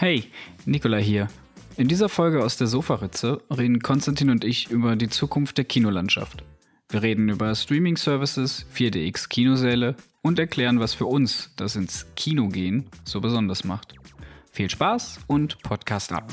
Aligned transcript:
Hey, 0.00 0.30
Nicola 0.64 0.98
hier. 0.98 1.26
In 1.76 1.88
dieser 1.88 2.08
Folge 2.08 2.44
aus 2.44 2.56
der 2.56 2.68
Sofaritze 2.68 3.42
reden 3.50 3.80
Konstantin 3.80 4.30
und 4.30 4.44
ich 4.44 4.70
über 4.70 4.94
die 4.94 5.08
Zukunft 5.08 5.58
der 5.58 5.64
Kinolandschaft. 5.64 6.44
Wir 6.88 7.02
reden 7.02 7.28
über 7.28 7.52
Streaming-Services, 7.52 8.64
4DX-Kinosäle 8.72 9.96
und 10.22 10.38
erklären, 10.38 10.78
was 10.78 10.94
für 10.94 11.06
uns 11.06 11.52
das 11.56 11.74
ins 11.74 12.06
Kino 12.14 12.46
gehen 12.46 12.88
so 13.02 13.20
besonders 13.20 13.64
macht. 13.64 13.96
Viel 14.52 14.70
Spaß 14.70 15.18
und 15.26 15.58
Podcast 15.64 16.12
ab. 16.12 16.32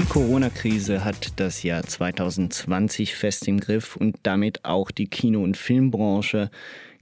Die 0.00 0.06
Corona-Krise 0.06 1.04
hat 1.04 1.38
das 1.38 1.62
Jahr 1.62 1.82
2020 1.82 3.14
fest 3.14 3.46
im 3.48 3.60
Griff 3.60 3.96
und 3.96 4.16
damit 4.22 4.64
auch 4.64 4.90
die 4.90 5.08
Kino- 5.08 5.42
und 5.42 5.58
Filmbranche. 5.58 6.50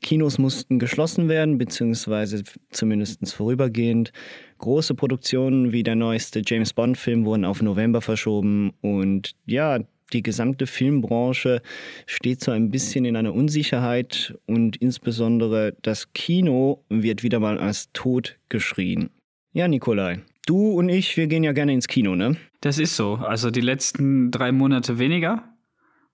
Kinos 0.02 0.38
mussten 0.38 0.80
geschlossen 0.80 1.28
werden, 1.28 1.58
beziehungsweise 1.58 2.42
zumindest 2.70 3.32
vorübergehend. 3.32 4.10
Große 4.58 4.96
Produktionen 4.96 5.70
wie 5.70 5.84
der 5.84 5.94
neueste 5.94 6.42
James 6.44 6.72
Bond-Film 6.72 7.24
wurden 7.24 7.44
auf 7.44 7.62
November 7.62 8.00
verschoben 8.00 8.72
und 8.80 9.36
ja, 9.46 9.78
die 10.12 10.24
gesamte 10.24 10.66
Filmbranche 10.66 11.62
steht 12.04 12.40
so 12.40 12.50
ein 12.50 12.68
bisschen 12.72 13.04
in 13.04 13.14
einer 13.14 13.32
Unsicherheit 13.32 14.36
und 14.46 14.76
insbesondere 14.76 15.76
das 15.82 16.12
Kino 16.14 16.82
wird 16.88 17.22
wieder 17.22 17.38
mal 17.38 17.58
als 17.58 17.92
tot 17.92 18.40
geschrien. 18.48 19.10
Ja, 19.52 19.68
Nikolai, 19.68 20.22
du 20.48 20.72
und 20.72 20.88
ich, 20.88 21.16
wir 21.16 21.26
gehen 21.26 21.44
ja 21.44 21.52
gerne 21.52 21.72
ins 21.72 21.88
Kino, 21.88 22.14
ne? 22.14 22.36
Das 22.60 22.78
ist 22.78 22.96
so. 22.96 23.16
Also 23.16 23.50
die 23.50 23.60
letzten 23.60 24.30
drei 24.30 24.52
Monate 24.52 24.98
weniger, 24.98 25.44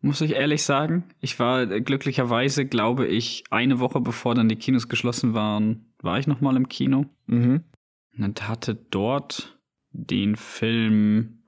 muss 0.00 0.20
ich 0.20 0.32
ehrlich 0.32 0.62
sagen. 0.62 1.04
Ich 1.20 1.38
war 1.38 1.66
glücklicherweise, 1.66 2.66
glaube 2.66 3.06
ich, 3.06 3.44
eine 3.50 3.78
Woche 3.80 4.00
bevor 4.00 4.34
dann 4.34 4.48
die 4.48 4.56
Kinos 4.56 4.88
geschlossen 4.88 5.34
waren, 5.34 5.92
war 6.02 6.18
ich 6.18 6.26
noch 6.26 6.40
mal 6.40 6.56
im 6.56 6.68
Kino. 6.68 7.06
Mhm. 7.26 7.64
Und 8.18 8.48
hatte 8.48 8.74
dort 8.74 9.58
den 9.92 10.36
Film 10.36 11.44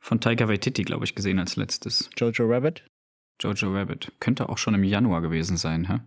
von 0.00 0.20
Taika 0.20 0.48
Waititi, 0.48 0.82
glaube 0.82 1.04
ich, 1.04 1.14
gesehen 1.14 1.38
als 1.38 1.56
letztes. 1.56 2.08
Jojo 2.16 2.46
Rabbit? 2.46 2.84
Jojo 3.40 3.72
Rabbit. 3.72 4.12
Könnte 4.20 4.48
auch 4.48 4.58
schon 4.58 4.74
im 4.74 4.84
Januar 4.84 5.20
gewesen 5.20 5.56
sein, 5.56 5.88
hä? 5.88 6.00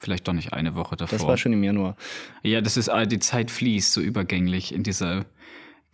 Vielleicht 0.00 0.26
doch 0.28 0.32
nicht 0.32 0.52
eine 0.52 0.74
Woche 0.74 0.96
davor. 0.96 1.18
Das 1.18 1.26
war 1.26 1.36
schon 1.36 1.52
im 1.52 1.62
Januar. 1.62 1.96
Ja, 2.42 2.60
das 2.60 2.76
ist, 2.76 2.88
ah, 2.88 3.06
die 3.06 3.20
Zeit 3.20 3.50
fließt 3.50 3.92
so 3.92 4.00
übergänglich 4.00 4.74
in 4.74 4.82
dieser 4.82 5.24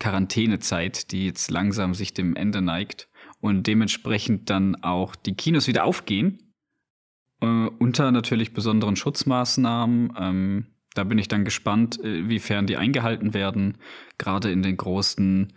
Quarantänezeit, 0.01 1.13
die 1.13 1.27
jetzt 1.27 1.51
langsam 1.51 1.95
sich 1.95 2.13
dem 2.13 2.35
Ende 2.35 2.63
neigt 2.63 3.09
und 3.41 3.67
dementsprechend 3.67 4.51
dann 4.51 4.83
auch 4.83 5.15
die 5.15 5.35
Kinos 5.35 5.69
wieder 5.69 5.85
aufgehen. 5.85 6.55
Äh, 7.41 7.47
unter 7.47 8.11
natürlich 8.11 8.53
besonderen 8.53 8.97
Schutzmaßnahmen. 8.97 10.13
Ähm, 10.19 10.67
da 10.95 11.05
bin 11.05 11.19
ich 11.19 11.29
dann 11.29 11.45
gespannt, 11.45 12.03
äh, 12.03 12.29
wiefern 12.29 12.67
die 12.67 12.77
eingehalten 12.77 13.35
werden, 13.35 13.79
gerade 14.19 14.51
in 14.51 14.63
den 14.63 14.77
großen 14.77 15.53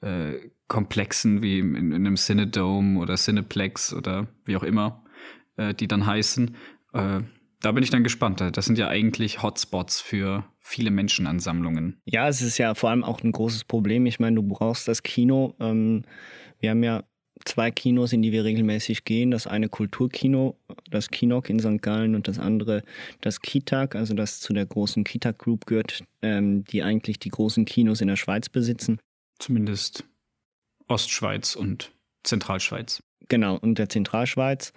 äh, 0.00 0.34
Komplexen 0.68 1.42
wie 1.42 1.58
in, 1.58 1.74
in 1.74 1.94
einem 1.94 2.16
Cinedome 2.16 2.98
oder 2.98 3.16
Cineplex 3.16 3.92
oder 3.92 4.28
wie 4.44 4.56
auch 4.56 4.62
immer, 4.62 5.04
äh, 5.56 5.74
die 5.74 5.88
dann 5.88 6.06
heißen. 6.06 6.56
Äh, 6.92 7.20
da 7.60 7.72
bin 7.72 7.82
ich 7.82 7.90
dann 7.90 8.04
gespannt. 8.04 8.42
Das 8.52 8.64
sind 8.66 8.78
ja 8.78 8.88
eigentlich 8.88 9.42
Hotspots 9.42 10.00
für 10.00 10.44
viele 10.60 10.90
Menschenansammlungen. 10.90 12.00
Ja, 12.04 12.28
es 12.28 12.40
ist 12.40 12.58
ja 12.58 12.74
vor 12.74 12.90
allem 12.90 13.04
auch 13.04 13.22
ein 13.22 13.32
großes 13.32 13.64
Problem. 13.64 14.06
Ich 14.06 14.20
meine, 14.20 14.36
du 14.36 14.42
brauchst 14.42 14.86
das 14.86 15.02
Kino. 15.02 15.54
Ähm, 15.58 16.04
wir 16.60 16.70
haben 16.70 16.82
ja 16.82 17.04
zwei 17.44 17.70
Kinos, 17.70 18.12
in 18.12 18.22
die 18.22 18.32
wir 18.32 18.44
regelmäßig 18.44 19.04
gehen. 19.04 19.30
Das 19.30 19.46
eine 19.46 19.68
Kulturkino, 19.68 20.56
das 20.90 21.08
Kinok 21.08 21.50
in 21.50 21.58
St. 21.58 21.82
Gallen 21.82 22.14
und 22.14 22.28
das 22.28 22.38
andere 22.38 22.82
das 23.20 23.40
Kitag, 23.40 23.94
also 23.94 24.14
das 24.14 24.40
zu 24.40 24.52
der 24.52 24.66
großen 24.66 25.04
Kitag 25.04 25.38
Group 25.38 25.66
gehört, 25.66 26.04
ähm, 26.22 26.64
die 26.64 26.82
eigentlich 26.82 27.18
die 27.18 27.30
großen 27.30 27.64
Kinos 27.64 28.00
in 28.00 28.08
der 28.08 28.16
Schweiz 28.16 28.48
besitzen. 28.48 29.00
Zumindest 29.38 30.04
Ostschweiz 30.88 31.54
und 31.54 31.92
Zentralschweiz. 32.24 33.02
Genau, 33.28 33.56
und 33.56 33.78
der 33.78 33.88
Zentralschweiz. 33.88 34.72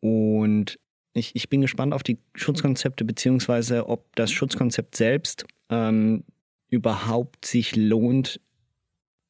Und 0.00 0.76
ich, 1.14 1.34
ich 1.34 1.48
bin 1.48 1.60
gespannt 1.60 1.94
auf 1.94 2.02
die 2.02 2.18
Schutzkonzepte, 2.34 3.04
beziehungsweise 3.04 3.88
ob 3.88 4.14
das 4.16 4.30
Schutzkonzept 4.32 4.96
selbst 4.96 5.46
ähm, 5.70 6.24
überhaupt 6.68 7.46
sich 7.46 7.76
lohnt, 7.76 8.40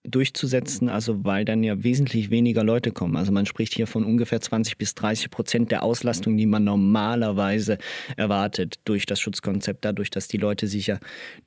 durchzusetzen, 0.04 0.88
also 0.88 1.24
weil 1.24 1.44
dann 1.44 1.62
ja 1.64 1.82
wesentlich 1.82 2.30
weniger 2.30 2.62
Leute 2.62 2.92
kommen. 2.92 3.16
Also 3.16 3.32
man 3.32 3.46
spricht 3.46 3.74
hier 3.74 3.86
von 3.86 4.04
ungefähr 4.04 4.40
20 4.40 4.76
bis 4.76 4.94
30 4.94 5.30
Prozent 5.30 5.70
der 5.70 5.82
Auslastung, 5.82 6.36
die 6.36 6.46
man 6.46 6.64
normalerweise 6.64 7.78
erwartet 8.16 8.76
durch 8.84 9.06
das 9.06 9.18
Schutzkonzept, 9.20 9.84
dadurch, 9.84 10.10
dass 10.10 10.28
die 10.28 10.36
Leute 10.36 10.66
sich 10.66 10.88
ja 10.88 10.98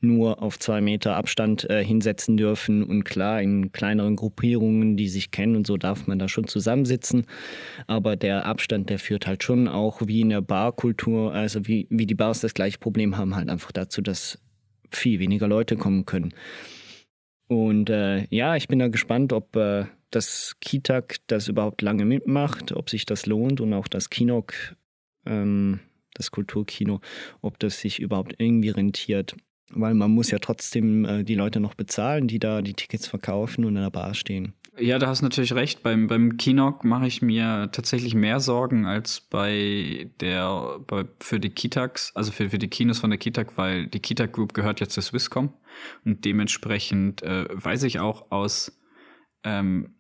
nur 0.01 0.41
auf 0.41 0.57
zwei 0.57 0.81
Meter 0.81 1.15
Abstand 1.15 1.69
äh, 1.69 1.83
hinsetzen 1.83 2.35
dürfen 2.35 2.83
und 2.83 3.03
klar 3.03 3.41
in 3.41 3.71
kleineren 3.71 4.15
Gruppierungen, 4.15 4.97
die 4.97 5.07
sich 5.07 5.29
kennen 5.29 5.55
und 5.55 5.67
so 5.67 5.77
darf 5.77 6.07
man 6.07 6.17
da 6.17 6.27
schon 6.27 6.47
zusammensitzen. 6.47 7.25
Aber 7.85 8.15
der 8.15 8.45
Abstand, 8.45 8.89
der 8.89 8.97
führt 8.97 9.27
halt 9.27 9.43
schon 9.43 9.67
auch 9.67 10.01
wie 10.05 10.21
in 10.21 10.29
der 10.29 10.41
Barkultur, 10.41 11.31
also 11.31 11.67
wie, 11.67 11.85
wie 11.91 12.07
die 12.07 12.15
Bars 12.15 12.41
das 12.41 12.55
gleiche 12.55 12.79
Problem 12.79 13.17
haben, 13.17 13.35
halt 13.35 13.49
einfach 13.49 13.71
dazu, 13.71 14.01
dass 14.01 14.39
viel 14.91 15.19
weniger 15.19 15.47
Leute 15.47 15.75
kommen 15.75 16.05
können. 16.05 16.33
Und 17.47 17.89
äh, 17.89 18.27
ja, 18.29 18.55
ich 18.55 18.67
bin 18.67 18.79
da 18.79 18.87
gespannt, 18.89 19.31
ob 19.31 19.55
äh, 19.55 19.85
das 20.11 20.57
Kitak 20.59 21.17
das 21.27 21.47
überhaupt 21.47 21.81
lange 21.81 22.05
mitmacht, 22.05 22.71
ob 22.71 22.89
sich 22.89 23.05
das 23.05 23.25
lohnt 23.25 23.61
und 23.61 23.73
auch 23.73 23.87
das 23.87 24.09
Kinok, 24.09 24.53
ähm, 25.25 25.79
das 26.13 26.31
Kulturkino, 26.31 26.99
ob 27.41 27.59
das 27.59 27.79
sich 27.79 27.99
überhaupt 27.99 28.35
irgendwie 28.37 28.69
rentiert. 28.69 29.35
Weil 29.71 29.93
man 29.93 30.11
muss 30.11 30.31
ja 30.31 30.39
trotzdem 30.39 31.05
äh, 31.05 31.23
die 31.23 31.35
Leute 31.35 31.59
noch 31.59 31.73
bezahlen, 31.73 32.27
die 32.27 32.39
da 32.39 32.61
die 32.61 32.73
Tickets 32.73 33.07
verkaufen 33.07 33.65
und 33.65 33.75
in 33.75 33.81
der 33.81 33.91
Bar 33.91 34.13
stehen. 34.13 34.53
Ja, 34.79 34.99
da 34.99 35.07
hast 35.07 35.21
du 35.21 35.25
natürlich 35.25 35.53
recht. 35.53 35.81
Beim, 35.81 36.05
beim 36.07 36.37
Kinok 36.37 36.83
mache 36.83 37.07
ich 37.07 37.23
mir 37.23 37.69
tatsächlich 37.71 38.13
mehr 38.13 38.39
Sorgen 38.39 38.85
als 38.85 39.21
bei 39.21 40.11
der, 40.21 40.79
bei, 40.85 41.05
für 41.19 41.39
die 41.39 41.49
Kitax, 41.49 42.11
also 42.13 42.31
für, 42.31 42.51
für 42.51 42.59
die 42.59 42.67
Kinos 42.67 42.99
von 42.99 43.09
der 43.09 43.17
Kitak, 43.17 43.57
weil 43.57 43.87
die 43.87 43.99
Kitak 43.99 44.33
Group 44.33 44.53
gehört 44.53 44.79
jetzt 44.79 44.93
zur 44.93 45.01
Swisscom. 45.01 45.51
Und 46.05 46.25
dementsprechend 46.25 47.23
äh, 47.23 47.45
weiß 47.51 47.83
ich 47.83 47.99
auch 47.99 48.31
aus 48.31 48.79
ähm, 49.43 49.95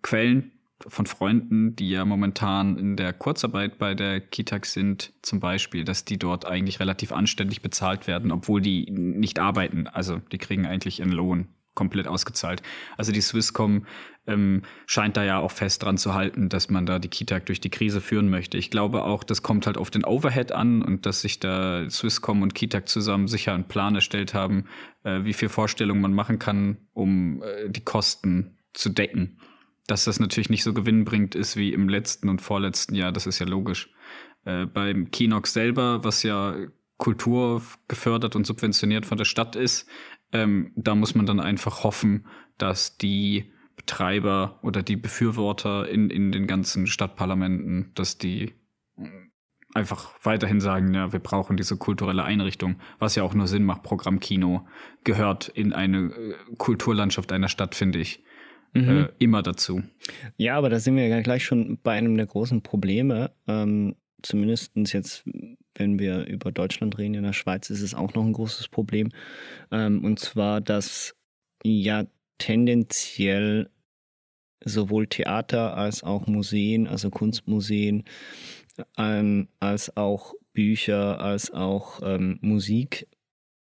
Quellen 0.00 0.52
von 0.86 1.06
Freunden, 1.06 1.76
die 1.76 1.90
ja 1.90 2.04
momentan 2.04 2.76
in 2.76 2.96
der 2.96 3.12
Kurzarbeit 3.12 3.78
bei 3.78 3.94
der 3.94 4.20
Kitak 4.20 4.66
sind, 4.66 5.12
zum 5.22 5.40
Beispiel, 5.40 5.84
dass 5.84 6.04
die 6.04 6.18
dort 6.18 6.46
eigentlich 6.46 6.80
relativ 6.80 7.12
anständig 7.12 7.62
bezahlt 7.62 8.06
werden, 8.06 8.32
obwohl 8.32 8.60
die 8.60 8.90
nicht 8.90 9.38
arbeiten. 9.38 9.86
Also 9.86 10.18
die 10.32 10.38
kriegen 10.38 10.66
eigentlich 10.66 11.00
ihren 11.00 11.12
Lohn 11.12 11.48
komplett 11.74 12.06
ausgezahlt. 12.06 12.62
Also 12.96 13.12
die 13.12 13.20
Swisscom 13.20 13.86
ähm, 14.26 14.62
scheint 14.86 15.16
da 15.16 15.24
ja 15.24 15.38
auch 15.38 15.50
fest 15.50 15.82
dran 15.82 15.98
zu 15.98 16.14
halten, 16.14 16.48
dass 16.48 16.70
man 16.70 16.86
da 16.86 16.98
die 16.98 17.08
Kitag 17.08 17.46
durch 17.46 17.60
die 17.60 17.70
Krise 17.70 18.00
führen 18.00 18.28
möchte. 18.28 18.56
Ich 18.56 18.70
glaube 18.70 19.02
auch, 19.02 19.24
das 19.24 19.42
kommt 19.42 19.66
halt 19.66 19.76
auf 19.76 19.90
den 19.90 20.04
Overhead 20.04 20.52
an 20.52 20.82
und 20.82 21.04
dass 21.04 21.20
sich 21.20 21.40
da 21.40 21.88
Swisscom 21.90 22.42
und 22.42 22.54
Kitag 22.54 22.88
zusammen 22.88 23.28
sicher 23.28 23.52
einen 23.52 23.68
Plan 23.68 23.94
erstellt 23.94 24.34
haben, 24.34 24.66
äh, 25.02 25.24
wie 25.24 25.34
viel 25.34 25.48
Vorstellungen 25.48 26.00
man 26.00 26.14
machen 26.14 26.38
kann, 26.38 26.78
um 26.92 27.42
äh, 27.42 27.68
die 27.68 27.84
Kosten 27.84 28.56
zu 28.72 28.88
decken. 28.88 29.38
Dass 29.86 30.04
das 30.04 30.20
natürlich 30.20 30.50
nicht 30.50 30.62
so 30.62 30.72
gewinnbringend 30.72 31.34
ist 31.34 31.56
wie 31.56 31.72
im 31.72 31.88
letzten 31.88 32.28
und 32.28 32.40
vorletzten 32.40 32.94
Jahr, 32.94 33.12
das 33.12 33.26
ist 33.26 33.38
ja 33.38 33.46
logisch. 33.46 33.90
Äh, 34.44 34.66
beim 34.66 35.10
Kinox 35.10 35.52
selber, 35.52 36.04
was 36.04 36.22
ja 36.22 36.56
Kultur 36.96 37.62
gefördert 37.88 38.36
und 38.36 38.46
subventioniert 38.46 39.04
von 39.04 39.18
der 39.18 39.24
Stadt 39.24 39.56
ist, 39.56 39.88
ähm, 40.32 40.72
da 40.76 40.94
muss 40.94 41.14
man 41.14 41.26
dann 41.26 41.40
einfach 41.40 41.84
hoffen, 41.84 42.26
dass 42.56 42.96
die 42.96 43.52
Betreiber 43.76 44.58
oder 44.62 44.82
die 44.82 44.96
Befürworter 44.96 45.88
in, 45.88 46.10
in 46.10 46.32
den 46.32 46.46
ganzen 46.46 46.86
Stadtparlamenten, 46.86 47.92
dass 47.94 48.18
die 48.18 48.54
einfach 49.74 50.12
weiterhin 50.22 50.60
sagen, 50.60 50.94
ja, 50.94 51.12
wir 51.12 51.18
brauchen 51.18 51.56
diese 51.56 51.76
kulturelle 51.76 52.22
Einrichtung, 52.24 52.76
was 52.98 53.16
ja 53.16 53.24
auch 53.24 53.34
nur 53.34 53.48
Sinn 53.48 53.64
macht. 53.64 53.82
Programmkino 53.82 54.66
gehört 55.02 55.48
in 55.48 55.72
eine 55.72 56.12
äh, 56.12 56.34
Kulturlandschaft 56.56 57.32
einer 57.32 57.48
Stadt, 57.48 57.74
finde 57.74 57.98
ich. 57.98 58.22
Mhm. 58.74 58.88
Äh, 58.88 59.08
immer 59.18 59.42
dazu. 59.42 59.82
Ja, 60.36 60.56
aber 60.56 60.68
da 60.68 60.78
sind 60.78 60.96
wir 60.96 61.06
ja 61.06 61.20
gleich 61.20 61.44
schon 61.44 61.78
bei 61.82 61.92
einem 61.92 62.16
der 62.16 62.26
großen 62.26 62.62
Probleme. 62.62 63.30
Ähm, 63.46 63.96
Zumindest 64.24 64.72
jetzt 64.74 65.22
wenn 65.74 65.98
wir 65.98 66.26
über 66.26 66.52
Deutschland 66.52 66.98
reden, 66.98 67.14
in 67.14 67.24
der 67.24 67.32
Schweiz 67.32 67.68
ist 67.70 67.82
es 67.82 67.94
auch 67.94 68.14
noch 68.14 68.24
ein 68.24 68.32
großes 68.32 68.68
Problem. 68.68 69.10
Ähm, 69.70 70.04
und 70.04 70.18
zwar, 70.18 70.60
dass 70.60 71.14
ja 71.62 72.04
tendenziell 72.38 73.70
sowohl 74.64 75.06
Theater 75.06 75.76
als 75.76 76.02
auch 76.02 76.26
Museen, 76.26 76.86
also 76.86 77.10
Kunstmuseen, 77.10 78.04
ähm, 78.96 79.48
als 79.60 79.96
auch 79.96 80.34
Bücher, 80.52 81.20
als 81.20 81.52
auch 81.52 82.00
ähm, 82.02 82.38
Musik 82.40 83.06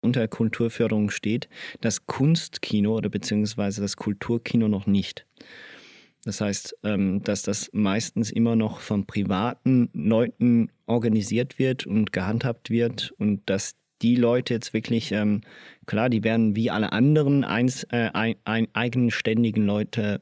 unter 0.03 0.27
Kulturförderung 0.27 1.09
steht, 1.09 1.49
das 1.81 2.05
Kunstkino 2.05 2.95
oder 2.97 3.09
beziehungsweise 3.09 3.81
das 3.81 3.95
Kulturkino 3.95 4.67
noch 4.67 4.85
nicht. 4.85 5.25
Das 6.25 6.39
heißt, 6.39 6.77
ähm, 6.83 7.21
dass 7.23 7.43
das 7.43 7.69
meistens 7.73 8.31
immer 8.31 8.55
noch 8.55 8.79
von 8.79 9.05
privaten 9.05 9.89
Leuten 9.93 10.69
organisiert 10.85 11.59
wird 11.59 11.85
und 11.85 12.13
gehandhabt 12.13 12.69
wird 12.69 13.13
und 13.17 13.41
dass 13.47 13.75
die 14.01 14.15
Leute 14.15 14.53
jetzt 14.53 14.73
wirklich, 14.73 15.11
ähm, 15.11 15.41
klar, 15.85 16.09
die 16.09 16.23
werden 16.23 16.55
wie 16.55 16.69
alle 16.69 16.91
anderen 16.91 17.43
eins, 17.43 17.83
äh, 17.85 18.09
ein, 18.13 18.67
eigenständigen 18.73 19.65
Leute 19.65 20.21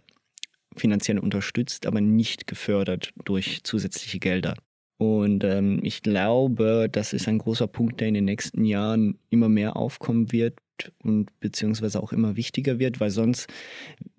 finanziell 0.75 1.19
unterstützt, 1.19 1.85
aber 1.85 2.01
nicht 2.01 2.47
gefördert 2.47 3.11
durch 3.25 3.63
zusätzliche 3.63 4.19
Gelder. 4.19 4.55
Und 5.01 5.43
ähm, 5.43 5.79
ich 5.81 6.03
glaube, 6.03 6.87
das 6.91 7.11
ist 7.11 7.27
ein 7.27 7.39
großer 7.39 7.65
Punkt, 7.65 7.99
der 7.99 8.09
in 8.09 8.13
den 8.13 8.25
nächsten 8.25 8.65
Jahren 8.65 9.17
immer 9.31 9.49
mehr 9.49 9.75
aufkommen 9.75 10.31
wird 10.31 10.59
und 11.01 11.31
beziehungsweise 11.39 12.03
auch 12.03 12.13
immer 12.13 12.35
wichtiger 12.35 12.77
wird, 12.77 12.99
weil 12.99 13.09
sonst 13.09 13.51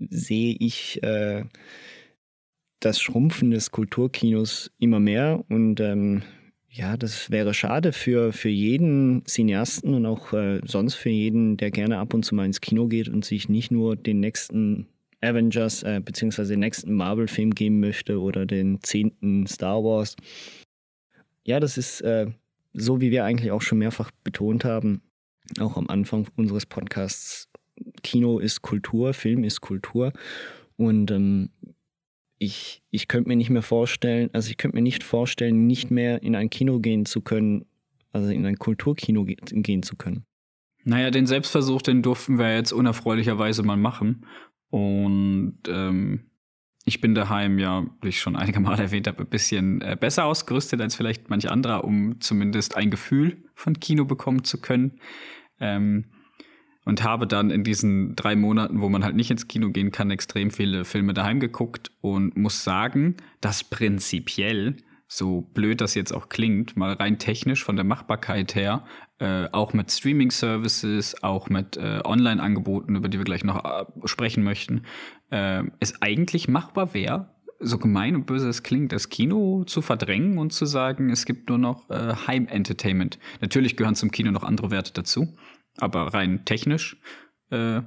sehe 0.00 0.56
ich 0.58 1.00
äh, 1.04 1.44
das 2.80 3.00
Schrumpfen 3.00 3.52
des 3.52 3.70
Kulturkinos 3.70 4.72
immer 4.80 4.98
mehr 4.98 5.44
und 5.48 5.78
ähm, 5.78 6.22
ja, 6.68 6.96
das 6.96 7.30
wäre 7.30 7.54
schade 7.54 7.92
für, 7.92 8.32
für 8.32 8.48
jeden 8.48 9.24
Cineasten 9.24 9.94
und 9.94 10.04
auch 10.04 10.32
äh, 10.32 10.62
sonst 10.64 10.94
für 10.94 11.10
jeden, 11.10 11.58
der 11.58 11.70
gerne 11.70 11.98
ab 11.98 12.12
und 12.12 12.24
zu 12.24 12.34
mal 12.34 12.46
ins 12.46 12.60
Kino 12.60 12.88
geht 12.88 13.08
und 13.08 13.24
sich 13.24 13.48
nicht 13.48 13.70
nur 13.70 13.94
den 13.94 14.18
nächsten 14.18 14.88
Avengers 15.20 15.84
äh, 15.84 16.00
beziehungsweise 16.04 16.54
den 16.54 16.60
nächsten 16.60 16.92
Marvel-Film 16.92 17.54
geben 17.54 17.78
möchte 17.78 18.20
oder 18.20 18.46
den 18.46 18.82
zehnten 18.82 19.46
Star 19.46 19.84
Wars. 19.84 20.16
Ja, 21.44 21.60
das 21.60 21.78
ist 21.78 22.00
äh, 22.02 22.30
so, 22.72 23.00
wie 23.00 23.10
wir 23.10 23.24
eigentlich 23.24 23.50
auch 23.50 23.62
schon 23.62 23.78
mehrfach 23.78 24.10
betont 24.24 24.64
haben, 24.64 25.02
auch 25.60 25.76
am 25.76 25.88
Anfang 25.88 26.28
unseres 26.36 26.66
Podcasts. 26.66 27.48
Kino 28.02 28.38
ist 28.38 28.62
Kultur, 28.62 29.12
Film 29.14 29.44
ist 29.44 29.60
Kultur. 29.60 30.12
Und 30.76 31.10
ähm, 31.10 31.50
ich, 32.38 32.82
ich 32.90 33.08
könnte 33.08 33.28
mir 33.28 33.36
nicht 33.36 33.50
mehr 33.50 33.62
vorstellen, 33.62 34.30
also 34.32 34.50
ich 34.50 34.56
könnte 34.56 34.76
mir 34.76 34.82
nicht 34.82 35.04
vorstellen, 35.04 35.66
nicht 35.66 35.90
mehr 35.90 36.22
in 36.22 36.34
ein 36.34 36.50
Kino 36.50 36.80
gehen 36.80 37.06
zu 37.06 37.20
können, 37.20 37.64
also 38.12 38.28
in 38.28 38.44
ein 38.46 38.58
Kulturkino 38.58 39.24
gehen 39.24 39.82
zu 39.82 39.96
können. 39.96 40.24
Naja, 40.84 41.10
den 41.10 41.26
Selbstversuch, 41.26 41.82
den 41.82 42.02
durften 42.02 42.38
wir 42.38 42.54
jetzt 42.54 42.72
unerfreulicherweise 42.72 43.62
mal 43.62 43.76
machen. 43.76 44.26
Und 44.70 45.58
ähm, 45.68 46.31
ich 46.84 47.00
bin 47.00 47.14
daheim 47.14 47.58
ja, 47.58 47.86
wie 48.00 48.08
ich 48.08 48.20
schon 48.20 48.36
einige 48.36 48.60
Mal 48.60 48.78
erwähnt 48.80 49.06
habe, 49.06 49.22
ein 49.22 49.28
bisschen 49.28 49.80
äh, 49.80 49.96
besser 49.98 50.24
ausgerüstet 50.24 50.80
als 50.80 50.94
vielleicht 50.94 51.30
manch 51.30 51.50
anderer, 51.50 51.84
um 51.84 52.20
zumindest 52.20 52.76
ein 52.76 52.90
Gefühl 52.90 53.44
von 53.54 53.78
Kino 53.78 54.04
bekommen 54.04 54.44
zu 54.44 54.60
können. 54.60 55.00
Ähm, 55.60 56.06
und 56.84 57.04
habe 57.04 57.28
dann 57.28 57.50
in 57.50 57.62
diesen 57.62 58.16
drei 58.16 58.34
Monaten, 58.34 58.80
wo 58.80 58.88
man 58.88 59.04
halt 59.04 59.14
nicht 59.14 59.30
ins 59.30 59.46
Kino 59.46 59.70
gehen 59.70 59.92
kann, 59.92 60.10
extrem 60.10 60.50
viele 60.50 60.84
Filme 60.84 61.14
daheim 61.14 61.38
geguckt 61.38 61.92
und 62.00 62.36
muss 62.36 62.64
sagen, 62.64 63.16
dass 63.40 63.62
prinzipiell, 63.62 64.76
so 65.14 65.42
blöd 65.42 65.82
das 65.82 65.94
jetzt 65.94 66.12
auch 66.12 66.30
klingt, 66.30 66.74
mal 66.74 66.94
rein 66.94 67.18
technisch 67.18 67.62
von 67.62 67.76
der 67.76 67.84
Machbarkeit 67.84 68.54
her, 68.54 68.86
äh, 69.18 69.46
auch 69.52 69.74
mit 69.74 69.90
Streaming-Services, 69.90 71.22
auch 71.22 71.50
mit 71.50 71.76
äh, 71.76 72.00
Online-Angeboten, 72.02 72.96
über 72.96 73.10
die 73.10 73.18
wir 73.18 73.26
gleich 73.26 73.44
noch 73.44 73.62
äh, 73.62 73.84
sprechen 74.06 74.42
möchten, 74.42 74.86
äh, 75.30 75.64
es 75.80 76.00
eigentlich 76.00 76.48
machbar 76.48 76.94
wäre, 76.94 77.34
so 77.60 77.76
gemein 77.76 78.16
und 78.16 78.24
böse 78.24 78.48
es 78.48 78.62
klingt, 78.62 78.92
das 78.92 79.10
Kino 79.10 79.64
zu 79.64 79.82
verdrängen 79.82 80.38
und 80.38 80.54
zu 80.54 80.64
sagen, 80.64 81.10
es 81.10 81.26
gibt 81.26 81.50
nur 81.50 81.58
noch 81.58 81.90
äh, 81.90 82.14
Heim-Entertainment. 82.26 83.18
Natürlich 83.42 83.76
gehören 83.76 83.94
zum 83.94 84.12
Kino 84.12 84.30
noch 84.30 84.44
andere 84.44 84.70
Werte 84.70 84.94
dazu, 84.94 85.36
aber 85.76 86.14
rein 86.14 86.46
technisch 86.46 86.96
äh, 87.50 87.82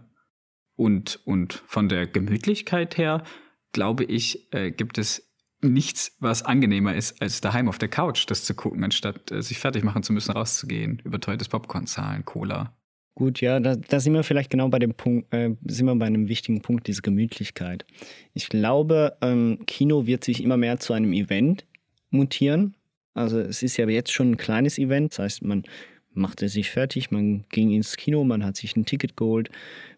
und, 0.76 1.22
und 1.26 1.64
von 1.66 1.90
der 1.90 2.06
Gemütlichkeit 2.06 3.00
her, 3.00 3.24
glaube 3.72 4.04
ich, 4.04 4.54
äh, 4.54 4.70
gibt 4.70 5.00
es 5.00 5.35
nichts, 5.74 6.16
was 6.20 6.44
angenehmer 6.44 6.96
ist, 6.96 7.22
als 7.22 7.42
daheim 7.42 7.70
auf 7.70 7.78
der 7.78 7.90
Couch 7.90 8.26
das 8.28 8.44
zu 8.46 8.54
gucken, 8.54 8.84
anstatt 8.84 9.32
äh, 9.32 9.42
sich 9.42 9.60
fertig 9.60 9.84
machen 9.84 10.04
zu 10.04 10.14
müssen, 10.14 10.32
rauszugehen, 10.32 11.02
überteuertes 11.04 11.50
Popcorn 11.50 11.88
zahlen, 11.88 12.26
Cola. 12.26 12.76
Gut, 13.16 13.40
ja, 13.40 13.62
da, 13.62 13.78
da 13.78 14.00
sind 14.02 14.14
wir 14.14 14.24
vielleicht 14.24 14.50
genau 14.50 14.68
bei 14.68 14.80
dem 14.80 14.94
Punkt, 14.94 15.34
äh, 15.34 15.56
sind 15.66 15.86
wir 15.86 15.96
bei 15.96 16.06
einem 16.06 16.28
wichtigen 16.28 16.62
Punkt, 16.62 16.88
diese 16.88 17.02
Gemütlichkeit. 17.02 17.86
Ich 18.34 18.50
glaube, 18.50 19.18
ähm, 19.22 19.60
Kino 19.68 20.06
wird 20.06 20.26
sich 20.26 20.44
immer 20.44 20.58
mehr 20.58 20.80
zu 20.80 20.92
einem 20.92 21.14
Event 21.14 21.66
mutieren. 22.10 22.76
Also 23.14 23.40
es 23.40 23.64
ist 23.64 23.78
ja 23.78 23.88
jetzt 23.88 24.12
schon 24.12 24.32
ein 24.32 24.38
kleines 24.38 24.78
Event, 24.78 25.14
das 25.14 25.20
heißt, 25.20 25.44
man 25.44 25.64
machte 26.16 26.50
sich 26.50 26.70
fertig, 26.70 27.12
man 27.12 27.46
ging 27.50 27.72
ins 27.72 27.98
Kino, 27.98 28.24
man 28.24 28.44
hat 28.44 28.58
sich 28.58 28.76
ein 28.76 28.86
Ticket 28.86 29.16
geholt, 29.18 29.50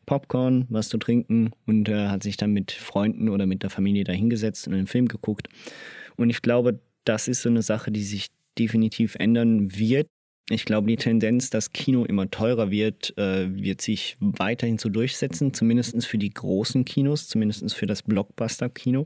Popcorn, 0.05 0.65
was 0.69 0.89
zu 0.89 0.97
trinken 0.97 1.51
und 1.65 1.89
äh, 1.89 2.07
hat 2.07 2.23
sich 2.23 2.37
dann 2.37 2.51
mit 2.51 2.71
Freunden 2.71 3.29
oder 3.29 3.45
mit 3.45 3.63
der 3.63 3.69
Familie 3.69 4.03
dahingesetzt 4.03 4.67
und 4.67 4.73
einen 4.73 4.87
Film 4.87 5.07
geguckt. 5.07 5.49
Und 6.15 6.29
ich 6.29 6.41
glaube, 6.41 6.79
das 7.03 7.27
ist 7.27 7.41
so 7.41 7.49
eine 7.49 7.61
Sache, 7.61 7.91
die 7.91 8.03
sich 8.03 8.29
definitiv 8.57 9.15
ändern 9.15 9.77
wird. 9.77 10.07
Ich 10.49 10.63
glaube, 10.63 10.87
die 10.87 10.95
Tendenz, 10.95 11.49
dass 11.49 11.73
Kino 11.73 12.05
immer 12.05 12.31
teurer 12.31 12.71
wird, 12.71 13.17
äh, 13.17 13.53
wird 13.53 13.81
sich 13.81 14.15
weiterhin 14.19 14.77
so 14.77 14.87
durchsetzen, 14.87 15.53
zumindest 15.53 16.05
für 16.05 16.17
die 16.17 16.29
großen 16.29 16.85
Kinos, 16.85 17.27
zumindest 17.27 17.75
für 17.75 17.85
das 17.85 18.01
Blockbuster-Kino. 18.03 19.05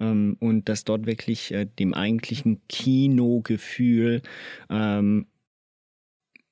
Ähm, 0.00 0.36
und 0.40 0.68
dass 0.68 0.84
dort 0.84 1.06
wirklich 1.06 1.52
äh, 1.52 1.66
dem 1.78 1.94
eigentlichen 1.94 2.60
Kinogefühl 2.68 4.22
ähm, 4.68 5.26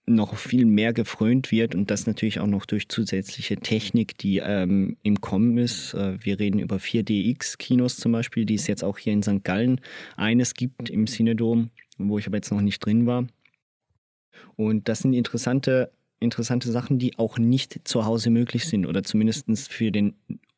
noch 0.06 0.36
viel 0.36 0.66
mehr 0.66 0.92
gefrönt 0.92 1.50
wird 1.50 1.74
und 1.74 1.90
das 1.90 2.06
natürlich 2.06 2.40
auch 2.40 2.46
noch 2.46 2.66
durch 2.66 2.88
zusätzliche 2.88 3.56
Technik, 3.56 4.18
die 4.18 4.38
ähm, 4.38 4.96
im 5.02 5.20
Kommen 5.20 5.56
ist. 5.56 5.94
Äh, 5.94 6.22
wir 6.22 6.38
reden 6.38 6.58
über 6.58 6.76
4DX-Kinos 6.76 7.96
zum 7.96 8.12
Beispiel, 8.12 8.44
die 8.44 8.54
es 8.54 8.66
jetzt 8.66 8.84
auch 8.84 8.98
hier 8.98 9.14
in 9.14 9.22
St. 9.22 9.44
Gallen 9.44 9.80
eines 10.16 10.54
gibt 10.54 10.90
im 10.90 11.06
Cinedom, 11.06 11.70
wo 11.96 12.18
ich 12.18 12.26
aber 12.26 12.36
jetzt 12.36 12.50
noch 12.50 12.60
nicht 12.60 12.84
drin 12.84 13.06
war. 13.06 13.26
Und 14.56 14.88
das 14.88 15.00
sind 15.00 15.14
interessante, 15.14 15.90
interessante 16.20 16.70
Sachen, 16.70 16.98
die 16.98 17.18
auch 17.18 17.38
nicht 17.38 17.80
zu 17.84 18.04
Hause 18.04 18.30
möglich 18.30 18.66
sind 18.66 18.86
oder 18.86 19.02
zumindest 19.02 19.72
für 19.72 19.90
den 19.90 20.14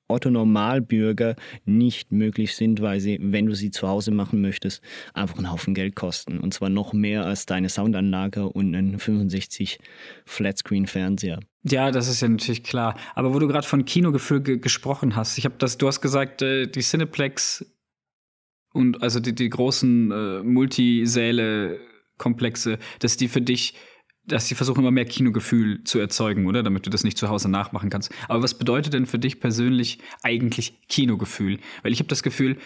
Otto 0.09 0.31
Normalbürger 0.31 1.37
nicht 1.65 2.13
möglich 2.13 2.55
sind, 2.55 2.81
weil 2.81 3.01
sie, 3.01 3.19
wenn 3.21 3.47
du 3.47 3.55
sie 3.55 3.71
zu 3.71 3.89
Hause 3.89 4.11
machen 4.11 4.41
möchtest, 4.41 4.83
einfach 5.15 5.39
einen 5.39 5.51
Haufen 5.51 5.75
Geld 5.75 5.97
kosten. 5.97 6.39
Und 6.39 6.55
zwar 6.55 6.69
noch 6.69 6.93
mehr 6.93 7.25
als 7.25 7.47
deine 7.47 7.69
Soundanlage 7.69 8.49
und 8.49 8.75
einen 8.75 8.99
65 8.99 9.79
Flatscreen-Fernseher. 10.25 11.41
Ja, 11.65 11.91
das 11.91 12.09
ist 12.09 12.21
ja 12.21 12.29
natürlich 12.29 12.63
klar. 12.63 12.97
Aber 13.15 13.35
wo 13.35 13.39
du 13.39 13.49
gerade 13.49 13.67
von 13.67 13.85
Kinogefühl 13.85 14.41
ge 14.41 14.59
gesprochen 14.59 15.17
hast, 15.17 15.39
ich 15.39 15.45
habe 15.45 15.57
das, 15.59 15.79
du 15.79 15.89
hast 15.89 16.01
gesagt, 16.01 16.43
äh, 16.43 16.67
die 16.67 16.81
Cineplex 16.81 17.67
und 18.73 19.03
also 19.03 19.21
die, 19.21 19.35
die 19.35 19.49
großen 19.49 20.11
äh, 20.13 20.43
Multisäle 20.43 21.81
Komplexe, 22.19 22.79
dass 23.01 23.17
die 23.17 23.29
für 23.29 23.41
dich, 23.41 23.75
dass 24.27 24.49
sie 24.49 24.55
versuchen 24.55 24.81
immer 24.81 24.91
mehr 24.91 25.05
Kinogefühl 25.05 25.85
zu 25.85 25.99
erzeugen, 25.99 26.47
oder? 26.47 26.63
Damit 26.63 26.87
du 26.87 26.91
das 26.91 27.05
nicht 27.05 27.19
zu 27.19 27.29
Hause 27.29 27.49
nachmachen 27.49 27.91
kannst. 27.91 28.13
Aber 28.29 28.43
was 28.43 28.55
bedeutet 28.55 28.93
denn 28.93 29.07
für 29.07 29.19
dich 29.19 29.41
persönlich 29.41 29.99
eigentlich 30.23 30.81
Kinogefühl? 30.89 31.59
Weil 31.83 31.93
ich 31.93 32.01
habe 32.01 32.09
das 32.09 32.23
Gefühl, 32.23 32.57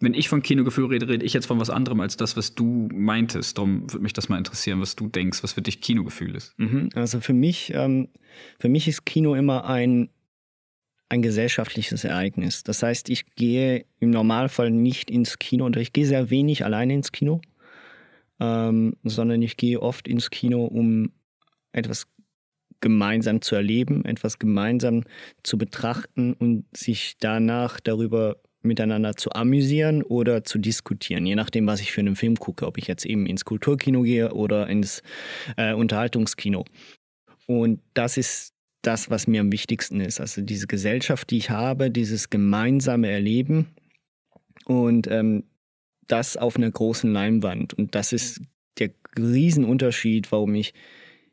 wenn 0.00 0.14
ich 0.14 0.28
von 0.28 0.42
Kinogefühl 0.42 0.86
rede, 0.86 1.08
rede 1.08 1.24
ich 1.24 1.32
jetzt 1.32 1.46
von 1.46 1.58
was 1.58 1.70
anderem 1.70 2.00
als 2.00 2.16
das, 2.16 2.36
was 2.36 2.54
du 2.54 2.88
meintest. 2.92 3.56
Darum 3.56 3.90
würde 3.90 4.02
mich 4.02 4.12
das 4.12 4.28
mal 4.28 4.38
interessieren, 4.38 4.80
was 4.80 4.94
du 4.96 5.08
denkst, 5.08 5.42
was 5.42 5.52
für 5.52 5.62
dich 5.62 5.80
Kinogefühl 5.80 6.34
ist. 6.34 6.58
Mhm. 6.58 6.90
Also 6.94 7.20
für 7.20 7.32
mich, 7.32 7.72
ähm, 7.74 8.08
für 8.58 8.68
mich 8.68 8.88
ist 8.88 9.06
Kino 9.06 9.34
immer 9.34 9.66
ein 9.66 10.10
ein 11.08 11.22
gesellschaftliches 11.22 12.02
Ereignis. 12.02 12.64
Das 12.64 12.82
heißt, 12.82 13.10
ich 13.10 13.26
gehe 13.36 13.84
im 14.00 14.10
Normalfall 14.10 14.72
nicht 14.72 15.08
ins 15.08 15.38
Kino 15.38 15.66
oder 15.66 15.80
ich 15.80 15.92
gehe 15.92 16.04
sehr 16.04 16.30
wenig 16.30 16.64
alleine 16.64 16.94
ins 16.94 17.12
Kino 17.12 17.40
ähm, 18.40 18.96
sondern 19.02 19.42
ich 19.42 19.56
gehe 19.56 19.80
oft 19.80 20.08
ins 20.08 20.30
Kino, 20.30 20.64
um 20.64 21.12
etwas 21.72 22.06
gemeinsam 22.80 23.40
zu 23.40 23.54
erleben, 23.54 24.04
etwas 24.04 24.38
gemeinsam 24.38 25.04
zu 25.42 25.58
betrachten 25.58 26.34
und 26.34 26.64
sich 26.76 27.16
danach 27.18 27.80
darüber 27.80 28.36
miteinander 28.62 29.14
zu 29.14 29.30
amüsieren 29.32 30.02
oder 30.02 30.44
zu 30.44 30.58
diskutieren, 30.58 31.24
je 31.24 31.36
nachdem, 31.36 31.66
was 31.66 31.80
ich 31.80 31.92
für 31.92 32.00
einen 32.00 32.16
Film 32.16 32.36
gucke, 32.36 32.66
ob 32.66 32.78
ich 32.78 32.86
jetzt 32.86 33.06
eben 33.06 33.26
ins 33.26 33.44
Kulturkino 33.44 34.02
gehe 34.02 34.32
oder 34.32 34.68
ins 34.68 35.02
äh, 35.56 35.72
Unterhaltungskino. 35.72 36.64
Und 37.46 37.80
das 37.94 38.16
ist 38.16 38.54
das, 38.82 39.10
was 39.10 39.26
mir 39.26 39.40
am 39.40 39.52
wichtigsten 39.52 40.00
ist. 40.00 40.20
Also 40.20 40.42
diese 40.42 40.66
Gesellschaft, 40.66 41.30
die 41.30 41.38
ich 41.38 41.50
habe, 41.50 41.90
dieses 41.90 42.30
gemeinsame 42.30 43.10
Erleben. 43.10 43.66
Und 44.64 45.08
ähm, 45.10 45.44
das 46.06 46.36
auf 46.36 46.56
einer 46.56 46.70
großen 46.70 47.12
Leinwand. 47.12 47.74
Und 47.74 47.94
das 47.94 48.12
ist 48.12 48.40
der 48.78 48.90
Riesenunterschied, 49.18 50.30
warum 50.32 50.54
ich 50.54 50.74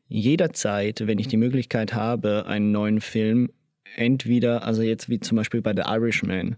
jederzeit, 0.07 1.05
wenn 1.07 1.19
ich 1.19 1.27
die 1.27 1.37
Möglichkeit 1.37 1.93
habe, 1.93 2.45
einen 2.45 2.71
neuen 2.71 3.01
Film, 3.01 3.51
entweder, 3.95 4.63
also 4.63 4.81
jetzt 4.81 5.09
wie 5.09 5.19
zum 5.19 5.37
Beispiel 5.37 5.61
bei 5.61 5.73
The 5.75 5.83
Irishman, 5.85 6.57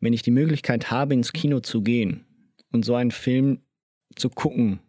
wenn 0.00 0.12
ich 0.12 0.22
die 0.22 0.30
Möglichkeit 0.30 0.90
habe, 0.90 1.14
ins 1.14 1.32
Kino 1.32 1.60
zu 1.60 1.82
gehen 1.82 2.24
und 2.72 2.84
so 2.84 2.94
einen 2.94 3.10
Film 3.10 3.60
zu 4.16 4.28
gucken, 4.28 4.80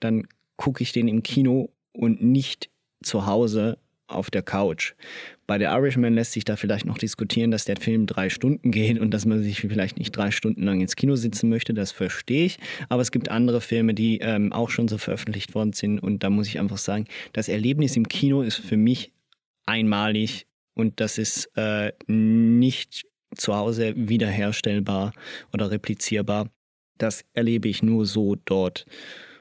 dann 0.00 0.26
gucke 0.56 0.82
ich 0.82 0.92
den 0.92 1.08
im 1.08 1.22
Kino 1.22 1.72
und 1.92 2.22
nicht 2.22 2.70
zu 3.02 3.26
Hause 3.26 3.78
auf 4.06 4.30
der 4.30 4.42
Couch. 4.42 4.94
Bei 5.46 5.58
der 5.58 5.70
Irishman 5.70 6.14
lässt 6.14 6.32
sich 6.32 6.44
da 6.44 6.56
vielleicht 6.56 6.86
noch 6.86 6.98
diskutieren, 6.98 7.50
dass 7.50 7.64
der 7.64 7.76
Film 7.76 8.06
drei 8.06 8.30
Stunden 8.30 8.72
geht 8.72 8.98
und 8.98 9.12
dass 9.12 9.26
man 9.26 9.42
sich 9.42 9.60
vielleicht 9.60 9.98
nicht 9.98 10.10
drei 10.10 10.30
Stunden 10.30 10.62
lang 10.62 10.80
ins 10.80 10.96
Kino 10.96 11.14
sitzen 11.14 11.48
möchte. 11.48 11.72
Das 11.72 11.92
verstehe 11.92 12.46
ich. 12.46 12.58
Aber 12.88 13.02
es 13.02 13.12
gibt 13.12 13.30
andere 13.30 13.60
Filme, 13.60 13.94
die 13.94 14.18
ähm, 14.18 14.52
auch 14.52 14.70
schon 14.70 14.88
so 14.88 14.98
veröffentlicht 14.98 15.54
worden 15.54 15.72
sind. 15.72 16.00
Und 16.00 16.24
da 16.24 16.30
muss 16.30 16.48
ich 16.48 16.58
einfach 16.58 16.78
sagen, 16.78 17.06
das 17.32 17.48
Erlebnis 17.48 17.96
im 17.96 18.08
Kino 18.08 18.42
ist 18.42 18.56
für 18.56 18.76
mich 18.76 19.12
einmalig 19.66 20.46
und 20.74 21.00
das 21.00 21.18
ist 21.18 21.50
äh, 21.56 21.92
nicht 22.06 23.06
zu 23.34 23.54
Hause 23.54 23.94
wiederherstellbar 23.96 25.12
oder 25.52 25.70
replizierbar. 25.70 26.50
Das 26.98 27.24
erlebe 27.34 27.68
ich 27.68 27.82
nur 27.82 28.06
so 28.06 28.36
dort. 28.44 28.86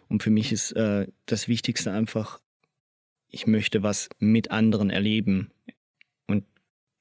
Und 0.08 0.24
für 0.24 0.30
mich 0.30 0.52
ist 0.52 0.72
äh, 0.74 1.08
das 1.26 1.48
Wichtigste 1.48 1.92
einfach, 1.92 2.40
ich 3.30 3.48
möchte 3.48 3.84
was 3.84 4.10
mit 4.20 4.52
anderen 4.52 4.90
erleben. 4.90 5.52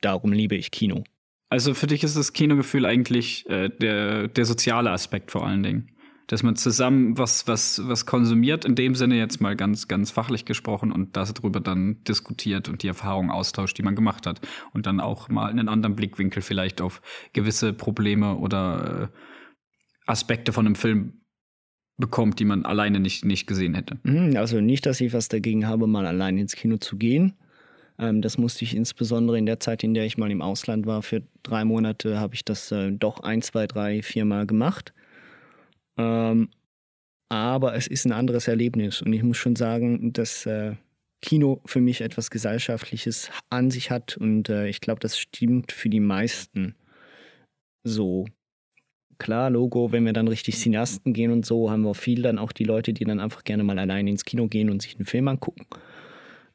Darum 0.05 0.33
liebe 0.33 0.55
ich 0.55 0.71
Kino. 0.71 1.05
Also 1.49 1.73
für 1.73 1.87
dich 1.87 2.05
ist 2.05 2.17
das 2.17 2.33
Kinogefühl 2.33 2.85
eigentlich 2.85 3.49
äh, 3.49 3.69
der, 3.69 4.29
der 4.29 4.45
soziale 4.45 4.91
Aspekt 4.91 5.31
vor 5.31 5.47
allen 5.47 5.63
Dingen. 5.63 5.87
Dass 6.27 6.43
man 6.43 6.57
zusammen 6.57 7.19
was, 7.19 7.47
was, 7.47 7.81
was 7.87 8.07
konsumiert, 8.07 8.65
in 8.65 8.75
dem 8.75 8.95
Sinne 8.95 9.17
jetzt 9.17 9.41
mal 9.41 9.57
ganz, 9.57 9.89
ganz 9.89 10.11
fachlich 10.11 10.47
gesprochen 10.47 10.91
und 10.91 11.17
darüber 11.17 11.61
dann 11.61 12.03
diskutiert 12.05 12.69
und 12.69 12.83
die 12.83 12.89
Erfahrungen 12.89 13.31
austauscht, 13.31 13.77
die 13.77 13.83
man 13.83 13.95
gemacht 13.95 14.27
hat. 14.27 14.41
Und 14.73 14.87
dann 14.87 15.01
auch 15.01 15.29
mal 15.29 15.51
einen 15.51 15.69
anderen 15.69 15.97
Blickwinkel 15.97 16.43
vielleicht 16.43 16.81
auf 16.81 17.03
gewisse 17.35 17.73
Probleme 17.73 18.37
oder 18.37 19.11
äh, 19.13 19.19
Aspekte 20.07 20.53
von 20.53 20.67
einem 20.67 20.77
Film 20.77 21.21
bekommt, 21.97 22.41
die 22.41 22.45
man 22.45 22.65
alleine 22.65 23.01
nicht, 23.01 23.25
nicht 23.25 23.47
gesehen 23.47 23.75
hätte. 23.75 23.99
Mhm, 24.03 24.37
also 24.37 24.61
nicht, 24.61 24.87
dass 24.87 25.01
ich 25.01 25.13
was 25.13 25.29
dagegen 25.29 25.67
habe, 25.67 25.87
mal 25.87 26.07
allein 26.07 26.39
ins 26.39 26.57
Kino 26.57 26.79
zu 26.79 26.97
gehen. 26.97 27.35
Ähm, 27.99 28.23
das 28.23 28.39
musste 28.39 28.65
ich 28.65 28.75
insbesondere 28.75 29.39
in 29.39 29.47
der 29.47 29.61
Zeit, 29.61 29.85
in 29.85 29.95
der 29.95 30.05
ich 30.05 30.19
mal 30.19 30.31
im 30.31 30.43
Ausland 30.43 30.87
war, 30.87 31.03
für 31.03 31.23
drei 31.43 31.65
Monate, 31.65 32.19
habe 32.19 32.35
ich 32.35 32.45
das 32.45 32.73
äh, 32.73 32.93
doch 32.93 33.21
ein, 33.21 33.43
zwei, 33.43 33.67
drei, 33.67 34.03
vier 34.03 34.25
Mal 34.25 34.47
gemacht. 34.47 34.93
Ähm, 35.97 36.49
aber 37.29 37.75
es 37.75 37.87
ist 37.87 38.05
ein 38.05 38.13
anderes 38.13 38.49
Erlebnis 38.49 39.03
und 39.03 39.13
ich 39.13 39.23
muss 39.23 39.37
schon 39.37 39.57
sagen, 39.57 40.13
dass 40.13 40.47
äh, 40.47 40.75
Kino 41.23 41.61
für 41.65 41.81
mich 41.81 42.01
etwas 42.01 42.31
Gesellschaftliches 42.31 43.31
an 43.51 43.71
sich 43.71 43.91
hat 43.91 44.17
und 44.17 44.49
äh, 44.49 44.69
ich 44.69 44.81
glaube, 44.81 45.01
das 45.01 45.19
stimmt 45.19 45.73
für 45.73 45.89
die 45.89 46.01
meisten 46.01 46.75
so 47.83 48.27
klar, 49.19 49.51
Logo, 49.51 49.93
wenn 49.93 50.05
wir 50.05 50.13
dann 50.13 50.29
richtig 50.29 50.57
Cineasten 50.57 51.13
gehen 51.13 51.31
und 51.31 51.47
so, 51.47 51.71
haben 51.71 51.83
wir 51.83 51.95
viel 51.95 52.23
dann 52.23 52.39
auch 52.39 52.53
die 52.53 52.65
Leute, 52.65 52.93
die 52.93 53.05
dann 53.05 53.21
einfach 53.21 53.45
gerne 53.45 53.65
mal 53.65 53.79
alleine 53.79 54.11
ins 54.11 54.25
Kino 54.25 54.49
gehen 54.49 54.71
und 54.71 54.83
sich 54.83 54.97
einen 54.97 55.07
Film 55.07 55.29
angucken. 55.29 55.67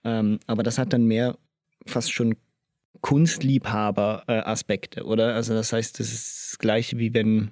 Ähm, 0.04 0.40
aber 0.48 0.64
das 0.64 0.78
hat 0.78 0.94
dann 0.94 1.06
mehr 1.06 1.38
fast 1.86 2.12
schon 2.12 2.36
Kunstliebhaber-Aspekte, 3.02 5.02
äh, 5.02 5.04
oder? 5.04 5.36
Also 5.36 5.54
das 5.54 5.74
heißt, 5.74 6.00
das 6.00 6.12
ist 6.12 6.52
das 6.52 6.60
gleiche 6.60 6.98
wie 6.98 7.14
wenn, 7.14 7.52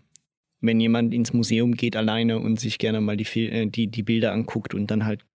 wenn 0.62 0.80
jemand 0.80 1.14
ins 1.14 1.34
Museum 1.34 1.74
geht 1.74 1.96
alleine 1.96 2.40
und 2.40 2.60
sich 2.60 2.80
gerne 2.80 3.02
mal 3.02 3.18
die, 3.18 3.48
äh, 3.48 3.68
die, 3.68 3.88
die 3.88 4.04
Bilder 4.04 4.34
anguckt 4.34 4.74
und 4.74 4.92
dann 4.92 5.06
halt 5.06 5.26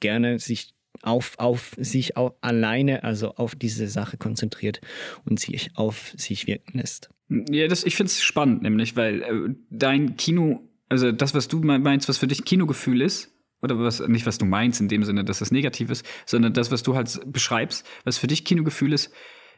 gerne 0.00 0.38
sich 0.38 0.74
auf, 1.00 1.38
auf 1.38 1.74
sich 1.78 2.16
auch 2.16 2.34
alleine, 2.40 3.02
also 3.02 3.34
auf 3.34 3.54
diese 3.54 3.88
Sache 3.88 4.18
konzentriert 4.18 4.80
und 5.24 5.40
sich 5.40 5.70
auf 5.74 6.12
sich 6.16 6.46
wirken 6.46 6.78
lässt. 6.78 7.10
Ja, 7.28 7.66
das, 7.66 7.84
ich 7.84 7.96
finde 7.96 8.08
es 8.08 8.22
spannend, 8.22 8.62
nämlich, 8.62 8.94
weil 8.94 9.22
äh, 9.22 9.54
dein 9.70 10.16
Kino, 10.16 10.60
also 10.88 11.12
das, 11.12 11.34
was 11.34 11.48
du 11.48 11.62
meinst, 11.62 12.08
was 12.08 12.18
für 12.18 12.26
dich 12.26 12.44
Kinogefühl 12.44 13.00
ist, 13.00 13.32
oder 13.62 13.78
was, 13.78 14.00
nicht 14.00 14.26
was 14.26 14.38
du 14.38 14.44
meinst 14.44 14.80
in 14.80 14.88
dem 14.88 15.04
Sinne, 15.04 15.24
dass 15.24 15.38
das 15.38 15.50
negativ 15.50 15.90
ist, 15.90 16.04
sondern 16.26 16.52
das, 16.52 16.70
was 16.70 16.82
du 16.82 16.94
halt 16.94 17.20
beschreibst, 17.26 17.86
was 18.04 18.18
für 18.18 18.26
dich 18.26 18.44
Kinogefühl 18.44 18.92
ist, 18.92 19.12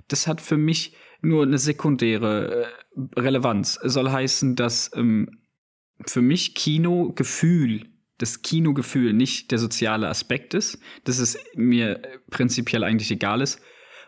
das 0.08 0.26
hat 0.26 0.40
für 0.40 0.58
mich 0.58 0.94
nur 1.23 1.42
eine 1.42 1.58
sekundäre 1.58 2.66
äh, 2.66 3.20
Relevanz. 3.20 3.78
Soll 3.82 4.11
heißen, 4.11 4.56
dass 4.56 4.90
ähm, 4.94 5.38
für 6.06 6.20
mich 6.20 6.54
Kinogefühl, 6.54 7.87
das 8.18 8.42
Kinogefühl 8.42 9.12
nicht 9.12 9.50
der 9.50 9.58
soziale 9.58 10.08
Aspekt 10.08 10.54
ist, 10.54 10.78
dass 11.04 11.18
es 11.18 11.38
mir 11.54 12.02
prinzipiell 12.30 12.84
eigentlich 12.84 13.11
egal 13.11 13.40
ist, 13.40 13.61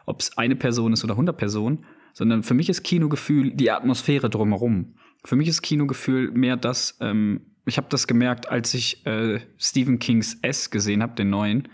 ob 0.04 0.20
es 0.20 0.36
eine 0.36 0.56
Person 0.56 0.92
ist 0.92 1.02
oder 1.02 1.14
100 1.14 1.36
Personen, 1.36 1.86
sondern 2.12 2.42
für 2.42 2.54
mich 2.54 2.68
ist 2.68 2.82
Kinogefühl 2.82 3.52
die 3.52 3.70
Atmosphäre 3.70 4.30
drumherum. 4.30 4.96
Für 5.24 5.36
mich 5.36 5.48
ist 5.48 5.62
Kinogefühl 5.62 6.30
mehr 6.30 6.56
das, 6.56 6.96
ähm, 7.00 7.55
ich 7.66 7.76
habe 7.76 7.88
das 7.90 8.06
gemerkt, 8.06 8.48
als 8.48 8.74
ich 8.74 9.04
äh, 9.06 9.40
Stephen 9.58 9.98
Kings 9.98 10.38
S 10.42 10.70
gesehen 10.70 11.02
habe, 11.02 11.14
den 11.14 11.30
neuen, 11.30 11.68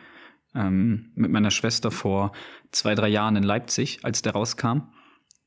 ähm, 0.55 1.13
mit 1.15 1.31
meiner 1.31 1.51
Schwester 1.51 1.91
vor 1.91 2.33
zwei, 2.71 2.95
drei 2.95 3.09
Jahren 3.09 3.37
in 3.37 3.43
Leipzig, 3.43 4.01
als 4.03 4.23
der 4.23 4.33
rauskam. 4.33 4.89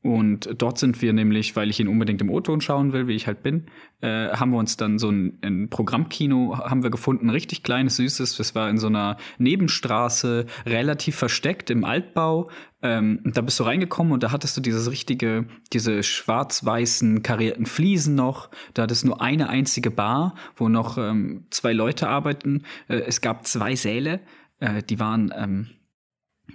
Und 0.06 0.62
dort 0.62 0.78
sind 0.78 1.02
wir 1.02 1.14
nämlich, 1.14 1.56
weil 1.56 1.72
ich 1.72 1.80
ihn 1.80 1.88
unbedingt 1.88 2.22
im 2.22 2.30
O-Ton 2.30 2.62
schauen 2.62 2.94
will, 2.94 3.08
wie 3.08 3.16
ich 3.16 3.26
halt 3.26 3.42
bin, 3.42 3.66
äh, 4.02 4.30
haben 4.30 4.52
wir 4.52 4.60
uns 4.60 4.78
dann 4.78 5.00
so 5.00 5.10
ein, 5.10 5.40
ein, 5.42 5.68
Programmkino 5.72 6.60
haben 6.60 6.84
wir 6.84 6.92
gefunden, 6.92 7.32
richtig 7.32 7.64
kleines, 7.64 7.96
süßes. 7.96 8.38
Das 8.38 8.54
war 8.54 8.70
in 8.70 8.78
so 8.78 8.86
einer 8.86 9.18
Nebenstraße, 9.40 10.46
relativ 10.68 11.16
versteckt 11.16 11.72
im 11.72 11.84
Altbau. 11.84 12.52
Ähm, 12.84 13.22
da 13.24 13.42
bist 13.42 13.60
du 13.60 13.64
reingekommen 13.64 14.14
und 14.14 14.22
da 14.22 14.32
hattest 14.32 14.56
du 14.56 14.62
dieses 14.62 14.92
richtige, 14.92 15.48
diese 15.74 16.04
schwarz-weißen 16.04 17.24
karierten 17.24 17.66
Fliesen 17.66 18.14
noch. 18.14 18.52
Da 18.76 18.84
hattest 18.84 19.06
nur 19.06 19.24
eine 19.24 19.50
einzige 19.50 19.90
Bar, 19.90 20.36
wo 20.56 20.70
noch 20.70 21.00
ähm, 21.00 21.48
zwei 21.50 21.74
Leute 21.74 22.10
arbeiten. 22.10 22.62
Äh, 22.90 22.98
es 23.08 23.22
gab 23.22 23.48
zwei 23.48 23.76
Säle, 23.76 24.20
äh, 24.60 24.84
die 24.84 25.00
waren 25.00 25.34
ähm, 25.36 25.70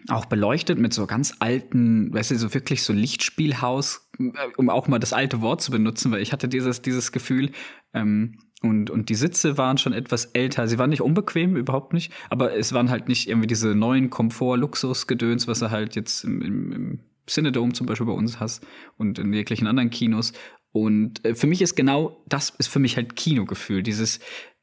auch 0.09 0.27
beleuchtet 0.27 0.79
mit 0.79 0.93
so 0.93 1.07
ganz 1.07 1.35
alten, 1.41 2.13
weißt 2.13 2.31
du, 2.33 2.37
so 2.37 2.55
wirklich 2.55 2.83
so 2.83 2.93
Lichtspielhaus, 2.93 4.09
äh, 4.19 4.25
um 4.57 4.71
auch 4.71 4.89
mal 4.89 4.99
das 4.99 5.13
alte 5.13 5.41
Wort 5.41 5.61
zu 5.61 5.71
benutzen, 5.71 6.11
weil 6.13 6.23
ich 6.23 6.33
hatte 6.33 6.49
dieses, 6.49 6.83
dieses 6.83 7.13
Gefühl, 7.13 7.51
ähm, 7.93 8.39
und, 8.63 8.91
und 8.91 9.09
die 9.09 9.15
Sitze 9.15 9.57
waren 9.57 9.79
schon 9.79 9.95
etwas 9.95 10.27
älter. 10.27 10.69
Sie 10.69 10.79
waren 10.79 10.91
nicht 10.91 11.01
unbequem, 11.01 11.57
überhaupt 11.57 11.95
nicht, 11.95 12.13
aber 12.29 12.55
es 12.55 12.75
waren 12.75 12.91
halt 12.91 13.09
nicht 13.09 13.27
irgendwie 13.27 13.47
diese 13.47 13.75
neuen 13.75 14.11
Komfort-Luxus-Gedöns, 14.11 15.49
was 15.49 15.63
er 15.63 15.71
halt 15.71 15.97
jetzt 15.97 16.25
im, 16.25 16.43
im, 16.43 16.73
im 16.73 17.01
Cinedome 17.27 17.73
zum 17.73 17.87
Beispiel 17.87 18.07
bei 18.07 18.13
uns 18.13 18.39
hast 18.39 18.67
und 18.99 19.19
in 19.19 19.33
jeglichen 19.33 19.67
anderen 19.67 19.89
Kinos. 19.89 20.33
Und 20.73 21.25
äh, 21.25 21.35
für 21.35 21.47
mich 21.47 21.63
ist 21.63 21.75
genau 21.75 22.23
das 22.29 22.51
ist 22.51 22.69
für 22.69 22.79
mich 22.79 22.97
halt 22.97 23.17
Kinogefühl. 23.17 23.83
Dieses, 23.83 24.21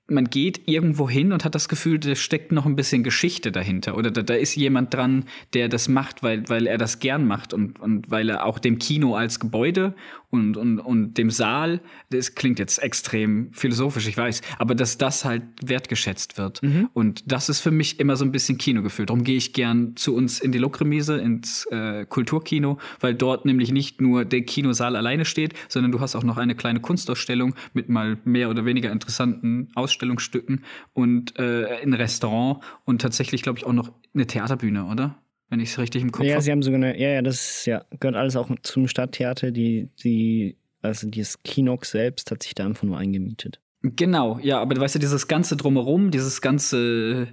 man 0.10 0.30
geht 0.30 0.68
irgendwo 0.68 1.10
hin 1.10 1.34
und 1.34 1.44
hat 1.44 1.54
das 1.54 1.68
Gefühl, 1.68 2.00
da 2.00 2.16
steckt 2.16 2.52
noch 2.52 2.66
ein 2.66 2.76
bisschen 2.76 3.04
Geschichte 3.04 3.52
dahinter. 3.52 3.98
Oder 3.98 4.10
da, 4.12 4.22
da 4.22 4.34
ist 4.34 4.56
jemand 4.56 4.94
dran, 4.94 5.26
der 5.54 5.68
das 5.68 5.90
macht, 5.90 6.24
weil, 6.24 6.48
weil 6.50 6.66
er 6.66 6.78
das 6.78 7.00
gern 7.00 7.26
macht 7.28 7.54
und, 7.54 7.80
und 7.80 8.10
weil 8.10 8.30
er 8.30 8.46
auch 8.46 8.60
dem 8.60 8.80
Kino 8.80 9.16
als 9.16 9.40
Gebäude 9.40 9.94
und, 10.30 10.58
und, 10.58 10.80
und 10.80 11.14
dem 11.18 11.30
Saal, 11.30 11.80
das 12.10 12.36
klingt 12.36 12.60
jetzt 12.60 12.80
extrem 12.80 13.52
philosophisch, 13.54 14.08
ich 14.08 14.18
weiß, 14.18 14.42
aber 14.58 14.76
dass 14.76 14.98
das 14.98 15.24
halt 15.24 15.44
wertgeschätzt 15.64 16.38
wird. 16.38 16.62
Mhm. 16.62 16.90
Und 16.94 17.32
das 17.32 17.48
ist 17.48 17.62
für 17.62 17.72
mich 17.72 18.00
immer 18.00 18.18
so 18.18 18.26
ein 18.26 18.32
bisschen 18.32 18.58
Kinogefühl. 18.58 19.06
Darum 19.06 19.24
gehe 19.24 19.38
ich 19.38 19.54
gern 19.54 19.96
zu 19.96 20.16
uns 20.16 20.40
in 20.40 20.52
die 20.52 20.58
Lokremise, 20.58 21.18
ins 21.18 21.66
äh, 21.72 22.06
Kulturkino, 22.06 22.78
weil 23.00 23.16
dort 23.16 23.46
nämlich 23.46 23.72
nicht 23.72 24.02
nur 24.02 24.26
der 24.26 24.42
Kinosaal 24.42 24.98
alleine 24.98 25.24
steht, 25.24 25.54
sondern 25.70 25.92
du 25.94 26.02
hast 26.02 26.16
auch 26.16 26.24
noch 26.24 26.38
eine 26.38 26.56
kleine 26.56 26.82
Kunstausstellung 26.82 27.56
mit 27.74 27.88
mal 27.88 28.18
mehr 28.26 28.50
oder 28.50 28.66
weniger 28.66 28.92
interessanten 28.92 29.70
Ausstellungsstücken 29.76 30.64
und 30.94 31.40
äh, 31.40 31.82
ein 31.82 31.94
Restaurant 31.94 32.64
und 32.84 33.02
tatsächlich, 33.02 33.44
glaube 33.44 33.60
ich, 33.60 33.66
auch 33.66 33.74
noch 33.74 33.92
eine 34.14 34.28
Theaterbühne, 34.28 34.86
oder? 34.86 35.18
Wenn 35.50 35.60
ich 35.60 35.70
es 35.70 35.80
richtig 35.80 36.01
im 36.01 36.12
Kopf 36.12 36.20
habe. 36.20 36.30
Ja, 36.30 36.36
hab. 36.36 36.44
sie 36.44 36.51
haben 36.51 36.62
sogar 36.62 36.77
eine, 36.77 37.00
ja, 37.00 37.10
ja, 37.10 37.22
das 37.22 37.66
ja, 37.66 37.86
gehört 38.00 38.16
alles 38.16 38.36
auch 38.36 38.50
zum 38.63 38.88
Stadttheater, 38.88 39.51
die, 39.51 39.89
die, 40.04 40.58
also 40.82 41.10
dieses 41.10 41.42
Kinox 41.44 41.92
selbst 41.92 42.32
hat 42.32 42.44
sich 42.44 42.56
da 42.56 42.66
einfach 42.66 42.84
nur 42.84 42.98
eingemietet. 42.98 43.60
Genau, 43.82 44.39
ja, 44.39 44.60
aber 44.60 44.75
du 44.75 44.82
weißt 44.82 44.96
ja, 44.96 45.00
dieses 45.00 45.27
ganze 45.27 45.56
Drumherum, 45.56 46.12
dieses 46.12 46.42
ganze, 46.42 47.27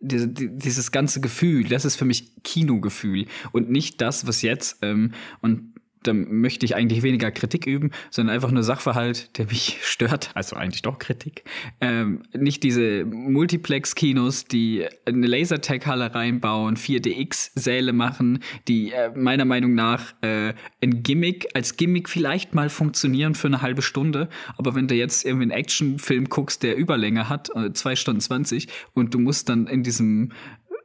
diese, 0.00 0.28
dieses 0.28 0.90
ganze 0.90 1.20
Gefühl, 1.20 1.64
das 1.64 1.84
ist 1.84 1.96
für 1.96 2.04
mich 2.04 2.42
Kinogefühl 2.42 3.26
und 3.52 3.70
nicht 3.70 4.00
das, 4.00 4.26
was 4.26 4.42
jetzt, 4.42 4.78
ähm, 4.82 5.12
und 5.42 5.74
da 6.02 6.12
möchte 6.12 6.64
ich 6.64 6.74
eigentlich 6.74 7.02
weniger 7.02 7.30
Kritik 7.30 7.66
üben, 7.66 7.90
sondern 8.10 8.34
einfach 8.34 8.50
nur 8.50 8.62
Sachverhalt, 8.62 9.36
der 9.38 9.46
mich 9.46 9.78
stört. 9.82 10.30
Also 10.34 10.56
eigentlich 10.56 10.82
doch 10.82 10.98
Kritik. 10.98 11.44
Ähm, 11.80 12.22
nicht 12.32 12.62
diese 12.62 13.04
Multiplex-Kinos, 13.04 14.46
die 14.46 14.86
eine 15.04 15.26
Lasertag-Halle 15.26 16.14
reinbauen, 16.14 16.76
4DX-Säle 16.76 17.92
machen, 17.92 18.40
die 18.68 18.92
äh, 18.92 19.10
meiner 19.14 19.44
Meinung 19.44 19.74
nach 19.74 20.14
äh, 20.22 20.54
ein 20.82 21.02
Gimmick, 21.02 21.48
als 21.54 21.76
Gimmick 21.76 22.08
vielleicht 22.08 22.54
mal 22.54 22.70
funktionieren 22.70 23.34
für 23.34 23.48
eine 23.48 23.62
halbe 23.62 23.82
Stunde. 23.82 24.28
Aber 24.56 24.74
wenn 24.74 24.88
du 24.88 24.94
jetzt 24.94 25.24
irgendwie 25.24 25.44
einen 25.44 25.50
Actionfilm 25.52 26.28
guckst, 26.28 26.62
der 26.62 26.76
Überlänge 26.76 27.28
hat, 27.28 27.50
äh, 27.54 27.72
zwei 27.72 27.96
Stunden 27.96 28.20
zwanzig, 28.20 28.68
und 28.94 29.14
du 29.14 29.18
musst 29.18 29.48
dann 29.48 29.66
in 29.66 29.82
diesem 29.82 30.32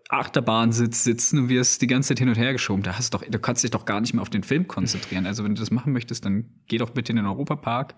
Achterbahnsitz 0.09 1.03
sitzen 1.03 1.39
und 1.39 1.49
wirst 1.49 1.81
die 1.81 1.87
ganze 1.87 2.09
Zeit 2.09 2.19
hin 2.19 2.29
und 2.29 2.37
her 2.37 2.53
geschoben. 2.53 2.83
Da 2.83 2.97
hast 2.97 3.13
du, 3.13 3.17
doch, 3.17 3.25
du 3.25 3.39
kannst 3.39 3.63
dich 3.63 3.71
doch 3.71 3.85
gar 3.85 4.01
nicht 4.01 4.13
mehr 4.13 4.21
auf 4.21 4.29
den 4.29 4.43
Film 4.43 4.67
konzentrieren. 4.67 5.25
Also 5.25 5.43
wenn 5.43 5.55
du 5.55 5.59
das 5.59 5.71
machen 5.71 5.93
möchtest, 5.93 6.25
dann 6.25 6.45
geh 6.67 6.77
doch 6.77 6.91
bitte 6.91 7.11
in 7.11 7.15
den 7.17 7.25
Europapark 7.25 7.95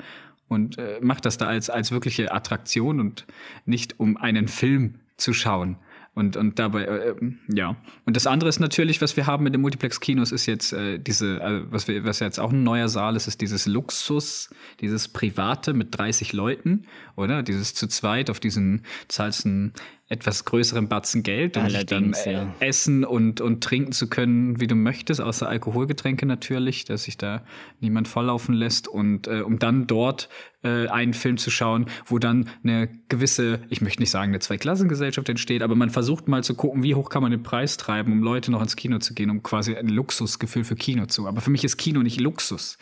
und 0.48 0.78
äh, 0.78 1.00
mach 1.02 1.20
das 1.20 1.38
da 1.38 1.48
als, 1.48 1.70
als 1.70 1.92
wirkliche 1.92 2.32
Attraktion 2.32 3.00
und 3.00 3.26
nicht 3.66 4.00
um 4.00 4.18
einen 4.18 4.48
Film 4.48 4.96
zu 5.18 5.34
schauen. 5.34 5.78
Und, 6.18 6.36
und 6.36 6.58
dabei, 6.58 6.86
äh, 6.86 7.16
ja. 7.48 7.76
Und 8.06 8.16
das 8.16 8.26
andere 8.26 8.50
ist 8.50 8.60
natürlich, 8.60 9.04
was 9.04 9.16
wir 9.18 9.28
haben 9.28 9.44
mit 9.44 9.54
den 9.54 9.62
Multiplex-Kinos, 9.62 10.32
ist 10.32 10.48
jetzt 10.48 10.74
äh, 10.74 10.98
diese, 10.98 11.40
äh, 11.40 11.62
was, 11.70 11.88
wir, 11.88 12.06
was 12.06 12.22
jetzt 12.22 12.40
auch 12.40 12.52
ein 12.52 12.64
neuer 12.64 12.90
Saal 12.90 13.16
ist, 13.16 13.28
ist 13.28 13.40
dieses 13.40 13.68
Luxus, 13.68 14.50
dieses 14.80 15.10
Private 15.10 15.74
mit 15.74 15.96
30 15.96 16.34
Leuten, 16.34 16.86
oder? 17.16 17.44
Dieses 17.44 17.76
zu 17.76 17.86
zweit 17.86 18.32
auf 18.32 18.40
diesen 18.40 18.82
zahlst 19.10 19.46
einen 19.46 19.74
etwas 20.10 20.46
größeren 20.46 20.88
Batzen 20.88 21.22
Geld, 21.22 21.58
um 21.58 21.68
dann 21.86 22.14
äh, 22.14 22.34
ja. 22.34 22.56
essen 22.60 23.04
und, 23.04 23.42
und 23.42 23.62
trinken 23.62 23.92
zu 23.92 24.10
können, 24.10 24.60
wie 24.60 24.68
du 24.68 24.76
möchtest, 24.76 25.20
außer 25.20 25.50
Alkoholgetränke 25.50 26.26
natürlich, 26.26 26.86
dass 26.86 27.04
sich 27.04 27.18
da 27.18 27.44
niemand 27.82 28.08
volllaufen 28.08 28.56
lässt 28.56 28.88
und 28.88 29.28
äh, 29.28 29.42
um 29.42 29.60
dann 29.60 29.86
dort 29.86 30.30
äh, 30.64 30.88
einen 30.88 31.14
Film 31.14 31.38
zu 31.38 31.52
schauen, 31.52 31.88
wo 32.06 32.20
dann 32.20 32.50
eine 32.64 32.88
gewisse, 33.10 33.60
ich 33.70 33.82
möchte 33.82 34.02
nicht 34.02 34.12
sagen, 34.12 34.32
eine 34.32 34.40
Zweiklassengesellschaft 34.40 35.28
entsteht, 35.28 35.62
aber 35.62 35.76
man 35.76 35.90
versucht 35.90 36.30
mal 36.30 36.44
zu 36.44 36.56
gucken, 36.56 36.84
wie 36.84 36.96
hoch 36.96 37.10
kann 37.10 37.22
man 37.22 37.32
den 37.32 37.44
Preis 37.44 37.76
treiben, 37.76 38.14
um 38.14 38.24
Leute 38.24 38.50
noch 38.50 38.62
ins 38.62 38.78
Kino 38.78 39.00
zu 39.00 39.14
gehen, 39.14 39.30
um 39.30 39.44
quasi 39.44 39.76
ein 39.76 39.90
Luxusgefühl 39.90 40.64
für 40.64 40.76
Kino 40.76 41.08
zu. 41.08 41.28
Aber 41.28 41.42
für 41.42 41.52
mich 41.52 41.66
ist 41.66 41.76
Kino 41.76 42.02
nicht 42.02 42.22
Luxus. 42.22 42.78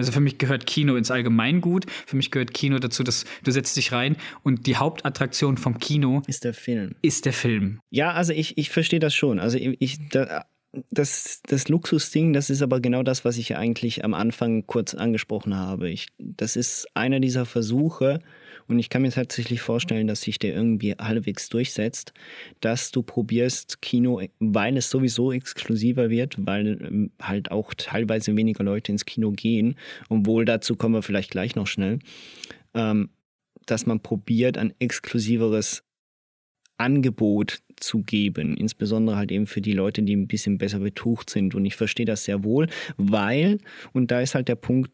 Also 0.00 0.12
für 0.12 0.20
mich 0.20 0.38
gehört 0.38 0.64
Kino 0.64 0.96
ins 0.96 1.10
Allgemeingut. 1.10 1.84
Für 2.06 2.16
mich 2.16 2.30
gehört 2.30 2.54
Kino 2.54 2.78
dazu, 2.78 3.02
dass 3.02 3.26
du 3.44 3.50
setzt 3.50 3.76
dich 3.76 3.92
rein 3.92 4.16
und 4.42 4.66
die 4.66 4.76
Hauptattraktion 4.76 5.58
vom 5.58 5.78
Kino 5.78 6.22
ist 6.26 6.44
der 6.44 6.54
Film. 6.54 6.94
Ist 7.02 7.26
der 7.26 7.34
Film. 7.34 7.80
Ja, 7.90 8.12
also 8.12 8.32
ich, 8.32 8.56
ich 8.56 8.70
verstehe 8.70 8.98
das 8.98 9.14
schon. 9.14 9.38
Also 9.38 9.58
ich, 9.58 10.08
da, 10.08 10.46
das, 10.90 11.42
das 11.46 11.68
Luxusding, 11.68 12.32
das 12.32 12.48
ist 12.48 12.62
aber 12.62 12.80
genau 12.80 13.02
das, 13.02 13.26
was 13.26 13.36
ich 13.36 13.56
eigentlich 13.56 14.02
am 14.02 14.14
Anfang 14.14 14.66
kurz 14.66 14.94
angesprochen 14.94 15.54
habe. 15.54 15.90
Ich, 15.90 16.08
das 16.18 16.56
ist 16.56 16.88
einer 16.94 17.20
dieser 17.20 17.44
Versuche, 17.44 18.20
und 18.70 18.78
ich 18.78 18.88
kann 18.88 19.02
mir 19.02 19.10
tatsächlich 19.10 19.60
vorstellen, 19.60 20.06
dass 20.06 20.22
sich 20.22 20.38
der 20.38 20.54
irgendwie 20.54 20.92
halbwegs 20.92 21.48
durchsetzt, 21.48 22.12
dass 22.60 22.92
du 22.92 23.02
probierst, 23.02 23.82
Kino, 23.82 24.22
weil 24.38 24.76
es 24.76 24.90
sowieso 24.90 25.32
exklusiver 25.32 26.08
wird, 26.08 26.36
weil 26.38 26.80
ähm, 26.80 27.10
halt 27.20 27.50
auch 27.50 27.74
teilweise 27.74 28.36
weniger 28.36 28.62
Leute 28.62 28.92
ins 28.92 29.04
Kino 29.04 29.32
gehen, 29.32 29.74
obwohl 30.08 30.44
dazu 30.44 30.76
kommen 30.76 30.94
wir 30.94 31.02
vielleicht 31.02 31.32
gleich 31.32 31.56
noch 31.56 31.66
schnell, 31.66 31.98
ähm, 32.74 33.10
dass 33.66 33.86
man 33.86 34.00
probiert, 34.00 34.56
ein 34.56 34.72
exklusiveres 34.78 35.82
Angebot 36.78 37.58
zu 37.76 38.02
geben, 38.02 38.56
insbesondere 38.56 39.16
halt 39.16 39.32
eben 39.32 39.46
für 39.46 39.60
die 39.60 39.72
Leute, 39.72 40.02
die 40.02 40.14
ein 40.14 40.28
bisschen 40.28 40.58
besser 40.58 40.78
betucht 40.78 41.28
sind. 41.28 41.54
Und 41.54 41.64
ich 41.64 41.76
verstehe 41.76 42.06
das 42.06 42.24
sehr 42.24 42.44
wohl, 42.44 42.68
weil, 42.96 43.58
und 43.92 44.10
da 44.10 44.20
ist 44.20 44.34
halt 44.34 44.48
der 44.48 44.54
Punkt, 44.54 44.90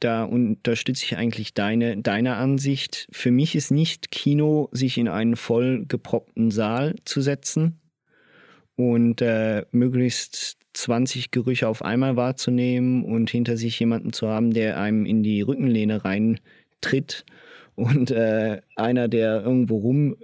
da 0.00 0.24
unterstütze 0.24 1.04
ich 1.04 1.16
eigentlich 1.16 1.54
deine, 1.54 1.96
deine 1.96 2.36
Ansicht. 2.36 3.06
Für 3.10 3.30
mich 3.30 3.54
ist 3.54 3.70
nicht 3.70 4.10
Kino, 4.10 4.68
sich 4.72 4.98
in 4.98 5.08
einen 5.08 5.36
vollgeproppten 5.36 6.50
Saal 6.50 6.96
zu 7.04 7.20
setzen 7.20 7.80
und 8.76 9.22
äh, 9.22 9.64
möglichst 9.70 10.58
20 10.74 11.30
Gerüche 11.30 11.68
auf 11.68 11.82
einmal 11.82 12.16
wahrzunehmen 12.16 13.04
und 13.04 13.30
hinter 13.30 13.56
sich 13.56 13.78
jemanden 13.78 14.12
zu 14.12 14.28
haben, 14.28 14.52
der 14.52 14.78
einem 14.78 15.06
in 15.06 15.22
die 15.22 15.40
Rückenlehne 15.40 16.04
reintritt 16.04 17.24
und 17.76 18.10
äh, 18.10 18.60
einer, 18.76 19.08
der 19.08 19.42
irgendwo 19.42 19.78
rum 19.78 20.16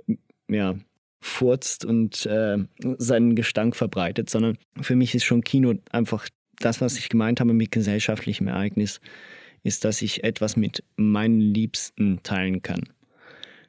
ja, 0.49 0.75
furzt 1.21 1.85
und 1.85 2.27
äh, 2.27 2.59
seinen 2.99 3.37
Gestank 3.37 3.77
verbreitet, 3.77 4.31
sondern 4.31 4.59
für 4.81 4.97
mich 4.97 5.15
ist 5.15 5.25
schon 5.25 5.45
Kino 5.45 5.75
einfach 5.91 6.29
das, 6.59 6.81
was 6.81 6.99
ich 6.99 7.09
gemeint 7.09 7.41
habe 7.41 7.55
mit 7.55 7.71
gesellschaftlichem 7.71 8.49
Ereignis 8.49 9.01
ist, 9.63 9.85
dass 9.85 10.03
ich 10.03 10.25
etwas 10.25 10.57
mit 10.57 10.83
meinen 10.97 11.41
Liebsten 11.41 12.23
teilen 12.23 12.63
kann. 12.63 12.89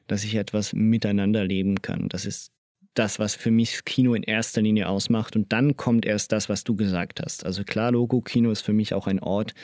Dass 0.06 0.24
ich 0.24 0.34
etwas 0.34 0.72
miteinander 0.72 1.44
leben 1.44 1.82
kann. 1.82 2.08
Das 2.08 2.26
ist 2.26 2.52
das, 2.94 3.18
was 3.18 3.34
für 3.34 3.50
mich 3.50 3.84
Kino 3.84 4.14
in 4.14 4.22
erster 4.22 4.60
Linie 4.60 4.88
ausmacht. 4.88 5.36
Und 5.36 5.52
dann 5.52 5.76
kommt 5.76 6.04
erst 6.04 6.32
das, 6.32 6.48
was 6.48 6.64
du 6.64 6.76
gesagt 6.76 7.20
hast. 7.20 7.44
Also 7.44 7.64
klar, 7.64 7.92
Logo-Kino 7.92 8.50
ist 8.50 8.62
für 8.62 8.72
mich 8.72 8.94
auch 8.94 9.06
ein 9.06 9.20
Ort 9.20 9.54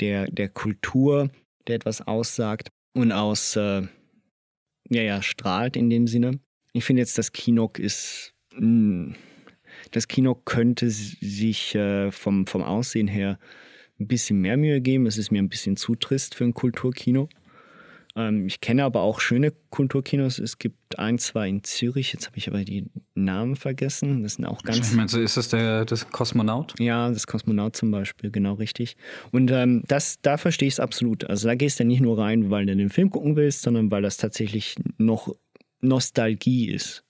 der, 0.00 0.26
der 0.30 0.48
Kultur, 0.48 1.30
der 1.66 1.76
etwas 1.76 2.06
aussagt 2.06 2.68
und 2.94 3.12
aus, 3.12 3.56
äh, 3.56 3.82
ja, 4.88 5.02
ja, 5.02 5.22
strahlt 5.22 5.76
in 5.76 5.90
dem 5.90 6.06
Sinne. 6.06 6.38
Ich 6.72 6.84
finde 6.84 7.00
jetzt, 7.00 7.18
das 7.18 7.32
Kino 7.32 7.70
ist, 7.78 8.34
mh, 8.52 8.58
hm, 8.60 9.14
das 9.90 10.08
Kino 10.08 10.34
könnte 10.34 10.90
sich 10.90 11.74
äh, 11.74 12.10
vom, 12.10 12.46
vom 12.46 12.62
Aussehen 12.62 13.08
her 13.08 13.38
ein 13.98 14.08
bisschen 14.08 14.40
mehr 14.40 14.56
Mühe 14.56 14.80
geben. 14.80 15.06
Es 15.06 15.18
ist 15.18 15.30
mir 15.30 15.42
ein 15.42 15.48
bisschen 15.48 15.76
zu 15.76 15.94
trist 15.94 16.34
für 16.34 16.44
ein 16.44 16.54
Kulturkino. 16.54 17.28
Ähm, 18.16 18.46
ich 18.46 18.60
kenne 18.60 18.84
aber 18.84 19.02
auch 19.02 19.20
schöne 19.20 19.52
Kulturkinos. 19.70 20.38
Es 20.38 20.58
gibt 20.58 20.98
ein, 20.98 21.18
zwei 21.18 21.48
in 21.48 21.62
Zürich. 21.62 22.12
Jetzt 22.12 22.26
habe 22.26 22.38
ich 22.38 22.48
aber 22.48 22.64
die 22.64 22.86
Namen 23.14 23.56
vergessen. 23.56 24.22
Das 24.22 24.34
sind 24.34 24.46
auch 24.46 24.62
ganz. 24.62 24.90
Ich 24.90 24.96
meine, 24.96 25.10
ist 25.22 25.36
das 25.36 25.48
der 25.50 25.84
das 25.84 26.08
Kosmonaut? 26.10 26.74
Ja, 26.80 27.10
das 27.10 27.26
Kosmonaut 27.26 27.76
zum 27.76 27.90
Beispiel, 27.90 28.30
genau 28.30 28.54
richtig. 28.54 28.96
Und 29.32 29.50
ähm, 29.50 29.82
das, 29.86 30.16
da 30.22 30.38
verstehe 30.38 30.68
ich 30.68 30.74
es 30.74 30.80
absolut. 30.80 31.24
Also 31.24 31.46
da 31.46 31.54
gehst 31.54 31.78
du 31.78 31.84
nicht 31.84 32.00
nur 32.00 32.18
rein, 32.18 32.50
weil 32.50 32.64
du 32.66 32.74
den 32.74 32.90
Film 32.90 33.10
gucken 33.10 33.36
willst, 33.36 33.62
sondern 33.62 33.90
weil 33.90 34.02
das 34.02 34.16
tatsächlich 34.16 34.76
noch 34.98 35.34
Nostalgie 35.82 36.70
ist 36.70 37.05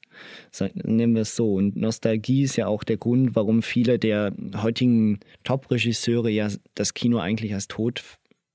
nennen 0.74 1.14
wir 1.14 1.22
es 1.22 1.37
so. 1.37 1.55
Und 1.55 1.76
Nostalgie 1.76 2.42
ist 2.42 2.57
ja 2.57 2.66
auch 2.66 2.85
der 2.85 2.96
Grund, 2.96 3.35
warum 3.35 3.62
viele 3.62 3.98
der 3.98 4.33
heutigen 4.57 5.20
Top-Regisseure 5.44 6.31
ja 6.31 6.48
das 6.74 6.94
Kino 6.94 7.18
eigentlich 7.18 7.55
als 7.55 7.68
tot 7.68 8.02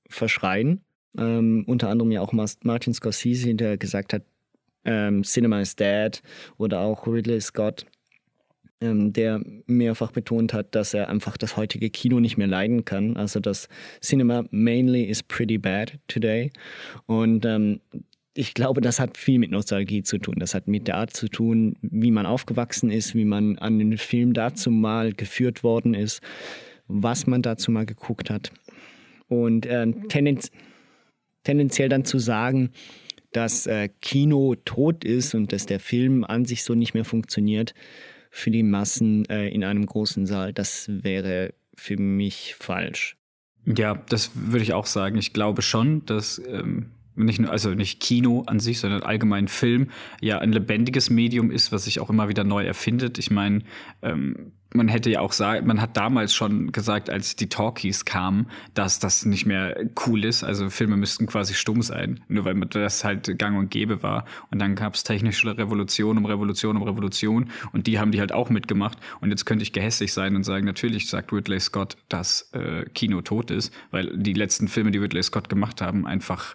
verschreien. 0.08 0.80
Ähm, 1.18 1.64
unter 1.66 1.88
anderem 1.88 2.10
ja 2.10 2.20
auch 2.20 2.32
Martin 2.32 2.94
Scorsese, 2.94 3.54
der 3.54 3.76
gesagt 3.76 4.12
hat, 4.12 4.22
ähm, 4.84 5.22
Cinema 5.22 5.60
is 5.60 5.76
dead 5.76 6.22
oder 6.56 6.80
auch 6.80 7.06
Ridley 7.06 7.40
Scott, 7.40 7.86
ähm, 8.80 9.12
der 9.12 9.40
mehrfach 9.66 10.10
betont 10.10 10.52
hat, 10.52 10.74
dass 10.74 10.92
er 10.92 11.08
einfach 11.08 11.36
das 11.36 11.56
heutige 11.56 11.90
Kino 11.90 12.18
nicht 12.20 12.36
mehr 12.36 12.48
leiden 12.48 12.84
kann. 12.84 13.16
Also 13.16 13.40
das 13.40 13.68
Cinema 14.00 14.44
mainly 14.50 15.04
is 15.04 15.22
pretty 15.22 15.58
bad 15.58 15.98
today. 16.08 16.50
Und 17.06 17.44
ähm, 17.44 17.80
ich 18.34 18.54
glaube, 18.54 18.80
das 18.80 18.98
hat 18.98 19.18
viel 19.18 19.38
mit 19.38 19.50
Nostalgie 19.50 20.02
zu 20.02 20.18
tun. 20.18 20.36
Das 20.38 20.54
hat 20.54 20.66
mit 20.66 20.88
der 20.88 20.96
Art 20.96 21.14
zu 21.14 21.28
tun, 21.28 21.76
wie 21.82 22.10
man 22.10 22.26
aufgewachsen 22.26 22.90
ist, 22.90 23.14
wie 23.14 23.24
man 23.24 23.58
an 23.58 23.78
den 23.78 23.98
Film 23.98 24.32
dazu 24.32 24.70
mal 24.70 25.12
geführt 25.12 25.62
worden 25.62 25.94
ist, 25.94 26.22
was 26.88 27.26
man 27.26 27.42
dazu 27.42 27.70
mal 27.70 27.86
geguckt 27.86 28.30
hat. 28.30 28.52
Und 29.28 29.66
äh, 29.66 29.86
tendenz 30.08 30.50
tendenziell 31.44 31.88
dann 31.88 32.04
zu 32.04 32.18
sagen, 32.18 32.70
dass 33.32 33.66
äh, 33.66 33.88
Kino 34.00 34.54
tot 34.64 35.04
ist 35.04 35.34
und 35.34 35.52
dass 35.52 35.66
der 35.66 35.80
Film 35.80 36.24
an 36.24 36.44
sich 36.44 36.64
so 36.64 36.74
nicht 36.74 36.94
mehr 36.94 37.04
funktioniert 37.04 37.74
für 38.30 38.50
die 38.50 38.62
Massen 38.62 39.24
äh, 39.28 39.48
in 39.48 39.64
einem 39.64 39.86
großen 39.86 40.26
Saal, 40.26 40.52
das 40.52 40.86
wäre 40.88 41.52
für 41.74 41.96
mich 41.96 42.54
falsch. 42.58 43.16
Ja, 43.64 43.94
das 44.08 44.32
würde 44.34 44.62
ich 44.62 44.72
auch 44.72 44.86
sagen. 44.86 45.18
Ich 45.18 45.32
glaube 45.32 45.62
schon, 45.62 46.04
dass 46.06 46.40
ähm, 46.46 46.90
nicht 47.14 47.40
nur, 47.40 47.50
also 47.50 47.70
nicht 47.70 48.00
Kino 48.00 48.42
an 48.46 48.60
sich, 48.60 48.80
sondern 48.80 49.02
allgemein 49.02 49.48
Film, 49.48 49.88
ja 50.20 50.38
ein 50.38 50.52
lebendiges 50.52 51.10
Medium 51.10 51.50
ist, 51.50 51.72
was 51.72 51.84
sich 51.84 52.00
auch 52.00 52.10
immer 52.10 52.28
wieder 52.28 52.44
neu 52.44 52.64
erfindet. 52.64 53.18
Ich 53.18 53.30
meine, 53.30 53.62
ähm, 54.02 54.52
man 54.74 54.88
hätte 54.88 55.10
ja 55.10 55.20
auch 55.20 55.32
sagen, 55.32 55.66
man 55.66 55.80
hat 55.80 55.96
damals 55.96 56.34
schon 56.34 56.72
gesagt, 56.72 57.10
als 57.10 57.36
die 57.36 57.48
Talkies 57.48 58.04
kamen, 58.04 58.48
dass 58.74 58.98
das 58.98 59.24
nicht 59.24 59.46
mehr 59.46 59.76
cool 60.06 60.24
ist. 60.24 60.44
Also 60.44 60.70
Filme 60.70 60.96
müssten 60.96 61.26
quasi 61.26 61.54
stumm 61.54 61.82
sein, 61.82 62.20
nur 62.28 62.44
weil 62.44 62.58
das 62.60 63.04
halt 63.04 63.38
gang 63.38 63.58
und 63.58 63.70
gäbe 63.70 64.02
war. 64.02 64.24
Und 64.50 64.58
dann 64.60 64.74
gab 64.74 64.94
es 64.94 65.04
technische 65.04 65.56
Revolution 65.56 66.18
um 66.18 66.26
Revolution 66.26 66.76
um 66.76 66.82
Revolution 66.82 67.50
und 67.72 67.86
die 67.86 67.98
haben 67.98 68.12
die 68.12 68.20
halt 68.20 68.32
auch 68.32 68.50
mitgemacht. 68.50 68.98
Und 69.20 69.30
jetzt 69.30 69.44
könnte 69.44 69.62
ich 69.62 69.72
gehässig 69.72 70.12
sein 70.12 70.36
und 70.36 70.44
sagen, 70.44 70.64
natürlich 70.64 71.08
sagt 71.08 71.32
Ridley 71.32 71.60
Scott, 71.60 71.96
dass 72.08 72.50
äh, 72.52 72.84
Kino 72.94 73.20
tot 73.20 73.50
ist, 73.50 73.72
weil 73.90 74.16
die 74.16 74.32
letzten 74.32 74.68
Filme, 74.68 74.90
die 74.90 74.98
Ridley 74.98 75.22
Scott 75.22 75.48
gemacht 75.48 75.80
haben, 75.80 76.06
einfach 76.06 76.54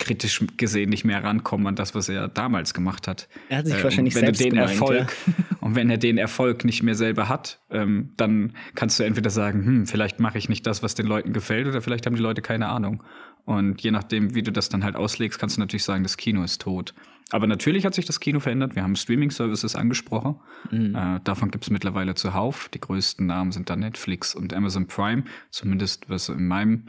kritisch 0.00 0.44
gesehen 0.56 0.90
nicht 0.90 1.04
mehr 1.04 1.22
rankommen 1.22 1.68
an 1.68 1.76
das, 1.76 1.94
was 1.94 2.08
er 2.08 2.26
damals 2.26 2.74
gemacht 2.74 3.06
hat. 3.06 3.28
Er 3.48 3.58
hat 3.58 3.66
sich 3.66 3.76
äh, 3.76 3.84
wahrscheinlich 3.84 4.14
wenn 4.16 4.22
selbst 4.22 4.40
den 4.40 4.50
gemeint, 4.50 4.70
Erfolg 4.70 5.16
ja. 5.26 5.32
und 5.60 5.76
wenn 5.76 5.88
er 5.90 5.98
den 5.98 6.18
Erfolg 6.18 6.64
nicht 6.64 6.82
mehr 6.82 6.96
selber 6.96 7.28
hat, 7.28 7.60
ähm, 7.70 8.10
dann 8.16 8.54
kannst 8.74 8.98
du 8.98 9.04
entweder 9.04 9.30
sagen, 9.30 9.64
hm, 9.64 9.86
vielleicht 9.86 10.18
mache 10.18 10.38
ich 10.38 10.48
nicht 10.48 10.66
das, 10.66 10.82
was 10.82 10.96
den 10.96 11.06
Leuten 11.06 11.32
gefällt, 11.32 11.68
oder 11.68 11.80
vielleicht 11.82 12.06
haben 12.06 12.16
die 12.16 12.22
Leute 12.22 12.42
keine 12.42 12.68
Ahnung. 12.68 13.04
Und 13.44 13.80
je 13.82 13.90
nachdem, 13.90 14.34
wie 14.34 14.42
du 14.42 14.52
das 14.52 14.68
dann 14.68 14.84
halt 14.84 14.96
auslegst, 14.96 15.38
kannst 15.38 15.56
du 15.56 15.60
natürlich 15.60 15.84
sagen, 15.84 16.02
das 16.02 16.16
Kino 16.16 16.42
ist 16.42 16.60
tot. 16.60 16.94
Aber 17.30 17.46
natürlich 17.46 17.86
hat 17.86 17.94
sich 17.94 18.04
das 18.04 18.20
Kino 18.20 18.40
verändert. 18.40 18.74
Wir 18.74 18.82
haben 18.82 18.96
Streaming-Services 18.96 19.76
angesprochen. 19.76 20.36
Mhm. 20.70 20.94
Äh, 20.94 21.20
davon 21.24 21.50
gibt 21.50 21.64
es 21.64 21.70
mittlerweile 21.70 22.14
zuhauf. 22.14 22.68
Die 22.70 22.80
größten 22.80 23.26
Namen 23.26 23.52
sind 23.52 23.70
da 23.70 23.76
Netflix 23.76 24.34
und 24.34 24.52
Amazon 24.52 24.86
Prime, 24.86 25.24
zumindest 25.50 26.10
was 26.10 26.28
in 26.28 26.46
meinem 26.48 26.88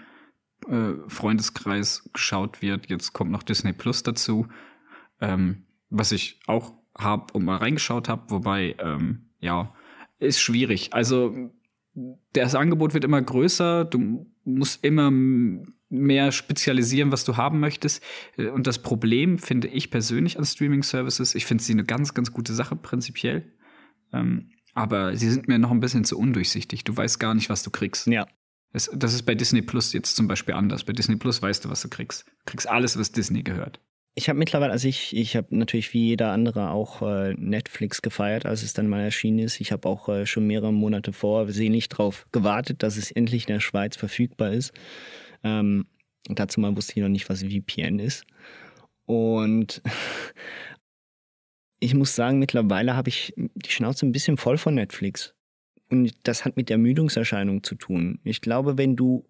äh, 0.69 0.93
Freundeskreis 1.07 2.09
geschaut 2.13 2.61
wird. 2.61 2.89
Jetzt 2.89 3.13
kommt 3.13 3.31
noch 3.31 3.43
Disney 3.43 3.73
Plus 3.73 4.03
dazu, 4.03 4.47
ähm, 5.19 5.63
was 5.89 6.11
ich 6.11 6.39
auch 6.47 6.73
habe 6.97 7.33
und 7.33 7.45
mal 7.45 7.57
reingeschaut 7.57 8.09
habe, 8.09 8.29
wobei, 8.29 8.75
ähm, 8.79 9.29
ja, 9.39 9.73
ist 10.19 10.39
schwierig. 10.39 10.93
Also 10.93 11.51
das 12.33 12.55
Angebot 12.55 12.93
wird 12.93 13.03
immer 13.03 13.21
größer, 13.21 13.85
du 13.85 14.27
musst 14.43 14.83
immer 14.83 15.11
mehr 15.89 16.31
spezialisieren, 16.31 17.11
was 17.11 17.25
du 17.25 17.37
haben 17.37 17.59
möchtest. 17.59 18.03
Äh, 18.37 18.47
und 18.47 18.67
das 18.67 18.79
Problem 18.79 19.37
finde 19.37 19.67
ich 19.67 19.91
persönlich 19.91 20.37
an 20.37 20.45
Streaming-Services, 20.45 21.35
ich 21.35 21.45
finde 21.45 21.63
sie 21.63 21.73
eine 21.73 21.83
ganz, 21.83 22.13
ganz 22.13 22.31
gute 22.31 22.53
Sache 22.53 22.75
prinzipiell. 22.75 23.51
Ähm, 24.13 24.51
aber 24.73 25.15
sie 25.17 25.29
sind 25.29 25.47
mir 25.47 25.59
noch 25.59 25.71
ein 25.71 25.81
bisschen 25.81 26.05
zu 26.05 26.17
undurchsichtig. 26.17 26.85
Du 26.85 26.95
weißt 26.95 27.19
gar 27.19 27.33
nicht, 27.33 27.49
was 27.49 27.63
du 27.63 27.71
kriegst. 27.71 28.07
Ja. 28.07 28.25
Das, 28.73 28.89
das 28.93 29.13
ist 29.13 29.23
bei 29.23 29.35
Disney 29.35 29.61
Plus 29.61 29.93
jetzt 29.93 30.15
zum 30.15 30.27
Beispiel 30.27 30.55
anders. 30.55 30.83
Bei 30.83 30.93
Disney 30.93 31.17
Plus 31.17 31.41
weißt 31.41 31.65
du, 31.65 31.69
was 31.69 31.81
du 31.81 31.89
kriegst. 31.89 32.25
Du 32.25 32.45
kriegst 32.45 32.69
alles, 32.69 32.97
was 32.97 33.11
Disney 33.11 33.43
gehört. 33.43 33.79
Ich 34.13 34.27
habe 34.27 34.39
mittlerweile, 34.39 34.73
also 34.73 34.87
ich, 34.87 35.15
ich 35.15 35.37
habe 35.37 35.55
natürlich 35.55 35.93
wie 35.93 36.07
jeder 36.07 36.31
andere 36.31 36.71
auch 36.71 37.01
äh, 37.01 37.33
Netflix 37.35 38.01
gefeiert, 38.01 38.45
als 38.45 38.61
es 38.61 38.73
dann 38.73 38.87
mal 38.87 39.01
erschienen 39.01 39.39
ist. 39.39 39.61
Ich 39.61 39.71
habe 39.71 39.87
auch 39.87 40.09
äh, 40.09 40.25
schon 40.25 40.47
mehrere 40.47 40.73
Monate 40.73 41.13
vor 41.13 41.49
sehnlich 41.49 41.87
darauf 41.87 42.27
gewartet, 42.33 42.83
dass 42.83 42.97
es 42.97 43.11
endlich 43.11 43.47
in 43.47 43.53
der 43.53 43.61
Schweiz 43.61 43.95
verfügbar 43.95 44.51
ist. 44.51 44.73
Ähm, 45.43 45.85
dazu 46.27 46.59
mal 46.59 46.75
wusste 46.75 46.93
ich 46.93 47.01
noch 47.01 47.09
nicht, 47.09 47.29
was 47.29 47.43
VPN 47.43 47.99
ist. 47.99 48.25
Und 49.05 49.81
ich 51.79 51.93
muss 51.93 52.13
sagen, 52.13 52.37
mittlerweile 52.37 52.97
habe 52.97 53.07
ich 53.07 53.33
die 53.37 53.71
Schnauze 53.71 54.05
ein 54.05 54.11
bisschen 54.11 54.35
voll 54.35 54.57
von 54.57 54.75
Netflix. 54.75 55.33
Und 55.91 56.13
das 56.23 56.45
hat 56.45 56.57
mit 56.57 56.71
Ermüdungserscheinung 56.71 57.63
zu 57.63 57.75
tun. 57.75 58.19
Ich 58.23 58.41
glaube, 58.41 58.77
wenn 58.77 58.95
du. 58.95 59.25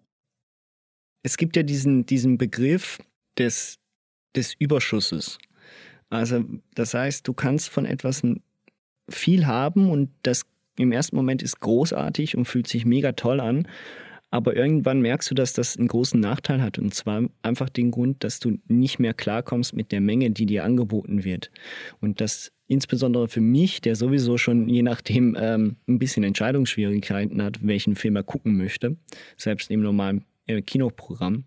Es 1.24 1.36
gibt 1.36 1.56
ja 1.56 1.62
diesen, 1.62 2.06
diesen 2.06 2.38
Begriff 2.38 2.98
des 3.38 3.78
des 4.34 4.54
Überschusses. 4.58 5.38
Also 6.10 6.44
das 6.74 6.94
heißt, 6.94 7.26
du 7.26 7.32
kannst 7.32 7.68
von 7.68 7.86
etwas 7.86 8.22
viel 9.08 9.46
haben 9.46 9.90
und 9.90 10.10
das 10.22 10.42
im 10.78 10.92
ersten 10.92 11.16
Moment 11.16 11.42
ist 11.42 11.60
großartig 11.60 12.36
und 12.36 12.46
fühlt 12.46 12.66
sich 12.66 12.84
mega 12.84 13.12
toll 13.12 13.40
an. 13.40 13.68
Aber 14.30 14.56
irgendwann 14.56 15.02
merkst 15.02 15.30
du, 15.30 15.34
dass 15.34 15.52
das 15.52 15.76
einen 15.76 15.88
großen 15.88 16.18
Nachteil 16.18 16.62
hat. 16.62 16.78
Und 16.78 16.94
zwar 16.94 17.24
einfach 17.42 17.68
den 17.68 17.90
Grund, 17.90 18.24
dass 18.24 18.40
du 18.40 18.58
nicht 18.66 18.98
mehr 18.98 19.12
klarkommst 19.12 19.74
mit 19.74 19.92
der 19.92 20.00
Menge, 20.00 20.30
die 20.30 20.46
dir 20.46 20.64
angeboten 20.64 21.24
wird. 21.24 21.50
Und 22.00 22.22
das 22.22 22.50
insbesondere 22.72 23.28
für 23.28 23.40
mich, 23.40 23.80
der 23.80 23.94
sowieso 23.96 24.38
schon 24.38 24.68
je 24.68 24.82
nachdem 24.82 25.36
ähm, 25.38 25.76
ein 25.86 25.98
bisschen 25.98 26.24
Entscheidungsschwierigkeiten 26.24 27.42
hat, 27.42 27.58
welchen 27.62 27.96
Film 27.96 28.16
er 28.16 28.22
gucken 28.22 28.56
möchte, 28.56 28.96
selbst 29.36 29.70
im 29.70 29.82
normalen 29.82 30.24
äh, 30.46 30.62
Kinoprogramm, 30.62 31.44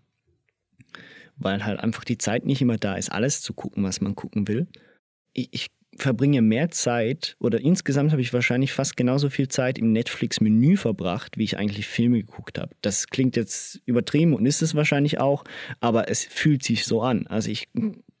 weil 1.36 1.64
halt 1.64 1.80
einfach 1.80 2.04
die 2.04 2.18
Zeit 2.18 2.46
nicht 2.46 2.62
immer 2.62 2.78
da 2.78 2.94
ist, 2.94 3.10
alles 3.10 3.42
zu 3.42 3.52
gucken, 3.54 3.82
was 3.82 4.00
man 4.00 4.14
gucken 4.14 4.46
will. 4.46 4.68
Ich, 5.32 5.48
ich 5.50 5.66
verbringe 5.96 6.42
mehr 6.42 6.70
Zeit 6.70 7.36
oder 7.40 7.60
insgesamt 7.60 8.12
habe 8.12 8.20
ich 8.20 8.32
wahrscheinlich 8.32 8.72
fast 8.72 8.96
genauso 8.96 9.28
viel 9.28 9.48
Zeit 9.48 9.78
im 9.78 9.92
Netflix-Menü 9.92 10.76
verbracht, 10.76 11.38
wie 11.38 11.44
ich 11.44 11.58
eigentlich 11.58 11.86
Filme 11.86 12.20
geguckt 12.20 12.58
habe. 12.58 12.74
Das 12.82 13.08
klingt 13.08 13.34
jetzt 13.34 13.80
übertrieben 13.86 14.34
und 14.34 14.46
ist 14.46 14.62
es 14.62 14.74
wahrscheinlich 14.74 15.18
auch, 15.18 15.44
aber 15.80 16.08
es 16.08 16.24
fühlt 16.24 16.62
sich 16.62 16.84
so 16.84 17.02
an. 17.02 17.26
Also 17.26 17.50
ich 17.50 17.68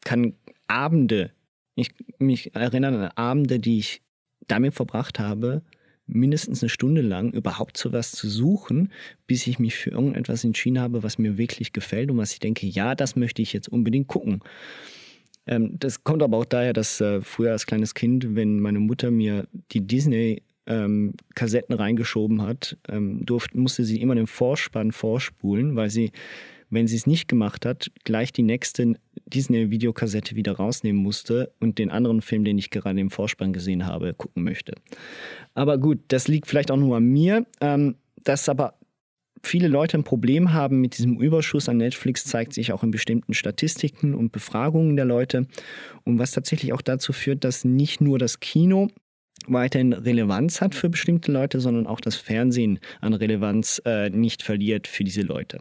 kann 0.04 0.34
Abende, 0.66 1.32
ich 1.76 1.90
mich 2.18 2.54
erinnern 2.54 2.94
an 2.96 3.10
Abende, 3.14 3.60
die 3.60 3.78
ich 3.78 4.02
damit 4.48 4.74
verbracht 4.74 5.20
habe, 5.20 5.62
mindestens 6.06 6.62
eine 6.62 6.70
Stunde 6.70 7.02
lang 7.02 7.32
überhaupt 7.32 7.76
so 7.76 7.92
was 7.92 8.12
zu 8.12 8.28
suchen, 8.28 8.92
bis 9.26 9.46
ich 9.46 9.58
mich 9.58 9.74
für 9.74 9.90
irgendetwas 9.90 10.44
entschieden 10.44 10.80
habe, 10.80 11.02
was 11.02 11.18
mir 11.18 11.36
wirklich 11.36 11.72
gefällt 11.72 12.10
und 12.10 12.16
was 12.16 12.32
ich 12.32 12.40
denke, 12.40 12.66
ja, 12.66 12.94
das 12.94 13.16
möchte 13.16 13.42
ich 13.42 13.52
jetzt 13.52 13.68
unbedingt 13.68 14.06
gucken. 14.06 14.40
Ähm, 15.46 15.76
das 15.78 16.04
kommt 16.04 16.22
aber 16.22 16.38
auch 16.38 16.44
daher, 16.44 16.72
dass 16.72 17.00
äh, 17.00 17.20
früher 17.22 17.52
als 17.52 17.66
kleines 17.66 17.94
Kind, 17.94 18.34
wenn 18.34 18.60
meine 18.60 18.80
Mutter 18.80 19.10
mir 19.10 19.46
die 19.72 19.86
Disney 19.86 20.42
ähm, 20.66 21.14
Kassetten 21.34 21.74
reingeschoben 21.74 22.42
hat, 22.42 22.76
ähm, 22.88 23.24
durfte, 23.24 23.58
musste 23.58 23.84
sie 23.84 24.00
immer 24.00 24.14
den 24.14 24.26
Vorspann 24.26 24.92
vorspulen, 24.92 25.76
weil 25.76 25.90
sie 25.90 26.12
wenn 26.70 26.86
sie 26.86 26.96
es 26.96 27.06
nicht 27.06 27.28
gemacht 27.28 27.64
hat, 27.64 27.90
gleich 28.04 28.32
die 28.32 28.42
nächste 28.42 28.94
Disney-Videokassette 29.26 30.36
wieder 30.36 30.52
rausnehmen 30.52 31.00
musste 31.00 31.52
und 31.60 31.78
den 31.78 31.90
anderen 31.90 32.22
Film, 32.22 32.44
den 32.44 32.58
ich 32.58 32.70
gerade 32.70 33.00
im 33.00 33.10
Vorspann 33.10 33.52
gesehen 33.52 33.86
habe, 33.86 34.14
gucken 34.14 34.42
möchte. 34.44 34.74
Aber 35.54 35.78
gut, 35.78 35.98
das 36.08 36.28
liegt 36.28 36.46
vielleicht 36.46 36.70
auch 36.70 36.76
nur 36.76 36.96
an 36.96 37.04
mir. 37.04 37.46
Ähm, 37.60 37.96
dass 38.24 38.48
aber 38.48 38.74
viele 39.42 39.68
Leute 39.68 39.96
ein 39.96 40.04
Problem 40.04 40.52
haben 40.52 40.80
mit 40.80 40.98
diesem 40.98 41.20
Überschuss 41.20 41.68
an 41.68 41.76
Netflix, 41.76 42.24
zeigt 42.24 42.52
sich 42.52 42.72
auch 42.72 42.82
in 42.82 42.90
bestimmten 42.90 43.34
Statistiken 43.34 44.14
und 44.14 44.32
Befragungen 44.32 44.96
der 44.96 45.04
Leute. 45.04 45.46
Und 46.04 46.18
was 46.18 46.32
tatsächlich 46.32 46.72
auch 46.72 46.82
dazu 46.82 47.12
führt, 47.12 47.44
dass 47.44 47.64
nicht 47.64 48.00
nur 48.00 48.18
das 48.18 48.40
Kino 48.40 48.88
weiterhin 49.48 49.92
Relevanz 49.92 50.60
hat 50.60 50.74
für 50.74 50.88
bestimmte 50.88 51.32
Leute, 51.32 51.60
sondern 51.60 51.86
auch 51.86 52.00
das 52.00 52.16
Fernsehen 52.16 52.78
an 53.00 53.14
Relevanz 53.14 53.80
äh, 53.84 54.10
nicht 54.10 54.42
verliert 54.42 54.86
für 54.86 55.04
diese 55.04 55.22
Leute. 55.22 55.58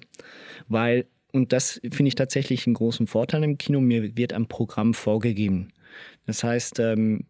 Weil, 0.68 1.06
und 1.32 1.54
das 1.54 1.80
finde 1.92 2.08
ich 2.08 2.16
tatsächlich 2.16 2.66
einen 2.66 2.76
großen 2.76 3.08
Vorteil 3.08 3.44
im 3.44 3.58
Kino, 3.58 3.82
mir 3.82 4.18
wird 4.18 4.34
ein 4.34 4.48
Programm 4.48 4.94
vorgegeben. 4.94 5.70
Das 6.26 6.44
heißt, 6.44 6.80
ähm, 6.80 7.26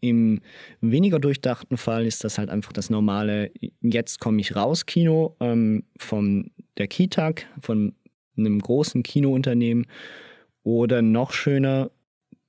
im 0.00 0.40
weniger 0.80 1.18
durchdachten 1.18 1.76
Fall 1.76 2.06
ist 2.06 2.24
das 2.24 2.38
halt 2.38 2.48
einfach 2.48 2.72
das 2.72 2.88
normale, 2.88 3.50
jetzt 3.82 4.18
komme 4.18 4.40
ich 4.40 4.56
raus 4.56 4.86
Kino 4.86 5.36
ähm, 5.40 5.84
von 5.98 6.50
der 6.78 6.88
Kitag, 6.88 7.46
von 7.60 7.94
einem 8.36 8.60
großen 8.60 9.02
Kinounternehmen. 9.02 9.86
Oder 10.62 11.02
noch 11.02 11.32
schöner, 11.32 11.90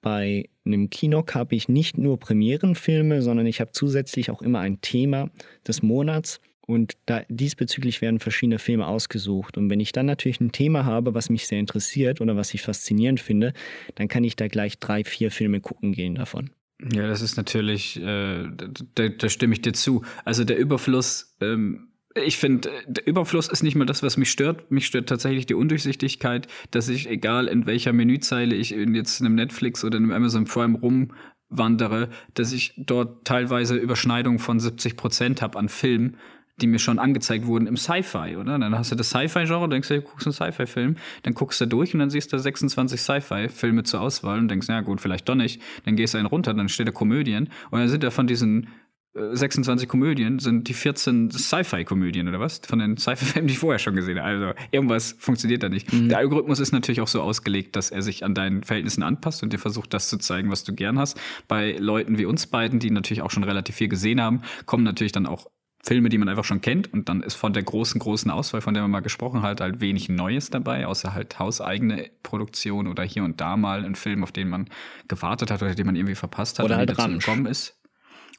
bei 0.01 0.49
einem 0.65 0.89
Kinok 0.89 1.35
habe 1.35 1.55
ich 1.55 1.69
nicht 1.69 1.97
nur 1.97 2.19
Premierenfilme, 2.19 3.21
sondern 3.21 3.45
ich 3.45 3.61
habe 3.61 3.71
zusätzlich 3.71 4.29
auch 4.31 4.41
immer 4.41 4.59
ein 4.59 4.81
Thema 4.81 5.29
des 5.67 5.81
Monats. 5.81 6.39
Und 6.67 6.93
da, 7.05 7.23
diesbezüglich 7.27 8.01
werden 8.01 8.19
verschiedene 8.19 8.59
Filme 8.59 8.87
ausgesucht. 8.87 9.57
Und 9.57 9.69
wenn 9.69 9.79
ich 9.79 9.91
dann 9.91 10.05
natürlich 10.05 10.39
ein 10.39 10.51
Thema 10.51 10.85
habe, 10.85 11.13
was 11.13 11.29
mich 11.29 11.47
sehr 11.47 11.59
interessiert 11.59 12.21
oder 12.21 12.37
was 12.37 12.53
ich 12.53 12.61
faszinierend 12.61 13.19
finde, 13.19 13.53
dann 13.95 14.07
kann 14.07 14.23
ich 14.23 14.35
da 14.35 14.47
gleich 14.47 14.79
drei, 14.79 15.03
vier 15.03 15.31
Filme 15.31 15.59
gucken 15.59 15.91
gehen 15.91 16.15
davon. 16.15 16.51
Ja, 16.93 17.07
das 17.07 17.21
ist 17.21 17.37
natürlich, 17.37 17.99
äh, 18.01 18.47
da, 18.95 19.09
da 19.09 19.29
stimme 19.29 19.53
ich 19.53 19.61
dir 19.61 19.73
zu. 19.73 20.03
Also 20.23 20.43
der 20.43 20.57
Überfluss 20.57 21.35
ähm, 21.41 21.90
ich 22.15 22.37
finde, 22.37 22.69
der 22.87 23.07
Überfluss 23.07 23.47
ist 23.47 23.63
nicht 23.63 23.75
mal 23.75 23.85
das, 23.85 24.03
was 24.03 24.17
mich 24.17 24.31
stört. 24.31 24.69
Mich 24.71 24.85
stört 24.85 25.09
tatsächlich 25.09 25.45
die 25.45 25.53
Undurchsichtigkeit, 25.53 26.47
dass 26.71 26.89
ich, 26.89 27.09
egal 27.09 27.47
in 27.47 27.65
welcher 27.65 27.93
Menüzeile 27.93 28.55
ich 28.55 28.73
in 28.73 28.95
jetzt 28.95 29.19
in 29.19 29.25
einem 29.25 29.35
Netflix 29.35 29.83
oder 29.83 29.97
in 29.97 30.05
einem 30.05 30.13
Amazon 30.13 30.45
Prime 30.45 30.77
rumwandere, 30.77 32.09
dass 32.33 32.51
ich 32.51 32.73
dort 32.77 33.25
teilweise 33.25 33.75
Überschneidungen 33.75 34.39
von 34.39 34.59
70 34.59 34.97
Prozent 34.97 35.41
habe 35.41 35.57
an 35.57 35.69
Filmen, 35.69 36.17
die 36.61 36.67
mir 36.67 36.79
schon 36.79 36.99
angezeigt 36.99 37.47
wurden 37.47 37.65
im 37.65 37.77
Sci-Fi, 37.77 38.37
oder? 38.37 38.59
Dann 38.59 38.77
hast 38.77 38.91
du 38.91 38.95
das 38.95 39.09
Sci-Fi-Genre, 39.09 39.69
denkst 39.69 39.87
du, 39.87 39.95
du 39.95 40.01
guckst 40.01 40.27
einen 40.27 40.33
Sci-Fi-Film, 40.33 40.95
dann 41.23 41.33
guckst 41.33 41.59
du 41.61 41.65
durch 41.65 41.93
und 41.93 41.99
dann 42.01 42.09
siehst 42.09 42.31
du 42.33 42.37
26 42.37 43.01
Sci-Fi-Filme 43.01 43.83
zur 43.83 44.01
Auswahl 44.01 44.37
und 44.37 44.47
denkst, 44.49 44.67
na 44.69 44.81
gut, 44.81 45.01
vielleicht 45.01 45.27
doch 45.27 45.35
nicht. 45.35 45.61
Dann 45.85 45.95
gehst 45.95 46.13
du 46.13 46.17
einen 46.17 46.27
runter, 46.27 46.53
dann 46.53 46.69
steht 46.69 46.87
da 46.87 46.91
Komödien 46.91 47.49
und 47.71 47.79
dann 47.79 47.87
sind 47.87 48.03
da 48.03 48.11
von 48.11 48.27
diesen 48.27 48.67
26 49.13 49.89
Komödien 49.89 50.39
sind 50.39 50.69
die 50.69 50.73
14 50.73 51.31
Sci-Fi-Komödien 51.31 52.29
oder 52.29 52.39
was? 52.39 52.61
Von 52.65 52.79
den 52.79 52.95
Sci-Fi-Filmen, 52.95 53.47
die 53.47 53.53
ich 53.53 53.59
vorher 53.59 53.79
schon 53.79 53.95
gesehen 53.95 54.19
habe. 54.19 54.27
Also 54.27 54.59
irgendwas 54.71 55.15
funktioniert 55.19 55.63
da 55.63 55.69
nicht. 55.69 55.91
Mhm. 55.91 56.07
Der 56.09 56.19
Algorithmus 56.19 56.59
ist 56.59 56.71
natürlich 56.71 57.01
auch 57.01 57.09
so 57.09 57.21
ausgelegt, 57.21 57.75
dass 57.75 57.91
er 57.91 58.01
sich 58.01 58.23
an 58.23 58.33
deinen 58.33 58.63
Verhältnissen 58.63 59.03
anpasst 59.03 59.43
und 59.43 59.51
dir 59.51 59.57
versucht, 59.57 59.93
das 59.93 60.07
zu 60.07 60.17
zeigen, 60.17 60.49
was 60.49 60.63
du 60.63 60.73
gern 60.73 60.97
hast. 60.97 61.19
Bei 61.49 61.73
Leuten 61.73 62.17
wie 62.17 62.25
uns 62.25 62.47
beiden, 62.47 62.79
die 62.79 62.89
natürlich 62.89 63.21
auch 63.21 63.31
schon 63.31 63.43
relativ 63.43 63.75
viel 63.75 63.89
gesehen 63.89 64.21
haben, 64.21 64.43
kommen 64.65 64.83
natürlich 64.83 65.11
dann 65.11 65.25
auch 65.25 65.47
Filme, 65.83 66.09
die 66.09 66.17
man 66.17 66.29
einfach 66.29 66.45
schon 66.45 66.61
kennt 66.61 66.93
und 66.93 67.09
dann 67.09 67.23
ist 67.23 67.33
von 67.33 67.53
der 67.53 67.63
großen, 67.63 67.99
großen 67.99 68.29
Auswahl, 68.29 68.61
von 68.61 68.73
der 68.73 68.83
man 68.83 68.91
mal 68.91 68.99
gesprochen 68.99 69.41
hat, 69.41 69.61
halt 69.61 69.81
wenig 69.81 70.09
Neues 70.09 70.51
dabei, 70.51 70.85
außer 70.85 71.13
halt 71.13 71.39
hauseigene 71.39 72.11
Produktion 72.21 72.87
oder 72.87 73.03
hier 73.03 73.23
und 73.23 73.41
da 73.41 73.57
mal 73.57 73.83
ein 73.83 73.95
Film, 73.95 74.23
auf 74.23 74.31
den 74.31 74.47
man 74.47 74.69
gewartet 75.07 75.49
hat 75.49 75.63
oder 75.63 75.73
den 75.73 75.87
man 75.87 75.95
irgendwie 75.95 76.15
verpasst 76.15 76.59
hat 76.59 76.65
oder 76.65 76.77
halt 76.77 76.95
gekommen 76.95 77.47
ist. 77.47 77.80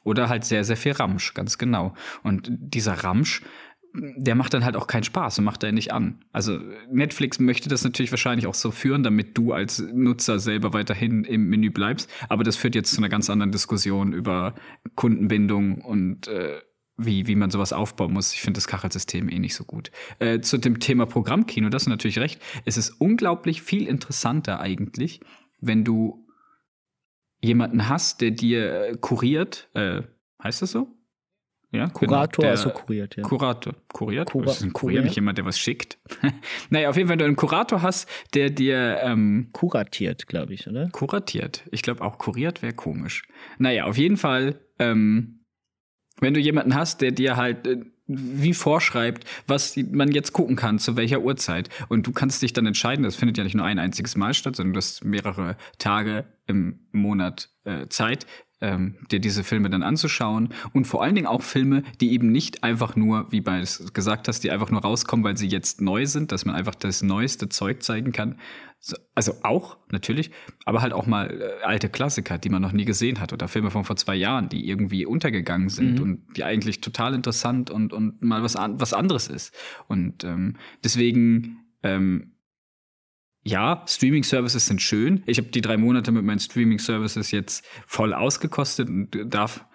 Oder 0.03 0.29
halt 0.29 0.43
sehr, 0.43 0.63
sehr 0.63 0.77
viel 0.77 0.93
Ramsch, 0.93 1.33
ganz 1.33 1.57
genau. 1.57 1.93
Und 2.23 2.49
dieser 2.49 3.03
Ramsch, 3.03 3.41
der 3.93 4.35
macht 4.35 4.53
dann 4.53 4.65
halt 4.65 4.75
auch 4.75 4.87
keinen 4.87 5.03
Spaß 5.03 5.39
und 5.39 5.45
macht 5.45 5.63
er 5.63 5.71
nicht 5.71 5.93
an. 5.93 6.23
Also 6.31 6.59
Netflix 6.91 7.39
möchte 7.39 7.69
das 7.69 7.83
natürlich 7.83 8.11
wahrscheinlich 8.11 8.47
auch 8.47 8.55
so 8.55 8.71
führen, 8.71 9.03
damit 9.03 9.37
du 9.37 9.53
als 9.53 9.79
Nutzer 9.79 10.39
selber 10.39 10.73
weiterhin 10.73 11.23
im 11.23 11.45
Menü 11.45 11.69
bleibst. 11.69 12.09
Aber 12.27 12.43
das 12.43 12.57
führt 12.57 12.75
jetzt 12.75 12.91
zu 12.91 12.97
einer 12.97 13.09
ganz 13.09 13.29
anderen 13.29 13.51
Diskussion 13.51 14.13
über 14.13 14.55
Kundenbindung 14.95 15.81
und 15.81 16.27
äh, 16.27 16.59
wie, 16.97 17.27
wie 17.27 17.35
man 17.35 17.51
sowas 17.51 17.73
aufbauen 17.73 18.13
muss. 18.13 18.33
Ich 18.33 18.41
finde 18.41 18.57
das 18.57 18.67
Kachelsystem 18.67 19.29
eh 19.29 19.39
nicht 19.39 19.55
so 19.55 19.63
gut. 19.63 19.91
Äh, 20.19 20.41
zu 20.41 20.57
dem 20.57 20.79
Thema 20.79 21.05
Programmkino, 21.05 21.69
das 21.69 21.83
ist 21.83 21.89
natürlich 21.89 22.19
recht. 22.19 22.41
Es 22.65 22.77
ist 22.77 22.89
unglaublich 22.99 23.61
viel 23.61 23.87
interessanter 23.87 24.59
eigentlich, 24.59 25.21
wenn 25.59 25.83
du 25.83 26.22
jemanden 27.43 27.89
hast, 27.89 28.21
der 28.21 28.31
dir 28.31 28.85
äh, 28.85 28.97
kuriert, 28.99 29.69
äh, 29.73 30.01
heißt 30.41 30.61
das 30.61 30.71
so? 30.71 30.87
Ja, 31.71 31.87
Kurator, 31.87 32.43
genau, 32.43 32.51
also 32.51 32.69
kuriert, 32.69 33.15
ja. 33.15 33.23
Kurator, 33.23 33.73
kuriert? 33.91 34.29
Kura 34.29 34.51
ist 34.51 34.61
ein 34.61 34.73
Kurier, 34.73 35.01
nicht 35.01 35.15
jemand, 35.15 35.39
der 35.39 35.45
was 35.45 35.57
schickt. 35.57 35.97
naja, 36.69 36.89
auf 36.89 36.97
jeden 36.97 37.07
Fall, 37.07 37.13
wenn 37.13 37.19
du 37.19 37.25
einen 37.25 37.35
Kurator 37.35 37.81
hast, 37.81 38.07
der 38.35 38.51
dir 38.51 38.99
ähm, 39.01 39.49
kuratiert, 39.53 40.27
glaube 40.27 40.53
ich, 40.53 40.67
oder? 40.67 40.89
Kuratiert. 40.89 41.63
Ich 41.71 41.81
glaube 41.81 42.01
auch 42.01 42.19
kuriert 42.19 42.61
wäre 42.61 42.73
komisch. 42.73 43.23
Naja, 43.57 43.85
auf 43.85 43.97
jeden 43.97 44.17
Fall, 44.17 44.59
ähm, 44.77 45.45
wenn 46.19 46.35
du 46.35 46.39
jemanden 46.39 46.75
hast, 46.75 47.01
der 47.01 47.11
dir 47.11 47.37
halt 47.37 47.65
äh, 47.65 47.81
wie 48.07 48.53
vorschreibt, 48.53 49.25
was 49.47 49.77
man 49.77 50.11
jetzt 50.11 50.33
gucken 50.33 50.55
kann, 50.55 50.79
zu 50.79 50.97
welcher 50.97 51.21
Uhrzeit. 51.21 51.69
Und 51.87 52.05
du 52.05 52.11
kannst 52.11 52.41
dich 52.41 52.53
dann 52.53 52.65
entscheiden, 52.65 53.03
das 53.03 53.15
findet 53.15 53.37
ja 53.37 53.43
nicht 53.43 53.55
nur 53.55 53.65
ein 53.65 53.79
einziges 53.79 54.15
Mal 54.15 54.33
statt, 54.33 54.55
sondern 54.55 54.73
du 54.73 54.77
hast 54.77 55.05
mehrere 55.05 55.55
Tage 55.77 56.25
im 56.45 56.87
Monat 56.91 57.49
äh, 57.63 57.87
Zeit, 57.87 58.25
ähm, 58.59 58.95
dir 59.11 59.19
diese 59.19 59.43
Filme 59.43 59.69
dann 59.69 59.83
anzuschauen 59.83 60.49
und 60.73 60.85
vor 60.85 61.03
allen 61.03 61.15
Dingen 61.15 61.27
auch 61.27 61.41
Filme, 61.41 61.83
die 61.99 62.13
eben 62.13 62.31
nicht 62.31 62.63
einfach 62.63 62.95
nur, 62.95 63.31
wie 63.31 63.43
es 63.45 63.93
gesagt 63.93 64.27
hast, 64.27 64.43
die 64.43 64.51
einfach 64.51 64.71
nur 64.71 64.81
rauskommen, 64.81 65.23
weil 65.23 65.37
sie 65.37 65.47
jetzt 65.47 65.81
neu 65.81 66.05
sind, 66.05 66.31
dass 66.31 66.45
man 66.45 66.55
einfach 66.55 66.75
das 66.75 67.03
neueste 67.03 67.49
Zeug 67.49 67.83
zeigen 67.83 68.11
kann. 68.11 68.39
Also 69.15 69.33
auch 69.43 69.77
natürlich, 69.91 70.31
aber 70.65 70.81
halt 70.81 70.91
auch 70.91 71.05
mal 71.05 71.41
äh, 71.41 71.63
alte 71.63 71.87
Klassiker, 71.87 72.37
die 72.37 72.49
man 72.49 72.61
noch 72.61 72.73
nie 72.73 72.83
gesehen 72.83 73.21
hat 73.21 73.31
oder 73.31 73.47
Filme 73.47 73.71
von 73.71 73.85
vor 73.85 73.95
zwei 73.95 74.15
Jahren, 74.15 74.49
die 74.49 74.67
irgendwie 74.67 75.05
untergegangen 75.05 75.69
sind 75.69 75.95
mhm. 75.95 76.01
und 76.01 76.37
die 76.37 76.43
eigentlich 76.43 76.81
total 76.81 77.13
interessant 77.13 77.69
und 77.69 77.93
und 77.93 78.21
mal 78.21 78.43
was 78.43 78.57
an, 78.57 78.81
was 78.81 78.93
anderes 78.93 79.27
ist. 79.29 79.55
Und 79.87 80.25
ähm, 80.25 80.57
deswegen 80.83 81.59
ähm, 81.81 82.33
ja, 83.43 83.83
Streaming-Services 83.87 84.65
sind 84.65 84.81
schön. 84.81 85.23
Ich 85.25 85.37
habe 85.37 85.49
die 85.49 85.61
drei 85.61 85.77
Monate 85.77 86.11
mit 86.11 86.23
meinen 86.23 86.39
Streaming-Services 86.39 87.31
jetzt 87.31 87.65
voll 87.85 88.13
ausgekostet 88.13 88.89
und 88.89 89.11
darf, 89.25 89.65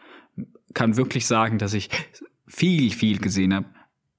kann 0.75 0.97
wirklich 0.97 1.27
sagen, 1.27 1.59
dass 1.59 1.75
ich 1.75 1.91
viel, 2.47 2.91
viel 2.91 3.19
gesehen 3.19 3.55
habe, 3.55 3.67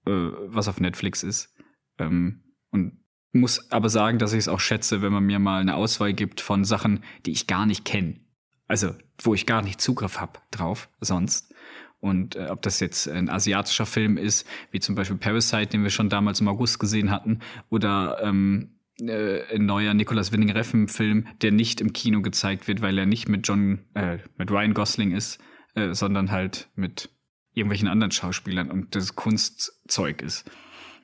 äh, 0.06 0.32
was 0.48 0.68
auf 0.68 0.80
Netflix 0.80 1.24
ist. 1.24 1.54
Ähm, 1.98 2.44
und 2.70 2.99
muss 3.32 3.72
aber 3.72 3.90
sagen, 3.90 4.18
dass 4.18 4.34
ich 4.34 4.40
es 4.40 4.48
auch 4.48 4.60
schätze, 4.60 5.02
wenn 5.02 5.14
man 5.14 5.24
mir 5.24 5.40
mal 5.40 5.62
eine 5.62 5.76
Auswahl 5.76 6.14
gibt 6.14 6.42
von 6.42 6.66
Sachen, 6.66 7.04
die 7.26 7.32
ich 7.32 7.48
gar 7.48 7.66
nicht 7.66 7.86
kenne. 7.86 8.20
Also, 8.68 8.96
wo 9.22 9.34
ich 9.34 9.46
gar 9.46 9.62
nicht 9.62 9.82
Zugriff 9.82 10.20
habe 10.20 10.40
drauf 10.52 10.90
sonst. 11.02 11.54
Und 12.00 12.36
äh, 12.36 12.48
ob 12.50 12.62
das 12.62 12.80
jetzt 12.80 13.08
ein 13.10 13.30
asiatischer 13.30 13.86
Film 13.86 14.18
ist, 14.18 14.48
wie 14.72 14.80
zum 14.80 14.96
Beispiel 14.96 15.18
Parasite, 15.18 15.68
den 15.68 15.84
wir 15.84 15.90
schon 15.90 16.10
damals 16.10 16.40
im 16.40 16.48
August 16.48 16.80
gesehen 16.80 17.12
hatten, 17.12 17.40
oder 17.70 18.20
ähm, 18.22 18.80
äh, 19.02 19.56
ein 19.56 19.66
neuer 19.66 19.94
Nicolas 19.94 20.32
Winning 20.32 20.52
Reffen 20.52 20.88
Film, 20.88 21.28
der 21.42 21.52
nicht 21.52 21.82
im 21.82 21.94
Kino 21.94 22.22
gezeigt 22.22 22.68
wird, 22.68 22.82
weil 22.82 22.98
er 22.98 23.06
nicht 23.06 23.28
mit 23.28 23.48
John, 23.48 23.86
äh, 23.96 24.20
mit 24.38 24.50
Ryan 24.50 24.74
Gosling 24.74 25.12
ist, 25.12 25.40
äh, 25.76 25.94
sondern 25.94 26.32
halt 26.32 26.70
mit 26.76 27.10
irgendwelchen 27.54 27.88
anderen 27.88 28.12
Schauspielern 28.12 28.72
und 28.72 28.96
das 28.96 29.16
Kunstzeug 29.16 30.22
ist. 30.22 30.50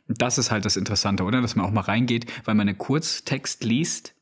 Das 0.07 0.37
ist 0.37 0.51
halt 0.51 0.65
das 0.65 0.77
Interessante, 0.77 1.23
oder? 1.23 1.41
Dass 1.41 1.55
man 1.55 1.65
auch 1.65 1.71
mal 1.71 1.81
reingeht, 1.81 2.25
weil 2.45 2.55
man 2.55 2.67
einen 2.67 2.77
Kurztext 2.77 3.63
liest, 3.63 4.15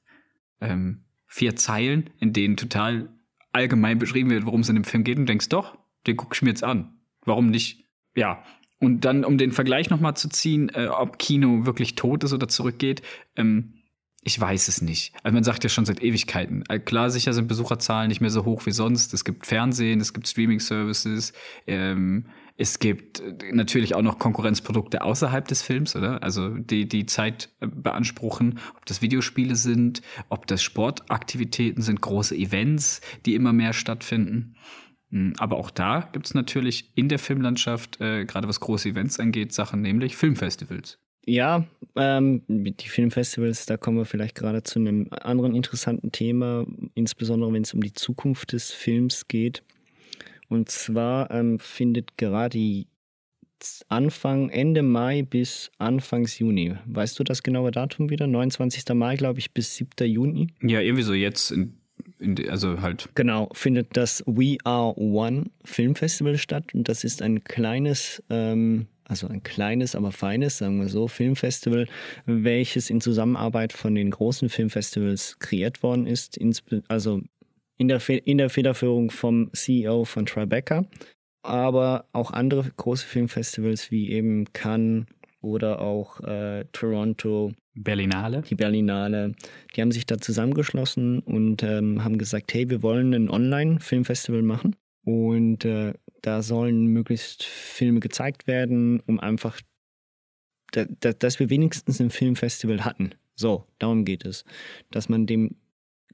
ähm, 0.62 1.04
vier 1.28 1.56
Zeilen, 1.56 2.10
in 2.20 2.32
denen 2.32 2.58
total 2.58 3.10
allgemein 3.52 4.00
beschrieben 4.00 4.30
wird, 4.30 4.46
worum 4.46 4.62
es 4.62 4.70
in 4.70 4.76
dem 4.76 4.84
Film 4.84 5.04
geht 5.04 5.18
und 5.18 5.28
denkst, 5.28 5.50
doch, 5.50 5.78
den 6.08 6.18
guck 6.18 6.36
ich 6.36 6.42
mir 6.42 6.50
jetzt 6.50 6.64
an. 6.64 7.00
Warum 7.26 7.50
nicht? 7.50 7.86
Ja, 8.16 8.44
und 8.80 9.06
dann, 9.06 9.24
um 9.24 9.38
den 9.38 9.52
Vergleich 9.52 9.90
nochmal 9.90 10.16
zu 10.16 10.28
ziehen, 10.30 10.70
äh, 10.70 10.88
ob 10.88 11.18
Kino 11.18 11.66
wirklich 11.66 11.96
tot 11.96 12.24
ist 12.24 12.34
oder 12.34 12.48
zurückgeht, 12.48 13.02
ähm, 13.36 13.76
ich 14.22 14.40
weiß 14.40 14.68
es 14.68 14.82
nicht. 14.82 15.14
Also 15.24 15.34
man 15.34 15.44
sagt 15.44 15.64
ja 15.64 15.70
schon 15.70 15.86
seit 15.86 16.02
Ewigkeiten. 16.02 16.64
Also 16.68 16.84
klar, 16.84 17.10
sicher 17.10 17.34
sind 17.34 17.48
Besucherzahlen 17.48 18.08
nicht 18.08 18.22
mehr 18.22 18.30
so 18.30 18.46
hoch 18.46 18.66
wie 18.66 18.72
sonst. 18.72 19.14
Es 19.14 19.26
gibt 19.26 19.46
Fernsehen, 19.46 20.00
es 20.00 20.14
gibt 20.14 20.28
Streaming-Services, 20.28 21.34
ähm, 21.68 22.28
es 22.58 22.80
gibt 22.80 23.20
äh, 23.20 23.52
natürlich 23.52 23.96
auch 23.96 24.02
noch 24.02 24.20
Konkurrenzprodukte 24.20 25.02
außerhalb 25.02 25.48
des 25.48 25.62
Films, 25.62 25.96
oder? 25.96 26.22
Also 26.24 26.50
die 26.50 26.88
die 26.88 27.06
Zeit 27.06 27.50
äh, 27.60 27.68
beanspruchen, 27.68 28.60
ob 28.76 28.86
das 28.86 29.02
Videospiele 29.02 29.56
sind, 29.56 30.02
ob 30.30 30.48
das 30.48 30.62
Sportaktivitäten 30.64 31.82
sind, 31.82 32.02
große 32.02 32.36
Events, 32.36 33.02
die 33.26 33.36
immer 33.36 33.54
mehr 33.54 33.74
stattfinden. 33.74 34.56
Hm, 35.10 35.34
aber 35.38 35.58
auch 35.58 35.72
da 35.72 36.10
gibt 36.12 36.26
es 36.26 36.34
natürlich 36.34 36.92
in 36.96 37.10
der 37.10 37.20
Filmlandschaft, 37.20 38.00
äh, 38.02 38.26
gerade 38.26 38.48
was 38.48 38.60
große 38.60 38.90
Events 38.90 39.20
angeht, 39.20 39.54
Sachen, 39.54 39.82
nämlich 39.82 40.16
Filmfestivals. 40.16 41.00
Ja, 41.26 41.66
ähm, 41.96 42.42
die 42.48 42.90
Filmfestivals, 42.90 43.66
da 43.66 43.78
kommen 43.78 43.98
wir 43.98 44.06
vielleicht 44.06 44.36
gerade 44.36 44.64
zu 44.64 44.80
einem 44.80 45.08
anderen 45.12 45.56
interessanten 45.56 46.12
Thema, 46.12 46.66
insbesondere 46.96 47.54
wenn 47.54 47.62
es 47.62 47.74
um 47.74 47.82
die 47.82 47.94
Zukunft 47.94 48.52
des 48.52 48.72
Films 48.72 49.28
geht. 49.30 49.64
Und 50.54 50.70
zwar 50.70 51.32
ähm, 51.32 51.58
findet 51.58 52.16
gerade 52.16 52.86
Anfang, 53.88 54.50
Ende 54.52 54.84
Mai 54.84 55.24
bis 55.24 55.72
Anfangs 55.80 56.38
Juni. 56.38 56.76
Weißt 56.86 57.18
du 57.18 57.24
das 57.24 57.42
genaue 57.42 57.72
Datum 57.72 58.12
wieder? 58.12 58.28
29. 58.28 58.84
Mai, 58.94 59.16
glaube 59.16 59.40
ich, 59.40 59.52
bis 59.52 59.76
7. 59.78 60.08
Juni? 60.08 60.50
Ja, 60.62 60.80
irgendwie 60.80 61.02
so 61.02 61.16
jetzt 61.16 61.52
in 62.20 62.36
die, 62.36 62.52
also 62.52 62.82
halt. 62.82 63.10
Genau, 63.16 63.50
findet 63.54 63.98
das 63.98 64.24
We 64.28 64.58
Are 64.64 64.96
One 64.96 65.46
Filmfestival 65.66 66.38
statt 66.38 66.76
und 66.76 66.88
das 66.88 67.04
ist 67.04 67.24
ein 67.24 67.44
kleines, 67.44 68.22
ähm, 68.30 68.86
also 69.06 69.28
ein 69.28 69.42
kleines, 69.42 69.96
aber 69.96 70.12
feines, 70.12 70.60
sagen 70.60 70.80
wir 70.80 70.88
so, 70.88 71.08
Filmfestival, 71.08 71.88
welches 72.28 72.92
in 72.92 73.02
Zusammenarbeit 73.02 73.74
von 73.74 73.96
den 73.96 74.12
großen 74.12 74.50
Filmfestivals 74.50 75.40
kreiert 75.40 75.82
worden 75.82 76.06
ist, 76.06 76.40
also 76.90 77.22
in 77.84 77.90
der, 77.90 78.02
in 78.26 78.38
der 78.38 78.50
Federführung 78.50 79.12
vom 79.12 79.52
CEO 79.54 80.06
von 80.06 80.26
Tribeca, 80.26 80.86
aber 81.42 82.06
auch 82.14 82.32
andere 82.32 82.72
große 82.78 83.06
Filmfestivals 83.06 83.92
wie 83.92 84.10
eben 84.10 84.46
Cannes 84.54 85.06
oder 85.42 85.82
auch 85.82 86.22
äh, 86.22 86.64
Toronto, 86.72 87.52
Berlinale. 87.76 88.44
Die 88.44 88.56
Berlinale. 88.56 89.36
Die 89.76 89.82
haben 89.82 89.92
sich 89.92 90.06
da 90.06 90.18
zusammengeschlossen 90.18 91.20
und 91.20 91.62
ähm, 91.64 92.04
haben 92.04 92.18
gesagt, 92.18 92.54
hey, 92.54 92.70
wir 92.70 92.82
wollen 92.82 93.14
ein 93.14 93.30
Online-Filmfestival 93.30 94.44
machen. 94.44 94.76
Und 95.04 95.66
äh, 95.66 95.94
da 96.22 96.42
sollen 96.42 96.86
möglichst 96.86 97.44
Filme 97.44 98.00
gezeigt 98.00 98.48
werden, 98.48 99.02
um 99.02 99.20
einfach, 99.20 99.60
da, 100.72 100.86
da, 101.02 101.12
dass 101.12 101.40
wir 101.40 101.50
wenigstens 101.50 102.00
ein 102.00 102.12
Filmfestival 102.12 102.86
hatten. 102.86 103.16
So, 103.36 103.66
darum 103.80 104.06
geht 104.06 104.24
es. 104.26 104.46
Dass 104.92 105.10
man 105.10 105.26
dem 105.26 105.58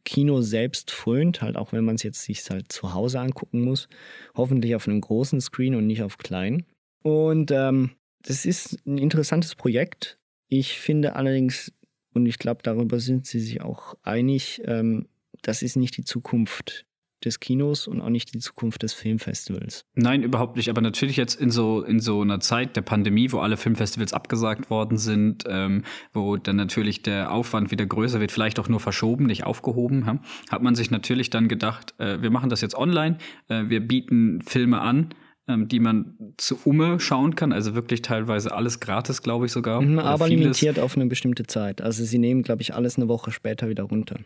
Kino 0.05 0.41
selbst 0.41 0.91
frönt, 0.91 1.41
halt 1.41 1.55
auch 1.55 1.71
wenn 1.73 1.85
man 1.85 1.95
es 1.95 2.03
jetzt 2.03 2.21
sich 2.21 2.49
halt 2.49 2.71
zu 2.71 2.93
Hause 2.93 3.19
angucken 3.19 3.61
muss. 3.61 3.87
Hoffentlich 4.35 4.75
auf 4.75 4.87
einem 4.87 5.01
großen 5.01 5.41
Screen 5.41 5.75
und 5.75 5.87
nicht 5.87 6.03
auf 6.03 6.17
klein. 6.17 6.65
Und 7.03 7.51
ähm, 7.51 7.91
das 8.21 8.45
ist 8.45 8.85
ein 8.85 8.97
interessantes 8.97 9.55
Projekt. 9.55 10.19
Ich 10.47 10.79
finde 10.79 11.15
allerdings, 11.15 11.71
und 12.13 12.25
ich 12.25 12.39
glaube, 12.39 12.61
darüber 12.63 12.99
sind 12.99 13.25
sie 13.25 13.39
sich 13.39 13.61
auch 13.61 13.95
einig, 14.03 14.61
ähm, 14.65 15.07
das 15.41 15.61
ist 15.61 15.75
nicht 15.75 15.95
die 15.97 16.03
Zukunft 16.03 16.85
des 17.25 17.39
Kinos 17.39 17.87
und 17.87 18.01
auch 18.01 18.09
nicht 18.09 18.33
die 18.33 18.39
Zukunft 18.39 18.83
des 18.83 18.93
Filmfestivals. 18.93 19.85
Nein, 19.95 20.23
überhaupt 20.23 20.55
nicht. 20.57 20.69
Aber 20.69 20.81
natürlich 20.81 21.17
jetzt 21.17 21.39
in 21.39 21.51
so 21.51 21.81
in 21.81 21.99
so 21.99 22.21
einer 22.21 22.39
Zeit 22.39 22.75
der 22.75 22.81
Pandemie, 22.81 23.31
wo 23.31 23.39
alle 23.39 23.57
Filmfestivals 23.57 24.13
abgesagt 24.13 24.69
worden 24.69 24.97
sind, 24.97 25.43
ähm, 25.47 25.83
wo 26.13 26.37
dann 26.37 26.55
natürlich 26.55 27.01
der 27.01 27.31
Aufwand 27.31 27.71
wieder 27.71 27.85
größer 27.85 28.19
wird, 28.19 28.31
vielleicht 28.31 28.59
auch 28.59 28.69
nur 28.69 28.79
verschoben, 28.79 29.25
nicht 29.25 29.45
aufgehoben, 29.45 30.03
ja, 30.05 30.19
hat 30.51 30.61
man 30.61 30.75
sich 30.75 30.91
natürlich 30.91 31.29
dann 31.29 31.47
gedacht, 31.47 31.93
äh, 31.99 32.21
wir 32.21 32.31
machen 32.31 32.49
das 32.49 32.61
jetzt 32.61 32.75
online, 32.75 33.17
äh, 33.47 33.65
wir 33.67 33.85
bieten 33.85 34.41
Filme 34.41 34.81
an 34.81 35.13
ähm, 35.49 35.67
die 35.67 35.79
man 35.79 36.15
zu 36.37 36.59
Umme 36.63 36.99
schauen 36.99 37.35
kann. 37.35 37.51
Also 37.51 37.73
wirklich 37.73 38.03
teilweise 38.03 38.53
alles 38.53 38.79
gratis, 38.79 39.23
glaube 39.23 39.47
ich 39.47 39.51
sogar. 39.51 39.81
Mhm, 39.81 39.97
aber 39.99 40.29
limitiert 40.29 40.79
auf 40.79 40.95
eine 40.95 41.07
bestimmte 41.07 41.43
Zeit. 41.47 41.81
Also 41.81 42.03
sie 42.05 42.19
nehmen, 42.19 42.43
glaube 42.43 42.61
ich, 42.61 42.75
alles 42.75 42.97
eine 42.97 43.07
Woche 43.07 43.31
später 43.31 43.67
wieder 43.67 43.83
runter. 43.83 44.19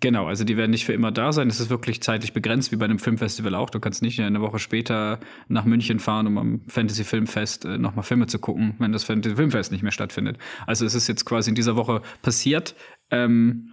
Genau, 0.00 0.26
also 0.26 0.44
die 0.44 0.56
werden 0.56 0.72
nicht 0.72 0.84
für 0.84 0.92
immer 0.92 1.10
da 1.10 1.32
sein. 1.32 1.48
Es 1.48 1.58
ist 1.58 1.70
wirklich 1.70 2.02
zeitlich 2.02 2.32
begrenzt, 2.32 2.70
wie 2.70 2.76
bei 2.76 2.84
einem 2.84 2.98
Filmfestival 2.98 3.54
auch. 3.54 3.70
Du 3.70 3.80
kannst 3.80 4.02
nicht 4.02 4.20
eine 4.20 4.40
Woche 4.42 4.58
später 4.58 5.20
nach 5.48 5.64
München 5.64 6.00
fahren, 6.00 6.26
um 6.26 6.38
am 6.38 6.60
Fantasy 6.68 7.04
Filmfest 7.04 7.64
äh, 7.64 7.78
nochmal 7.78 8.02
Filme 8.02 8.26
zu 8.26 8.38
gucken, 8.38 8.74
wenn 8.78 8.92
das 8.92 9.04
Fantasy 9.04 9.36
Filmfest 9.36 9.72
nicht 9.72 9.82
mehr 9.82 9.92
stattfindet. 9.92 10.38
Also 10.66 10.84
es 10.84 10.94
ist 10.94 11.08
jetzt 11.08 11.24
quasi 11.24 11.50
in 11.50 11.54
dieser 11.54 11.76
Woche 11.76 12.02
passiert 12.20 12.74
ähm, 13.10 13.72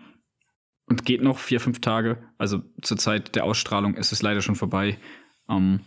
und 0.87 1.03
geht 1.03 1.21
noch 1.21 1.39
vier, 1.39 1.59
fünf 1.59 1.81
Tage. 1.81 2.23
Also 2.37 2.61
zur 2.81 2.97
Zeit 2.97 3.35
der 3.35 3.43
Ausstrahlung 3.43 3.95
ist 3.95 4.13
es 4.13 4.21
leider 4.21 4.41
schon 4.41 4.55
vorbei. 4.55 4.97
Ähm, 5.49 5.81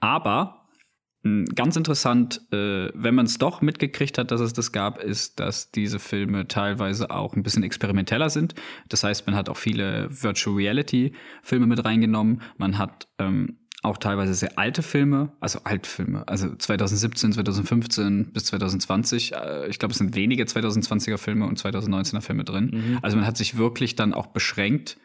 aber 0.00 0.63
ganz 1.54 1.76
interessant, 1.76 2.42
äh, 2.52 2.90
wenn 2.94 3.14
man 3.14 3.24
es 3.24 3.38
doch 3.38 3.62
mitgekriegt 3.62 4.18
hat, 4.18 4.30
dass 4.30 4.42
es 4.42 4.52
das 4.52 4.72
gab, 4.72 5.02
ist, 5.02 5.40
dass 5.40 5.70
diese 5.70 5.98
Filme 5.98 6.48
teilweise 6.48 7.10
auch 7.10 7.34
ein 7.34 7.42
bisschen 7.42 7.62
experimenteller 7.62 8.28
sind. 8.28 8.54
Das 8.90 9.04
heißt, 9.04 9.26
man 9.26 9.34
hat 9.34 9.48
auch 9.48 9.56
viele 9.56 10.08
Virtual 10.10 10.54
Reality 10.54 11.12
Filme 11.42 11.66
mit 11.66 11.82
reingenommen. 11.82 12.42
Man 12.58 12.76
hat 12.76 13.08
ähm, 13.18 13.56
auch 13.82 13.96
teilweise 13.96 14.34
sehr 14.34 14.58
alte 14.58 14.82
Filme, 14.82 15.32
also 15.40 15.60
Altfilme, 15.64 16.28
also 16.28 16.54
2017, 16.54 17.32
2015 17.32 18.32
bis 18.32 18.44
2020. 18.46 19.32
Äh, 19.32 19.68
ich 19.68 19.78
glaube, 19.78 19.92
es 19.92 19.98
sind 19.98 20.14
wenige 20.14 20.44
2020er 20.44 21.16
Filme 21.16 21.46
und 21.46 21.58
2019er 21.58 22.20
Filme 22.20 22.44
drin. 22.44 22.70
Mhm. 22.72 22.98
Also 23.00 23.16
man 23.16 23.26
hat 23.26 23.38
sich 23.38 23.56
wirklich 23.56 23.96
dann 23.96 24.12
auch 24.12 24.26
beschränkt. 24.26 24.98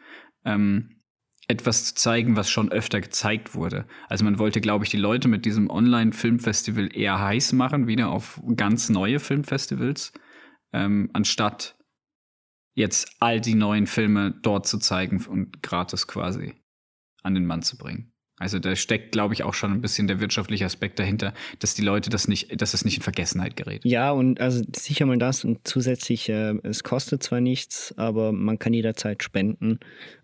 Ähm, 0.44 0.99
etwas 1.50 1.84
zu 1.84 1.94
zeigen, 1.96 2.36
was 2.36 2.48
schon 2.48 2.70
öfter 2.70 3.00
gezeigt 3.00 3.54
wurde. 3.54 3.84
Also 4.08 4.24
man 4.24 4.38
wollte, 4.38 4.60
glaube 4.60 4.84
ich, 4.84 4.90
die 4.90 4.96
Leute 4.96 5.26
mit 5.26 5.44
diesem 5.44 5.68
Online-Filmfestival 5.68 6.96
eher 6.96 7.20
heiß 7.20 7.52
machen, 7.52 7.88
wieder 7.88 8.10
auf 8.10 8.40
ganz 8.54 8.88
neue 8.88 9.18
Filmfestivals, 9.18 10.12
ähm, 10.72 11.10
anstatt 11.12 11.76
jetzt 12.74 13.16
all 13.18 13.40
die 13.40 13.56
neuen 13.56 13.86
Filme 13.86 14.38
dort 14.42 14.66
zu 14.66 14.78
zeigen 14.78 15.24
und 15.26 15.60
gratis 15.62 16.06
quasi 16.06 16.54
an 17.22 17.34
den 17.34 17.46
Mann 17.46 17.62
zu 17.62 17.76
bringen. 17.76 18.09
Also 18.40 18.58
da 18.58 18.74
steckt, 18.74 19.12
glaube 19.12 19.34
ich, 19.34 19.42
auch 19.42 19.52
schon 19.52 19.70
ein 19.70 19.82
bisschen 19.82 20.06
der 20.08 20.18
wirtschaftliche 20.18 20.64
Aspekt 20.64 20.98
dahinter, 20.98 21.34
dass 21.58 21.74
die 21.74 21.82
Leute 21.82 22.08
das 22.08 22.26
nicht, 22.26 22.60
dass 22.60 22.72
es 22.72 22.86
nicht 22.86 22.96
in 22.96 23.02
Vergessenheit 23.02 23.54
gerät. 23.54 23.84
Ja, 23.84 24.10
und 24.12 24.40
also 24.40 24.64
sicher 24.74 25.04
mal 25.04 25.18
das 25.18 25.44
und 25.44 25.60
zusätzlich, 25.68 26.28
äh, 26.30 26.54
es 26.62 26.82
kostet 26.82 27.22
zwar 27.22 27.42
nichts, 27.42 27.94
aber 27.98 28.32
man 28.32 28.58
kann 28.58 28.72
jederzeit 28.72 29.22
spenden 29.22 29.78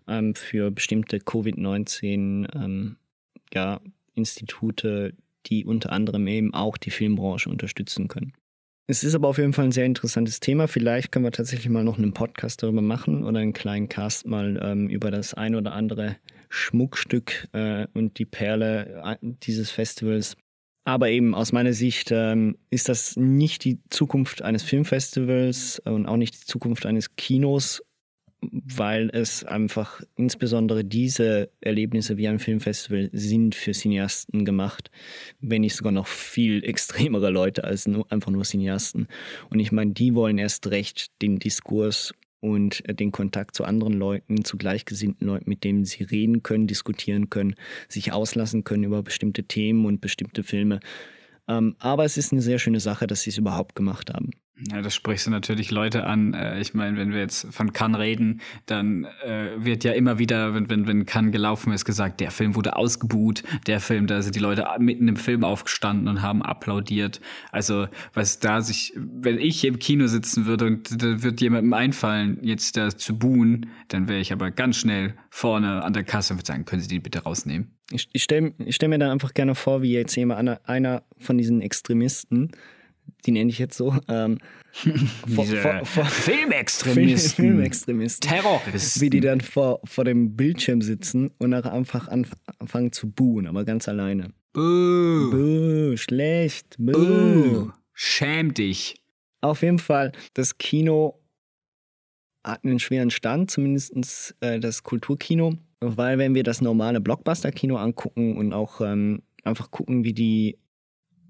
ähm, 0.07 0.33
für 0.33 0.71
bestimmte 0.71 1.17
Covid-19 1.19 2.47
ähm, 2.55 2.97
ja, 3.53 3.79
Institute, 4.15 5.13
die 5.45 5.63
unter 5.63 5.91
anderem 5.91 6.25
eben 6.25 6.55
auch 6.55 6.77
die 6.77 6.91
Filmbranche 6.91 7.51
unterstützen 7.51 8.07
können. 8.07 8.33
Es 8.89 9.03
ist 9.03 9.15
aber 9.15 9.27
auf 9.27 9.37
jeden 9.37 9.51
Fall 9.51 9.65
ein 9.65 9.73
sehr 9.73 9.85
interessantes 9.85 10.39
Thema. 10.39 10.69
Vielleicht 10.69 11.11
können 11.11 11.25
wir 11.25 11.33
tatsächlich 11.33 11.67
mal 11.67 11.83
noch 11.83 11.97
einen 11.97 12.13
Podcast 12.13 12.63
darüber 12.63 12.81
machen 12.81 13.25
oder 13.25 13.39
einen 13.39 13.51
kleinen 13.51 13.89
Cast 13.89 14.25
mal 14.25 14.57
ähm, 14.63 14.87
über 14.87 15.11
das 15.11 15.33
ein 15.33 15.55
oder 15.55 15.73
andere 15.73 16.15
Schmuckstück 16.47 17.49
äh, 17.51 17.87
und 17.93 18.17
die 18.17 18.25
Perle 18.25 19.03
äh, 19.03 19.17
dieses 19.43 19.71
Festivals. 19.71 20.37
Aber 20.85 21.09
eben 21.09 21.35
aus 21.35 21.51
meiner 21.51 21.73
Sicht 21.73 22.11
ähm, 22.13 22.57
ist 22.69 22.87
das 22.87 23.17
nicht 23.17 23.65
die 23.65 23.81
Zukunft 23.89 24.41
eines 24.41 24.63
Filmfestivals 24.63 25.81
und 25.83 26.05
auch 26.05 26.15
nicht 26.15 26.35
die 26.35 26.45
Zukunft 26.45 26.85
eines 26.85 27.17
Kinos, 27.17 27.83
weil 28.51 29.09
es 29.13 29.43
einfach 29.43 30.01
insbesondere 30.15 30.83
diese 30.83 31.49
Erlebnisse 31.61 32.17
wie 32.17 32.27
ein 32.27 32.39
Filmfestival 32.39 33.09
sind 33.11 33.55
für 33.55 33.71
Cineasten 33.71 34.45
gemacht, 34.45 34.91
wenn 35.39 35.61
nicht 35.61 35.75
sogar 35.75 35.91
noch 35.91 36.07
viel 36.07 36.63
extremere 36.67 37.29
Leute 37.29 37.63
als 37.63 37.87
nur, 37.87 38.11
einfach 38.11 38.31
nur 38.31 38.43
Cineasten. 38.43 39.07
Und 39.49 39.59
ich 39.59 39.71
meine, 39.71 39.91
die 39.91 40.15
wollen 40.15 40.37
erst 40.37 40.67
recht 40.67 41.21
den 41.21 41.39
Diskurs 41.39 42.13
und 42.39 42.83
den 42.87 43.11
Kontakt 43.11 43.55
zu 43.55 43.63
anderen 43.63 43.93
Leuten, 43.93 44.45
zu 44.45 44.57
gleichgesinnten 44.57 45.27
Leuten, 45.27 45.49
mit 45.49 45.63
denen 45.63 45.85
sie 45.85 46.03
reden 46.03 46.43
können, 46.43 46.67
diskutieren 46.67 47.29
können, 47.29 47.55
sich 47.89 48.13
auslassen 48.13 48.63
können 48.63 48.83
über 48.83 49.01
bestimmte 49.03 49.43
Themen 49.43 49.85
und 49.85 50.01
bestimmte 50.01 50.43
Filme. 50.43 50.79
Ähm, 51.47 51.75
aber 51.79 52.05
es 52.05 52.17
ist 52.17 52.31
eine 52.31 52.41
sehr 52.41 52.59
schöne 52.59 52.79
Sache, 52.79 53.07
dass 53.07 53.21
sie 53.21 53.31
es 53.31 53.37
überhaupt 53.37 53.75
gemacht 53.75 54.13
haben. 54.13 54.31
Ja, 54.59 54.81
das 54.81 54.95
sprichst 54.95 55.27
du 55.27 55.31
natürlich 55.31 55.69
Leute 55.69 56.05
an. 56.05 56.33
Äh, 56.33 56.59
ich 56.59 56.73
meine, 56.73 56.97
wenn 56.97 57.11
wir 57.11 57.19
jetzt 57.19 57.53
von 57.53 57.73
Cannes 57.73 57.99
reden, 57.99 58.41
dann 58.65 59.05
äh, 59.23 59.51
wird 59.57 59.83
ja 59.83 59.91
immer 59.91 60.17
wieder, 60.17 60.55
wenn, 60.55 60.67
wenn, 60.69 60.87
wenn 60.87 61.05
Cannes 61.05 61.31
gelaufen 61.31 61.71
ist, 61.73 61.85
gesagt, 61.85 62.19
der 62.19 62.31
Film 62.31 62.55
wurde 62.55 62.75
ausgebuht, 62.75 63.43
der 63.67 63.79
Film, 63.79 64.07
da 64.07 64.21
sind 64.23 64.35
die 64.35 64.39
Leute 64.39 64.65
mitten 64.79 65.07
im 65.07 65.15
Film 65.15 65.43
aufgestanden 65.43 66.07
und 66.07 66.23
haben 66.23 66.41
applaudiert. 66.41 67.21
Also, 67.51 67.87
was 68.13 68.39
da 68.39 68.61
sich, 68.61 68.93
wenn 68.95 69.37
ich 69.37 69.63
im 69.63 69.77
Kino 69.77 70.07
sitzen 70.07 70.47
würde 70.47 70.65
und 70.65 71.03
da 71.03 71.21
wird 71.21 71.39
jemandem 71.39 71.73
einfallen, 71.73 72.39
jetzt 72.41 72.77
da 72.77 72.89
zu 72.89 73.19
buhen, 73.19 73.67
dann 73.89 74.07
wäre 74.07 74.19
ich 74.19 74.33
aber 74.33 74.49
ganz 74.49 74.77
schnell 74.77 75.13
vorne 75.29 75.83
an 75.83 75.93
der 75.93 76.03
Kasse 76.03 76.33
und 76.33 76.39
würde 76.39 76.47
sagen, 76.47 76.65
können 76.65 76.81
Sie 76.81 76.87
die 76.87 76.99
bitte 76.99 77.19
rausnehmen? 77.19 77.77
Ich, 77.91 78.09
ich 78.11 78.23
stelle 78.23 78.53
stell 78.69 78.89
mir 78.89 78.97
dann 78.97 79.11
einfach 79.11 79.33
gerne 79.33 79.53
vor, 79.53 79.83
wie 79.83 79.93
jetzt 79.93 80.15
jemand, 80.15 80.59
einer 80.67 81.03
von 81.19 81.37
diesen 81.37 81.61
Extremisten, 81.61 82.51
die 83.25 83.31
nenne 83.31 83.49
ich 83.49 83.59
jetzt 83.59 83.77
so, 83.77 83.95
ähm, 84.07 84.37
vor, 85.33 85.45
vor, 85.45 85.85
vor 85.85 86.05
Filmextremisten, 86.05 87.45
Filmextremisten, 87.45 88.29
Terroristen, 88.29 89.01
wie 89.01 89.09
die 89.09 89.21
dann 89.21 89.41
vor, 89.41 89.81
vor 89.85 90.05
dem 90.05 90.35
Bildschirm 90.35 90.81
sitzen 90.81 91.31
und 91.39 91.49
nach 91.49 91.65
einfach 91.65 92.07
anfangen 92.07 92.91
zu 92.91 93.09
buhen, 93.09 93.47
aber 93.47 93.65
ganz 93.65 93.87
alleine. 93.87 94.31
Buh. 94.53 95.31
Buh, 95.31 95.97
schlecht. 95.97 96.75
Buh. 96.77 96.93
Buh. 96.93 97.71
Schäm 97.93 98.53
dich. 98.53 99.01
Auf 99.41 99.61
jeden 99.61 99.79
Fall, 99.79 100.11
das 100.33 100.57
Kino 100.57 101.19
hat 102.43 102.63
einen 102.63 102.79
schweren 102.79 103.11
Stand, 103.11 103.51
zumindest 103.51 104.35
äh, 104.39 104.59
das 104.59 104.83
Kulturkino, 104.83 105.57
weil 105.79 106.17
wenn 106.17 106.33
wir 106.33 106.43
das 106.43 106.61
normale 106.61 107.01
Blockbuster-Kino 107.01 107.77
angucken 107.77 108.37
und 108.37 108.53
auch 108.53 108.81
ähm, 108.81 109.21
einfach 109.43 109.69
gucken, 109.71 110.03
wie 110.03 110.13
die 110.13 110.57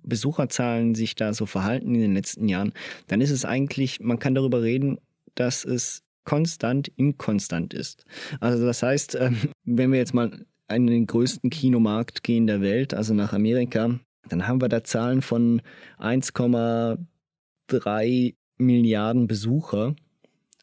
Besucherzahlen 0.08 0.96
sich 0.96 1.16
da 1.16 1.34
so 1.34 1.46
verhalten 1.46 1.96
in 1.96 2.02
den 2.02 2.14
letzten 2.14 2.48
Jahren, 2.48 2.74
dann 3.08 3.20
ist 3.22 3.32
es 3.32 3.46
eigentlich, 3.46 4.00
man 4.00 4.20
kann 4.20 4.36
darüber 4.36 4.62
reden, 4.62 5.00
dass 5.36 5.66
es 5.66 6.04
konstant 6.24 6.88
inkonstant 6.90 7.74
ist. 7.74 8.06
Also 8.40 8.66
das 8.66 8.84
heißt, 8.84 9.16
ähm, 9.16 9.38
wenn 9.64 9.92
wir 9.92 10.00
jetzt 10.00 10.14
mal 10.14 10.46
in 10.70 10.88
den 10.88 11.08
größten 11.08 11.50
Kinomarkt 11.50 12.24
gehen 12.24 12.48
der 12.48 12.62
Welt, 12.62 12.94
also 12.94 13.14
nach 13.14 13.34
Amerika, 13.34 14.00
dann 14.28 14.48
haben 14.48 14.62
wir 14.62 14.68
da 14.68 14.84
Zahlen 14.84 15.22
von 15.22 15.62
1,3 16.00 18.36
Milliarden 18.58 19.28
Besucher 19.28 19.96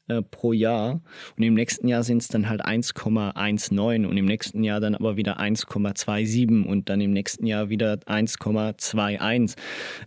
äh, 0.08 0.22
pro 0.22 0.52
Jahr. 0.52 1.00
Und 1.36 1.42
im 1.42 1.54
nächsten 1.54 1.88
Jahr 1.88 2.02
sind 2.02 2.22
es 2.22 2.28
dann 2.28 2.48
halt 2.48 2.64
1,19 2.64 4.06
und 4.06 4.16
im 4.16 4.26
nächsten 4.26 4.62
Jahr 4.62 4.80
dann 4.80 4.94
aber 4.94 5.16
wieder 5.16 5.38
1,27 5.40 6.64
und 6.64 6.88
dann 6.88 7.00
im 7.00 7.12
nächsten 7.12 7.46
Jahr 7.46 7.68
wieder 7.68 7.94
1,21. 8.06 9.56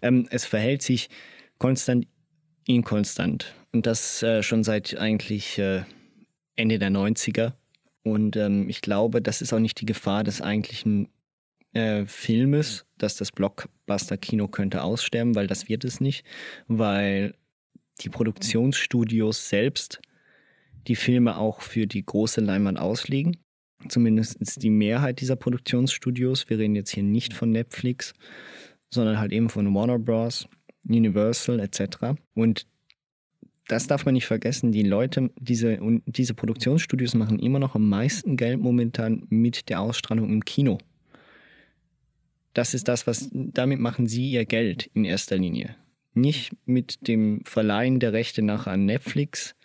Ähm, 0.01 0.27
es 0.29 0.45
verhält 0.45 0.81
sich 0.81 1.09
konstant 1.57 2.07
inkonstant. 2.67 3.55
Und 3.71 3.85
das 3.85 4.21
äh, 4.23 4.43
schon 4.43 4.63
seit 4.63 4.97
eigentlich 4.97 5.57
äh, 5.57 5.83
Ende 6.55 6.79
der 6.79 6.89
90er. 6.89 7.53
Und 8.03 8.35
ähm, 8.35 8.69
ich 8.69 8.81
glaube, 8.81 9.21
das 9.21 9.41
ist 9.41 9.53
auch 9.53 9.59
nicht 9.59 9.79
die 9.81 9.85
Gefahr 9.85 10.23
des 10.23 10.41
eigentlichen 10.41 11.09
äh, 11.73 12.05
Filmes, 12.05 12.85
dass 12.97 13.17
das 13.17 13.31
Blockbuster-Kino 13.31 14.47
könnte 14.47 14.83
aussterben, 14.83 15.35
weil 15.35 15.47
das 15.47 15.67
wird 15.69 15.83
es 15.83 15.99
nicht, 15.99 16.25
weil 16.67 17.35
die 18.01 18.09
Produktionsstudios 18.09 19.49
selbst 19.49 20.01
die 20.87 20.95
Filme 20.95 21.37
auch 21.37 21.61
für 21.61 21.85
die 21.85 22.05
große 22.05 22.41
Leinwand 22.41 22.79
auslegen. 22.79 23.37
Zumindest 23.89 24.63
die 24.63 24.69
Mehrheit 24.69 25.21
dieser 25.21 25.35
Produktionsstudios. 25.35 26.49
Wir 26.49 26.57
reden 26.57 26.75
jetzt 26.75 26.91
hier 26.91 27.03
nicht 27.03 27.33
von 27.33 27.51
Netflix, 27.51 28.13
sondern 28.89 29.19
halt 29.19 29.31
eben 29.31 29.49
von 29.49 29.73
Warner 29.73 29.99
Bros., 29.99 30.47
Universal 30.87 31.59
etc. 31.59 32.17
Und 32.33 32.65
das 33.67 33.87
darf 33.87 34.05
man 34.05 34.13
nicht 34.13 34.25
vergessen. 34.25 34.71
Die 34.71 34.83
Leute, 34.83 35.29
diese, 35.37 35.77
diese 36.05 36.33
Produktionsstudios 36.33 37.13
machen 37.13 37.39
immer 37.39 37.59
noch 37.59 37.75
am 37.75 37.89
meisten 37.89 38.37
Geld 38.37 38.61
momentan 38.61 39.23
mit 39.29 39.67
der 39.67 39.81
Ausstrahlung 39.81 40.29
im 40.29 40.45
Kino. 40.45 40.77
Das 42.53 42.73
ist 42.73 42.87
das, 42.87 43.05
was, 43.05 43.29
damit 43.31 43.79
machen 43.79 44.07
sie 44.07 44.31
ihr 44.31 44.45
Geld 44.45 44.89
in 44.93 45.03
erster 45.03 45.37
Linie 45.37 45.75
nicht 46.17 46.51
mit 46.65 47.07
dem 47.07 47.41
Verleihen 47.45 47.99
der 47.99 48.13
Rechte 48.13 48.41
nachher 48.41 48.71
an 48.71 48.85
Netflix, 48.85 49.55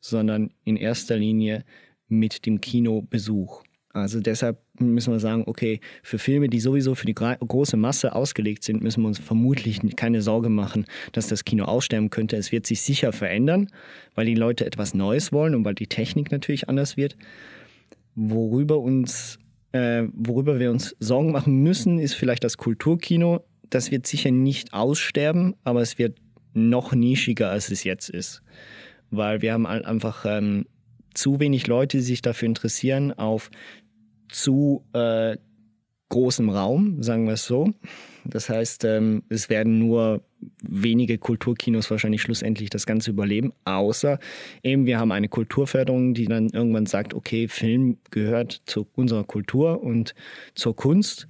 sondern 0.00 0.50
in 0.64 0.76
erster 0.76 1.16
Linie 1.16 1.64
mit 2.08 2.46
dem 2.46 2.60
Kinobesuch. 2.60 3.62
Also 3.92 4.20
deshalb 4.20 4.58
müssen 4.78 5.12
wir 5.12 5.20
sagen, 5.20 5.44
okay, 5.46 5.80
für 6.02 6.18
Filme, 6.18 6.48
die 6.48 6.60
sowieso 6.60 6.94
für 6.94 7.06
die 7.06 7.14
große 7.14 7.78
Masse 7.78 8.14
ausgelegt 8.14 8.62
sind, 8.62 8.82
müssen 8.82 9.02
wir 9.02 9.08
uns 9.08 9.18
vermutlich 9.18 9.80
keine 9.96 10.20
Sorge 10.20 10.50
machen, 10.50 10.84
dass 11.12 11.28
das 11.28 11.44
Kino 11.44 11.64
aussterben 11.64 12.10
könnte. 12.10 12.36
Es 12.36 12.52
wird 12.52 12.66
sich 12.66 12.82
sicher 12.82 13.12
verändern, 13.12 13.68
weil 14.14 14.26
die 14.26 14.34
Leute 14.34 14.66
etwas 14.66 14.92
Neues 14.92 15.32
wollen 15.32 15.54
und 15.54 15.64
weil 15.64 15.74
die 15.74 15.86
Technik 15.86 16.30
natürlich 16.30 16.68
anders 16.68 16.98
wird. 16.98 17.16
Worüber 18.14 18.80
uns, 18.80 19.38
äh, 19.72 20.04
worüber 20.12 20.60
wir 20.60 20.70
uns 20.70 20.94
Sorgen 21.00 21.32
machen 21.32 21.62
müssen, 21.62 21.98
ist 21.98 22.14
vielleicht 22.14 22.44
das 22.44 22.58
Kulturkino 22.58 23.44
das 23.70 23.90
wird 23.90 24.06
sicher 24.06 24.30
nicht 24.30 24.72
aussterben, 24.72 25.54
aber 25.64 25.80
es 25.80 25.98
wird 25.98 26.18
noch 26.54 26.94
nischiger, 26.94 27.50
als 27.50 27.70
es 27.70 27.84
jetzt 27.84 28.08
ist. 28.08 28.42
Weil 29.10 29.42
wir 29.42 29.52
haben 29.52 29.66
einfach 29.66 30.24
ähm, 30.26 30.66
zu 31.14 31.40
wenig 31.40 31.66
Leute, 31.66 31.98
die 31.98 32.02
sich 32.02 32.22
dafür 32.22 32.46
interessieren, 32.46 33.12
auf 33.12 33.50
zu 34.28 34.84
äh, 34.92 35.36
großem 36.08 36.48
Raum, 36.50 37.02
sagen 37.02 37.26
wir 37.26 37.34
es 37.34 37.46
so. 37.46 37.70
Das 38.24 38.48
heißt, 38.48 38.84
ähm, 38.84 39.22
es 39.28 39.48
werden 39.48 39.78
nur 39.78 40.22
wenige 40.62 41.18
Kulturkinos 41.18 41.90
wahrscheinlich 41.90 42.22
schlussendlich 42.22 42.70
das 42.70 42.86
Ganze 42.86 43.10
überleben, 43.10 43.52
außer 43.64 44.18
eben 44.62 44.86
wir 44.86 44.98
haben 44.98 45.12
eine 45.12 45.28
Kulturförderung, 45.28 46.14
die 46.14 46.26
dann 46.26 46.50
irgendwann 46.50 46.86
sagt, 46.86 47.14
okay, 47.14 47.48
Film 47.48 47.98
gehört 48.10 48.62
zu 48.66 48.86
unserer 48.94 49.24
Kultur 49.24 49.82
und 49.82 50.14
zur 50.54 50.76
Kunst 50.76 51.26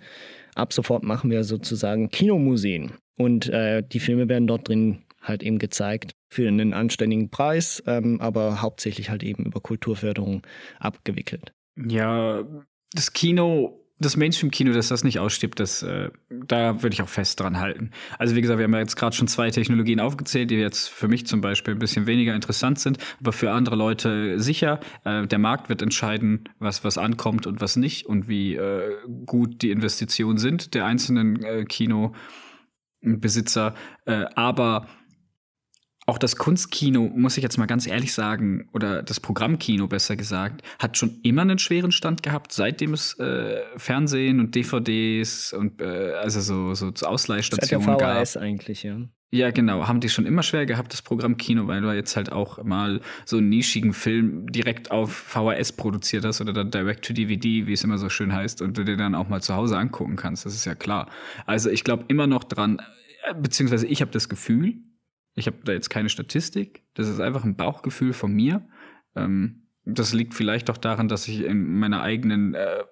ab 0.56 0.72
sofort 0.72 1.02
machen 1.02 1.30
wir 1.30 1.44
sozusagen 1.44 2.10
Kinomuseen. 2.10 2.92
Und 3.16 3.48
äh, 3.48 3.82
die 3.82 4.00
Filme 4.00 4.28
werden 4.28 4.46
dort 4.46 4.68
drin 4.68 5.02
halt 5.22 5.42
eben 5.42 5.58
gezeigt 5.58 6.14
für 6.28 6.46
einen 6.46 6.72
anständigen 6.72 7.30
Preis, 7.30 7.82
ähm, 7.86 8.20
aber 8.20 8.62
hauptsächlich 8.62 9.10
halt 9.10 9.22
eben 9.22 9.44
über 9.44 9.60
Kulturförderung 9.60 10.42
abgewickelt. 10.78 11.52
Ja, 11.76 12.44
das 12.92 13.12
Kino 13.12 13.85
das 13.98 14.16
Mainstream-Kino, 14.16 14.72
dass 14.72 14.88
das 14.88 15.04
nicht 15.04 15.18
ausstirbt, 15.18 15.58
das, 15.58 15.82
äh, 15.82 16.10
da 16.28 16.82
würde 16.82 16.94
ich 16.94 17.02
auch 17.02 17.08
fest 17.08 17.40
dran 17.40 17.58
halten. 17.58 17.90
Also 18.18 18.36
wie 18.36 18.42
gesagt, 18.42 18.58
wir 18.58 18.64
haben 18.64 18.74
ja 18.74 18.80
jetzt 18.80 18.96
gerade 18.96 19.16
schon 19.16 19.28
zwei 19.28 19.50
Technologien 19.50 20.00
aufgezählt, 20.00 20.50
die 20.50 20.56
jetzt 20.56 20.88
für 20.88 21.08
mich 21.08 21.26
zum 21.26 21.40
Beispiel 21.40 21.74
ein 21.74 21.78
bisschen 21.78 22.06
weniger 22.06 22.34
interessant 22.34 22.78
sind, 22.78 22.98
aber 23.20 23.32
für 23.32 23.52
andere 23.52 23.76
Leute 23.76 24.38
sicher. 24.38 24.80
Äh, 25.04 25.26
der 25.26 25.38
Markt 25.38 25.68
wird 25.68 25.82
entscheiden, 25.82 26.48
was 26.58 26.84
was 26.84 26.98
ankommt 26.98 27.46
und 27.46 27.60
was 27.60 27.76
nicht 27.76 28.06
und 28.06 28.28
wie 28.28 28.54
äh, 28.54 28.96
gut 29.24 29.62
die 29.62 29.70
Investitionen 29.70 30.38
sind 30.38 30.74
der 30.74 30.84
einzelnen 30.84 31.42
äh, 31.42 31.64
Kinobesitzer. 31.64 33.74
Äh, 34.04 34.26
aber 34.34 34.86
auch 36.06 36.18
das 36.18 36.36
Kunstkino, 36.36 37.10
muss 37.14 37.36
ich 37.36 37.42
jetzt 37.42 37.58
mal 37.58 37.66
ganz 37.66 37.86
ehrlich 37.86 38.14
sagen, 38.14 38.68
oder 38.72 39.02
das 39.02 39.18
Programmkino 39.18 39.88
besser 39.88 40.16
gesagt, 40.16 40.62
hat 40.78 40.96
schon 40.96 41.18
immer 41.22 41.42
einen 41.42 41.58
schweren 41.58 41.90
Stand 41.90 42.22
gehabt, 42.22 42.52
seitdem 42.52 42.94
es 42.94 43.18
äh, 43.18 43.60
Fernsehen 43.76 44.38
und 44.38 44.54
DVDs 44.54 45.52
und 45.52 45.82
äh, 45.82 46.12
also 46.12 46.40
so, 46.40 46.74
so 46.74 47.06
Ausleihstationen 47.06 47.84
Seit 47.84 48.00
der 48.00 48.16
VHS 48.20 48.34
gab. 48.34 48.42
eigentlich, 48.42 48.84
ja. 48.84 49.00
Ja, 49.32 49.50
genau. 49.50 49.88
Haben 49.88 50.00
die 50.00 50.08
schon 50.08 50.24
immer 50.24 50.44
schwer 50.44 50.66
gehabt, 50.66 50.92
das 50.92 51.02
Programm 51.02 51.36
Kino, 51.36 51.66
weil 51.66 51.80
du 51.80 51.90
jetzt 51.92 52.16
halt 52.16 52.30
auch 52.30 52.62
mal 52.62 53.00
so 53.24 53.38
einen 53.38 53.48
nischigen 53.48 53.92
Film 53.92 54.46
direkt 54.52 54.92
auf 54.92 55.12
VHS 55.12 55.72
produziert 55.72 56.24
hast 56.24 56.40
oder 56.40 56.52
dann 56.52 56.70
Direct 56.70 57.04
to 57.04 57.12
DVD, 57.12 57.66
wie 57.66 57.72
es 57.72 57.82
immer 57.82 57.98
so 57.98 58.08
schön 58.08 58.32
heißt, 58.32 58.62
und 58.62 58.78
du 58.78 58.84
dir 58.84 58.96
dann 58.96 59.16
auch 59.16 59.28
mal 59.28 59.42
zu 59.42 59.54
Hause 59.54 59.76
angucken 59.76 60.14
kannst. 60.14 60.46
Das 60.46 60.54
ist 60.54 60.64
ja 60.64 60.76
klar. 60.76 61.10
Also 61.44 61.70
ich 61.70 61.82
glaube 61.82 62.04
immer 62.06 62.28
noch 62.28 62.44
dran, 62.44 62.80
äh, 63.24 63.34
beziehungsweise 63.34 63.88
ich 63.88 64.00
habe 64.00 64.12
das 64.12 64.28
Gefühl, 64.28 64.76
ich 65.36 65.46
habe 65.46 65.58
da 65.64 65.72
jetzt 65.72 65.90
keine 65.90 66.08
Statistik, 66.08 66.82
das 66.94 67.08
ist 67.08 67.20
einfach 67.20 67.44
ein 67.44 67.56
Bauchgefühl 67.56 68.12
von 68.12 68.32
mir. 68.32 68.66
Ähm, 69.14 69.68
das 69.84 70.12
liegt 70.12 70.34
vielleicht 70.34 70.68
auch 70.70 70.78
daran, 70.78 71.06
dass 71.06 71.28
ich 71.28 71.44
in 71.44 71.78
meiner 71.78 72.02
eigenen 72.02 72.54
äh, 72.54 72.82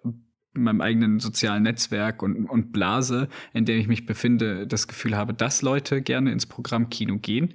in 0.54 0.62
meinem 0.62 0.80
eigenen 0.80 1.18
sozialen 1.18 1.64
Netzwerk 1.64 2.22
und, 2.22 2.46
und 2.46 2.70
Blase, 2.72 3.28
in 3.52 3.64
der 3.64 3.76
ich 3.76 3.88
mich 3.88 4.06
befinde, 4.06 4.68
das 4.68 4.86
Gefühl 4.86 5.16
habe, 5.16 5.34
dass 5.34 5.62
Leute 5.62 6.00
gerne 6.00 6.30
ins 6.30 6.46
Programmkino 6.46 7.18
gehen, 7.18 7.54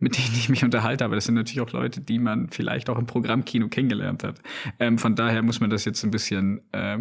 mit 0.00 0.16
denen 0.16 0.34
ich 0.34 0.48
mich 0.48 0.64
unterhalte. 0.64 1.04
Aber 1.04 1.14
das 1.14 1.26
sind 1.26 1.36
natürlich 1.36 1.60
auch 1.60 1.72
Leute, 1.72 2.00
die 2.00 2.18
man 2.18 2.50
vielleicht 2.50 2.90
auch 2.90 2.98
im 2.98 3.06
Programmkino 3.06 3.68
kennengelernt 3.68 4.24
hat. 4.24 4.40
Ähm, 4.80 4.98
von 4.98 5.14
daher 5.14 5.42
muss 5.42 5.60
man 5.60 5.70
das 5.70 5.84
jetzt 5.84 6.02
ein 6.02 6.10
bisschen 6.10 6.62
äh, 6.72 6.98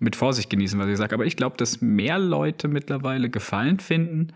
mit 0.00 0.16
Vorsicht 0.16 0.50
genießen, 0.50 0.78
was 0.78 0.88
ich 0.88 0.98
sage. 0.98 1.14
Aber 1.14 1.24
ich 1.24 1.36
glaube, 1.36 1.56
dass 1.56 1.80
mehr 1.80 2.18
Leute 2.18 2.68
mittlerweile 2.68 3.30
Gefallen 3.30 3.80
finden 3.80 4.28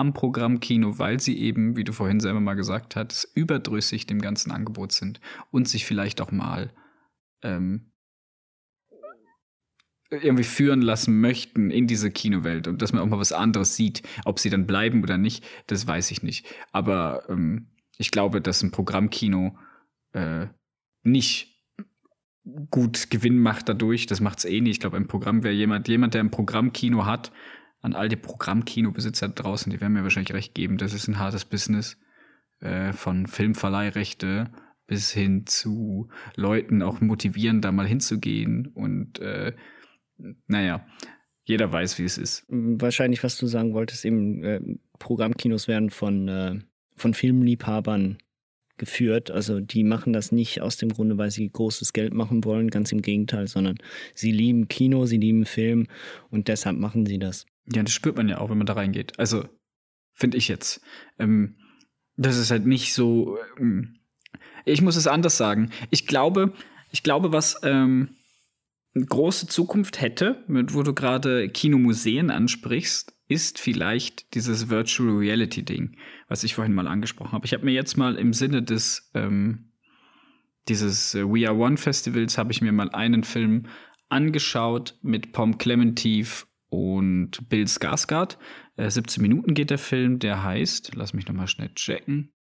am 0.00 0.14
Programmkino, 0.14 0.98
weil 0.98 1.20
sie 1.20 1.38
eben, 1.38 1.76
wie 1.76 1.84
du 1.84 1.92
vorhin 1.92 2.20
selber 2.20 2.40
mal 2.40 2.54
gesagt 2.54 2.96
hast, 2.96 3.24
überdrüssig 3.34 4.06
dem 4.06 4.20
ganzen 4.20 4.50
Angebot 4.50 4.92
sind 4.92 5.20
und 5.50 5.68
sich 5.68 5.84
vielleicht 5.84 6.20
auch 6.20 6.32
mal 6.32 6.72
ähm, 7.42 7.92
irgendwie 10.10 10.44
führen 10.44 10.82
lassen 10.82 11.20
möchten 11.20 11.70
in 11.70 11.86
diese 11.86 12.10
Kinowelt 12.10 12.66
und 12.66 12.82
dass 12.82 12.92
man 12.92 13.02
auch 13.02 13.06
mal 13.06 13.18
was 13.18 13.32
anderes 13.32 13.76
sieht. 13.76 14.02
Ob 14.24 14.38
sie 14.38 14.50
dann 14.50 14.66
bleiben 14.66 15.02
oder 15.02 15.18
nicht, 15.18 15.44
das 15.66 15.86
weiß 15.86 16.10
ich 16.10 16.22
nicht. 16.22 16.46
Aber 16.72 17.24
ähm, 17.28 17.68
ich 17.98 18.10
glaube, 18.10 18.40
dass 18.40 18.62
ein 18.62 18.70
Programmkino 18.70 19.56
äh, 20.12 20.46
nicht 21.02 21.50
gut 22.70 23.10
Gewinn 23.10 23.38
macht 23.38 23.68
dadurch. 23.68 24.06
Das 24.06 24.20
macht 24.20 24.38
es 24.38 24.44
eh 24.46 24.60
nicht. 24.60 24.76
Ich 24.76 24.80
glaube, 24.80 24.96
ein 24.96 25.06
Programm 25.06 25.44
wäre 25.44 25.54
jemand, 25.54 25.86
jemand, 25.88 26.14
der 26.14 26.22
ein 26.22 26.30
Programmkino 26.30 27.04
hat, 27.04 27.30
an 27.80 27.94
all 27.94 28.08
die 28.08 28.16
Programmkinobesitzer 28.16 29.28
draußen, 29.28 29.70
die 29.70 29.80
werden 29.80 29.94
mir 29.94 30.02
wahrscheinlich 30.02 30.34
recht 30.34 30.54
geben. 30.54 30.76
Das 30.76 30.92
ist 30.92 31.08
ein 31.08 31.18
hartes 31.18 31.44
Business. 31.44 31.98
Äh, 32.60 32.92
von 32.92 33.26
Filmverleihrechte 33.26 34.50
bis 34.86 35.12
hin 35.12 35.46
zu 35.46 36.08
Leuten 36.36 36.82
auch 36.82 37.00
motivieren, 37.00 37.62
da 37.62 37.72
mal 37.72 37.86
hinzugehen 37.86 38.66
und 38.66 39.18
äh, 39.20 39.54
naja, 40.46 40.86
jeder 41.44 41.72
weiß, 41.72 41.98
wie 41.98 42.04
es 42.04 42.18
ist. 42.18 42.44
Wahrscheinlich, 42.48 43.24
was 43.24 43.38
du 43.38 43.46
sagen 43.46 43.72
wolltest, 43.72 44.04
eben 44.04 44.44
äh, 44.44 44.60
Programmkinos 44.98 45.68
werden 45.68 45.90
von, 45.90 46.28
äh, 46.28 46.58
von 46.96 47.14
Filmliebhabern 47.14 48.18
geführt. 48.76 49.30
Also 49.30 49.60
die 49.60 49.84
machen 49.84 50.12
das 50.12 50.32
nicht 50.32 50.60
aus 50.60 50.76
dem 50.76 50.90
Grunde, 50.90 51.16
weil 51.18 51.30
sie 51.30 51.48
großes 51.48 51.92
Geld 51.92 52.12
machen 52.12 52.44
wollen, 52.44 52.68
ganz 52.68 52.92
im 52.92 53.00
Gegenteil, 53.00 53.46
sondern 53.46 53.76
sie 54.14 54.32
lieben 54.32 54.68
Kino, 54.68 55.06
sie 55.06 55.18
lieben 55.18 55.46
Film 55.46 55.86
und 56.30 56.48
deshalb 56.48 56.76
machen 56.76 57.06
sie 57.06 57.18
das. 57.18 57.46
Ja, 57.72 57.82
das 57.82 57.92
spürt 57.92 58.16
man 58.16 58.28
ja 58.28 58.38
auch, 58.38 58.50
wenn 58.50 58.58
man 58.58 58.66
da 58.66 58.72
reingeht. 58.74 59.18
Also 59.18 59.48
finde 60.12 60.36
ich 60.36 60.48
jetzt. 60.48 60.80
Ähm, 61.18 61.56
das 62.16 62.36
ist 62.36 62.50
halt 62.50 62.66
nicht 62.66 62.94
so. 62.94 63.38
Ähm, 63.58 64.00
ich 64.64 64.82
muss 64.82 64.96
es 64.96 65.06
anders 65.06 65.36
sagen. 65.36 65.70
Ich 65.90 66.06
glaube, 66.06 66.52
ich 66.90 67.02
glaube, 67.02 67.32
was 67.32 67.60
ähm, 67.62 68.16
eine 68.94 69.06
große 69.06 69.46
Zukunft 69.46 70.00
hätte, 70.00 70.44
wo 70.48 70.82
du 70.82 70.92
gerade 70.94 71.48
Kinomuseen 71.48 72.30
ansprichst, 72.30 73.14
ist 73.28 73.60
vielleicht 73.60 74.34
dieses 74.34 74.68
Virtual 74.68 75.16
Reality 75.16 75.62
Ding, 75.62 75.96
was 76.28 76.42
ich 76.42 76.54
vorhin 76.54 76.74
mal 76.74 76.88
angesprochen 76.88 77.32
habe. 77.32 77.46
Ich 77.46 77.54
habe 77.54 77.64
mir 77.64 77.72
jetzt 77.72 77.96
mal 77.96 78.16
im 78.16 78.32
Sinne 78.32 78.62
des 78.62 79.10
ähm, 79.14 79.70
dieses 80.68 81.14
We 81.14 81.48
Are 81.48 81.56
One 81.56 81.76
Festivals 81.76 82.36
habe 82.36 82.52
ich 82.52 82.60
mir 82.60 82.72
mal 82.72 82.90
einen 82.90 83.24
Film 83.24 83.66
angeschaut 84.08 84.98
mit 85.02 85.32
Pom 85.32 85.58
Clementif 85.58 86.46
und 86.70 87.48
Bill 87.48 87.66
Skarsgård. 87.66 88.38
Äh, 88.76 88.90
17 88.90 89.20
Minuten 89.20 89.54
geht 89.54 89.70
der 89.70 89.78
Film, 89.78 90.18
der 90.18 90.42
heißt, 90.42 90.92
lass 90.94 91.12
mich 91.12 91.28
noch 91.28 91.34
mal 91.34 91.46
schnell 91.46 91.70
checken. 91.74 92.32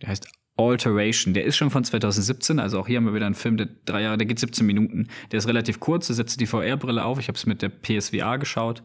Der 0.00 0.08
heißt 0.08 0.26
Alteration. 0.56 1.34
Der 1.34 1.44
ist 1.44 1.56
schon 1.56 1.70
von 1.70 1.84
2017, 1.84 2.58
also 2.58 2.80
auch 2.80 2.86
hier 2.86 2.96
haben 2.96 3.06
wir 3.06 3.14
wieder 3.14 3.26
einen 3.26 3.34
Film, 3.34 3.56
der 3.56 3.68
drei 3.84 4.02
Jahre, 4.02 4.18
der 4.18 4.26
geht 4.26 4.38
17 4.38 4.66
Minuten. 4.66 5.08
Der 5.30 5.38
ist 5.38 5.48
relativ 5.48 5.80
kurz, 5.80 6.08
da 6.08 6.14
setzt 6.14 6.40
die 6.40 6.46
VR-Brille 6.46 7.04
auf. 7.04 7.18
Ich 7.18 7.28
habe 7.28 7.36
es 7.36 7.46
mit 7.46 7.62
der 7.62 7.70
PSVR 7.70 8.38
geschaut. 8.38 8.82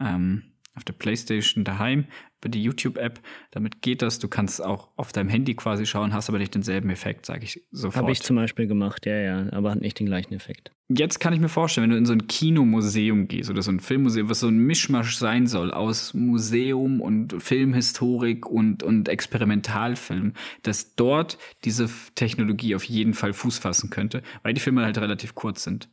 Ähm, 0.00 0.42
auf 0.80 0.84
der 0.84 0.94
Playstation 0.94 1.62
daheim 1.62 2.06
über 2.40 2.48
die 2.48 2.62
YouTube-App. 2.62 3.20
Damit 3.50 3.82
geht 3.82 4.00
das. 4.00 4.18
Du 4.18 4.28
kannst 4.28 4.64
auch 4.64 4.88
auf 4.96 5.12
deinem 5.12 5.28
Handy 5.28 5.54
quasi 5.54 5.84
schauen, 5.84 6.14
hast 6.14 6.30
aber 6.30 6.38
nicht 6.38 6.54
denselben 6.54 6.88
Effekt, 6.88 7.26
sage 7.26 7.44
ich 7.44 7.62
sofort. 7.70 8.02
Habe 8.02 8.12
ich 8.12 8.22
zum 8.22 8.36
Beispiel 8.36 8.66
gemacht, 8.66 9.04
ja, 9.04 9.14
ja, 9.14 9.52
aber 9.52 9.72
hat 9.72 9.82
nicht 9.82 9.98
den 9.98 10.06
gleichen 10.06 10.32
Effekt. 10.32 10.72
Jetzt 10.88 11.20
kann 11.20 11.34
ich 11.34 11.40
mir 11.40 11.50
vorstellen, 11.50 11.84
wenn 11.84 11.90
du 11.90 11.98
in 11.98 12.06
so 12.06 12.14
ein 12.14 12.26
Kinomuseum 12.26 13.28
gehst 13.28 13.50
oder 13.50 13.60
so 13.60 13.70
ein 13.70 13.80
Filmmuseum, 13.80 14.30
was 14.30 14.40
so 14.40 14.48
ein 14.48 14.56
Mischmasch 14.56 15.18
sein 15.18 15.46
soll 15.46 15.70
aus 15.70 16.14
Museum 16.14 17.02
und 17.02 17.42
Filmhistorik 17.42 18.46
und, 18.46 18.82
und 18.82 19.08
Experimentalfilm, 19.08 20.32
dass 20.62 20.96
dort 20.96 21.36
diese 21.64 21.90
Technologie 22.14 22.74
auf 22.74 22.84
jeden 22.84 23.12
Fall 23.12 23.34
Fuß 23.34 23.58
fassen 23.58 23.90
könnte, 23.90 24.22
weil 24.42 24.54
die 24.54 24.60
Filme 24.60 24.82
halt 24.82 24.96
relativ 24.96 25.34
kurz 25.34 25.62
sind. 25.62 25.90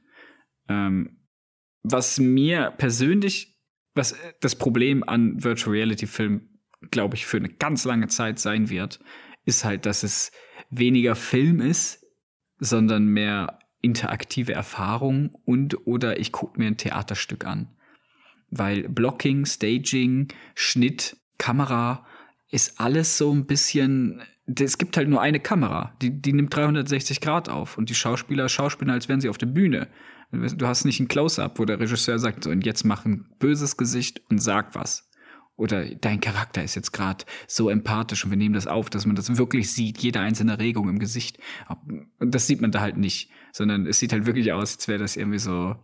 Ähm, 0.70 1.18
was 1.84 2.20
mir 2.20 2.74
persönlich 2.78 3.57
was 3.98 4.14
äh, 4.14 4.34
das 4.39 4.56
Problem 4.56 5.04
an 5.08 5.43
Virtual 5.43 5.76
Reality 5.76 6.08
Filmen, 6.08 6.60
glaube 6.91 7.16
ich, 7.16 7.26
für 7.26 7.38
eine 7.38 7.50
ganz 7.50 7.84
lange 7.86 8.08
Zeit 8.08 8.39
sein 8.39 8.70
wird, 8.70 9.00
ist 9.45 9.66
halt, 9.66 9.86
dass 9.86 10.04
es 10.04 10.32
weniger 10.70 11.16
Film 11.16 11.60
ist, 11.60 12.06
sondern 12.60 13.06
mehr 13.06 13.60
interaktive 13.82 14.54
Erfahrung 14.54 15.32
und 15.45 15.88
oder 15.88 16.20
ich 16.20 16.32
gucke 16.32 16.60
mir 16.60 16.68
ein 16.68 16.78
Theaterstück 16.78 17.45
an. 17.45 17.68
Weil 18.50 18.88
Blocking, 18.89 19.45
Staging, 19.45 20.30
Schnitt, 20.56 21.18
Kamera 21.38 22.06
ist 22.50 22.80
alles 22.80 23.18
so 23.18 23.32
ein 23.32 23.45
bisschen. 23.45 24.22
Es 24.45 24.78
gibt 24.78 24.95
halt 24.95 25.10
nur 25.10 25.22
eine 25.22 25.41
Kamera, 25.41 25.93
die, 26.02 26.10
die 26.10 26.32
nimmt 26.32 26.56
360 26.56 27.20
Grad 27.20 27.50
auf 27.50 27.78
und 27.78 27.89
die 27.89 27.95
Schauspieler 27.95 28.48
schauspielen, 28.48 28.93
als 28.93 29.10
wären 29.10 29.20
sie 29.20 29.30
auf 29.30 29.38
der 29.38 29.48
Bühne. 29.48 29.89
Du 30.32 30.68
hast 30.68 30.84
nicht 30.84 31.00
ein 31.00 31.08
Close-up, 31.08 31.58
wo 31.58 31.66
der 31.66 31.80
Regisseur 31.80 32.20
sagt, 32.20 32.44
so, 32.44 32.50
und 32.50 32.66
jetzt 32.66 32.84
mach 32.84 33.06
ein 33.06 33.26
böses 33.40 33.78
Gesicht 33.78 34.22
und 34.30 34.40
sag 34.40 34.76
was. 34.76 35.10
Oder 35.56 35.96
dein 35.96 36.20
Charakter 36.22 36.64
ist 36.64 36.76
jetzt 36.76 36.92
gerade 36.92 37.26
so 37.48 37.70
empathisch 37.70 38.24
und 38.24 38.30
wir 38.30 38.38
nehmen 38.38 38.54
das 38.54 38.68
auf, 38.68 38.90
dass 38.92 39.08
man 39.08 39.16
das 39.16 39.38
wirklich 39.38 39.72
sieht, 39.72 39.98
jede 39.98 40.20
einzelne 40.20 40.60
Regung 40.60 40.88
im 40.88 41.00
Gesicht. 41.00 41.40
Und 42.20 42.36
das 42.36 42.46
sieht 42.46 42.62
man 42.62 42.72
da 42.72 42.82
halt 42.82 42.98
nicht, 42.98 43.32
sondern 43.52 43.88
es 43.88 43.98
sieht 43.98 44.14
halt 44.14 44.28
wirklich 44.28 44.54
aus, 44.54 44.76
als 44.76 44.88
wäre 44.88 45.00
das 45.00 45.16
irgendwie 45.16 45.40
so, 45.40 45.76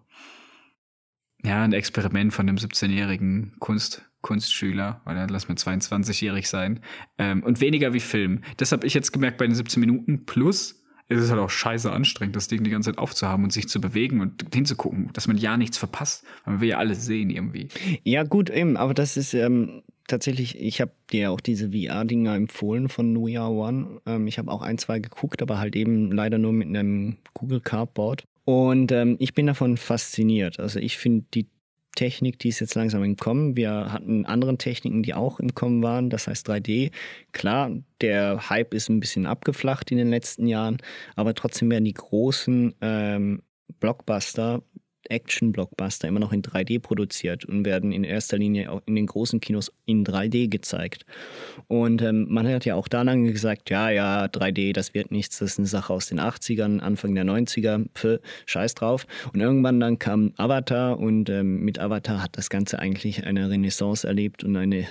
ja, 1.44 1.64
ein 1.64 1.74
Experiment 1.74 2.34
von 2.34 2.48
einem 2.48 2.58
17-jährigen 2.58 3.56
Kunst, 3.60 4.08
Kunstschüler, 4.22 5.02
weil 5.06 5.16
dann 5.16 5.30
lass 5.30 5.50
mal 5.50 5.56
22-jährig 5.56 6.48
sein. 6.48 6.80
Ähm, 7.18 7.44
und 7.44 7.60
weniger 7.60 7.94
wie 7.94 8.00
Film. 8.00 8.42
Das 8.58 8.72
habe 8.72 8.86
ich 8.86 8.94
jetzt 8.94 9.12
gemerkt 9.12 9.40
bei 9.40 9.48
den 9.48 9.56
17 9.56 9.80
Minuten. 9.80 10.26
Plus, 10.26 10.83
es 11.10 11.24
ist 11.24 11.30
halt 11.30 11.40
auch 11.40 11.50
scheiße 11.50 11.92
anstrengend, 11.92 12.36
das 12.36 12.48
Ding 12.48 12.64
die 12.64 12.70
ganze 12.70 12.92
Zeit 12.92 12.98
aufzuhaben 12.98 13.44
und 13.44 13.52
sich 13.52 13.68
zu 13.68 13.82
bewegen 13.82 14.22
und 14.22 14.46
hinzugucken, 14.54 15.10
dass 15.14 15.28
man 15.28 15.38
ja 15.38 15.58
nichts 15.58 15.78
verpasst. 15.78 16.26
Man 16.46 16.62
will 16.62 16.70
ja 16.70 16.78
alles 16.78 17.06
sehen 17.06 17.30
irgendwie. 17.30 17.68
Ja, 18.04 18.24
gut, 18.24 18.50
eben, 18.50 18.78
aber 18.78 18.94
das 18.94 19.18
ist 19.18 19.34
ähm, 19.34 19.84
tatsächlich, 20.08 20.60
ich 20.60 20.82
habe 20.82 20.92
dir 21.12 21.32
auch 21.32 21.42
diese 21.42 21.72
VR-Dinger 21.72 22.36
empfohlen 22.36 22.90
von 22.90 23.16
We 23.16 23.40
Are 23.40 23.52
One. 23.52 24.02
Ähm, 24.06 24.28
ich 24.28 24.38
habe 24.38 24.52
auch 24.52 24.62
ein, 24.62 24.78
zwei 24.78 25.00
geguckt, 25.00 25.42
aber 25.42 25.60
halt 25.60 25.76
eben 25.76 26.12
leider 26.12 26.38
nur 26.38 26.54
mit 26.54 26.68
einem 26.68 27.18
Google 27.34 27.62
Cardboard. 27.62 28.24
Und 28.46 28.92
ähm, 28.92 29.16
ich 29.20 29.34
bin 29.34 29.48
davon 29.48 29.78
fasziniert. 29.78 30.60
Also 30.60 30.80
ich 30.80 30.98
finde 30.98 31.26
die 31.34 31.48
Technik, 31.96 32.40
die 32.40 32.50
ist 32.50 32.60
jetzt 32.60 32.76
langsam 32.76 33.04
im 33.04 33.18
Kommen. 33.18 33.56
Wir 33.56 33.92
hatten 33.92 34.26
andere 34.26 34.58
Techniken, 34.58 35.04
die 35.04 35.14
auch 35.14 35.40
im 35.40 35.54
Kommen 35.54 35.84
waren, 35.84 36.10
das 36.10 36.28
heißt 36.28 36.50
3D. 36.50 36.92
Klar, 37.32 37.72
der 38.02 38.50
Hype 38.50 38.74
ist 38.74 38.90
ein 38.90 39.00
bisschen 39.00 39.26
abgeflacht 39.26 39.92
in 39.92 39.98
den 39.98 40.10
letzten 40.10 40.48
Jahren, 40.48 40.78
aber 41.16 41.34
trotzdem 41.34 41.70
werden 41.72 41.86
die 41.86 41.94
großen 41.94 42.76
ähm, 42.82 43.42
Blockbuster 43.80 44.64
Action-Blockbuster 45.10 46.08
immer 46.08 46.20
noch 46.20 46.32
in 46.32 46.42
3D 46.42 46.80
produziert 46.80 47.46
und 47.46 47.66
werden 47.66 47.92
in 47.92 48.04
erster 48.04 48.38
Linie 48.38 48.72
auch 48.72 48.82
in 48.86 48.96
den 48.96 49.06
großen 49.06 49.40
Kinos 49.40 49.72
in 49.86 50.06
3D 50.06 50.50
gezeigt. 50.50 51.06
Und 51.68 52.02
ähm, 52.02 52.28
man 52.30 52.48
hat 52.48 52.66
ja 52.66 52.76
auch 52.76 52.88
da 52.88 53.02
lange 53.02 53.32
gesagt, 53.32 53.70
ja, 53.70 53.90
ja, 53.90 54.26
3D, 54.26 54.74
das 54.74 54.94
wird 54.94 55.12
nichts, 55.12 55.40
das 55.40 55.52
ist 55.52 55.60
eine 55.60 55.68
Sache 55.68 55.94
aus 55.94 56.08
den 56.08 56.20
80ern, 56.20 56.80
Anfang 56.80 57.16
der 57.16 57.26
90er, 57.26 57.86
pf, 57.94 58.22
scheiß 58.46 58.76
drauf. 58.76 59.06
Und 59.34 59.42
irgendwann 59.42 59.80
dann 59.80 60.00
kam 60.00 60.34
Avatar 60.38 61.00
und 61.00 61.30
ähm, 61.30 61.62
mit 61.62 61.80
Avatar 61.80 62.22
hat 62.22 62.38
das 62.38 62.50
Ganze 62.50 62.80
eigentlich 62.80 63.26
eine 63.26 63.50
Renaissance 63.50 64.08
erlebt 64.08 64.44
und 64.44 64.56
eine 64.58 64.88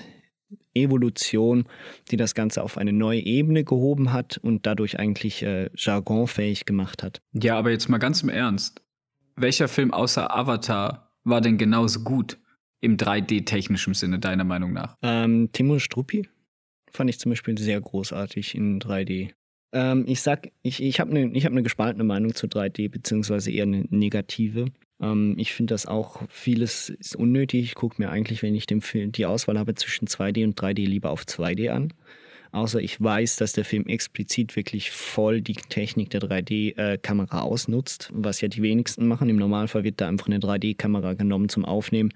Evolution, 0.75 1.65
die 2.11 2.17
das 2.17 2.35
Ganze 2.35 2.63
auf 2.63 2.79
eine 2.79 2.93
neue 2.93 3.21
Ebene 3.21 3.65
gehoben 3.65 4.13
hat 4.13 4.39
und 4.39 4.67
dadurch 4.67 4.99
eigentlich 4.99 5.43
äh, 5.43 5.71
jargonfähig 5.77 6.65
gemacht 6.65 7.03
hat. 7.03 7.21
Ja, 7.33 7.59
aber 7.59 7.71
jetzt 7.71 7.89
mal 7.89 7.99
ganz 7.99 8.23
im 8.23 8.29
Ernst. 8.29 8.81
Welcher 9.37 9.69
Film 9.69 9.93
außer 9.93 10.35
Avatar 10.35 11.13
war 11.25 11.41
denn 11.41 11.59
genauso 11.59 12.01
gut 12.01 12.39
im 12.81 12.97
3D-technischen 12.97 13.95
Sinne, 13.95 14.19
deiner 14.19 14.45
Meinung 14.45 14.73
nach? 14.73 14.97
Ähm, 15.03 15.51
Timo 15.53 15.79
Struppi 15.79 16.29
fand 16.91 17.11
ich 17.11 17.19
zum 17.19 17.31
Beispiel 17.31 17.57
sehr 17.59 17.81
großartig 17.81 18.55
in 18.55 18.81
3D. 18.81 19.31
Ähm, 19.73 20.05
ich 20.07 20.21
sag, 20.21 20.51
ich, 20.63 20.83
ich 20.83 21.01
habe 21.01 21.11
eine 21.11 21.41
hab 21.41 21.53
ne 21.53 21.63
gespaltene 21.63 22.05
Meinung 22.05 22.35
zu 22.35 22.47
3D, 22.47 22.91
beziehungsweise 22.91 23.51
eher 23.51 23.63
eine 23.63 23.87
negative. 23.89 24.67
Ähm, 25.01 25.35
ich 25.39 25.55
finde 25.55 25.75
das 25.75 25.87
auch, 25.87 26.23
vieles 26.29 26.91
ist 26.91 27.17
unnötig. 27.17 27.65
Ich 27.65 27.75
gucke 27.75 28.01
mir 28.01 28.11
eigentlich, 28.11 28.43
wenn 28.43 28.55
ich 28.55 28.67
den 28.67 28.83
Film, 28.83 29.13
die 29.13 29.27
Auswahl 29.27 29.59
habe 29.59 29.75
zwischen 29.75 30.07
2D 30.07 30.45
und 30.45 30.61
3D, 30.61 30.87
lieber 30.87 31.11
auf 31.11 31.23
2D 31.23 31.71
an. 31.71 31.93
Außer 32.53 32.81
ich 32.81 33.01
weiß, 33.01 33.37
dass 33.37 33.55
der 33.55 33.65
Film 33.65 33.87
explizit 33.87 34.57
wirklich 34.57 34.91
voll 34.91 35.41
die 35.41 35.55
Technik 35.55 36.11
der 36.11 36.21
3D-Kamera 36.21 37.39
äh, 37.39 37.41
ausnutzt, 37.41 38.11
was 38.13 38.43
ja 38.43 38.49
die 38.49 38.61
wenigsten 38.61 39.09
machen. 39.09 39.31
Im 39.31 39.37
Normalfall 39.37 39.85
wird 39.85 40.03
da 40.03 40.09
einfach 40.09 40.27
eine 40.27 40.39
3D-Kamera 40.39 41.15
genommen 41.15 41.49
zum 41.49 41.65
Aufnehmen, 41.65 42.13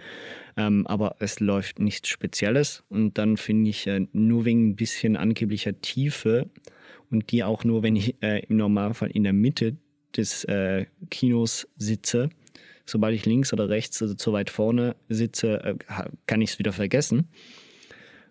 ähm, 0.58 0.86
aber 0.86 1.16
es 1.20 1.40
läuft 1.40 1.78
nichts 1.78 2.10
Spezielles. 2.10 2.84
Und 2.90 3.16
dann 3.16 3.38
finde 3.38 3.70
ich, 3.70 3.86
äh, 3.86 4.06
nur 4.12 4.44
wegen 4.44 4.68
ein 4.68 4.76
bisschen 4.76 5.16
angeblicher 5.16 5.80
Tiefe 5.80 6.50
und 7.10 7.32
die 7.32 7.42
auch 7.42 7.64
nur, 7.64 7.82
wenn 7.82 7.96
ich 7.96 8.22
äh, 8.22 8.44
im 8.44 8.58
Normalfall 8.58 9.10
in 9.10 9.24
der 9.24 9.32
Mitte 9.32 9.78
des 10.14 10.44
äh, 10.44 10.84
Kinos 11.08 11.66
sitze, 11.78 12.28
sobald 12.84 13.14
ich 13.14 13.24
links 13.24 13.54
oder 13.54 13.70
rechts, 13.70 14.02
also 14.02 14.12
zu 14.12 14.34
weit 14.34 14.50
vorne 14.50 14.96
sitze, 15.08 15.64
äh, 15.64 15.74
kann 16.26 16.42
ich 16.42 16.50
es 16.50 16.58
wieder 16.58 16.74
vergessen 16.74 17.30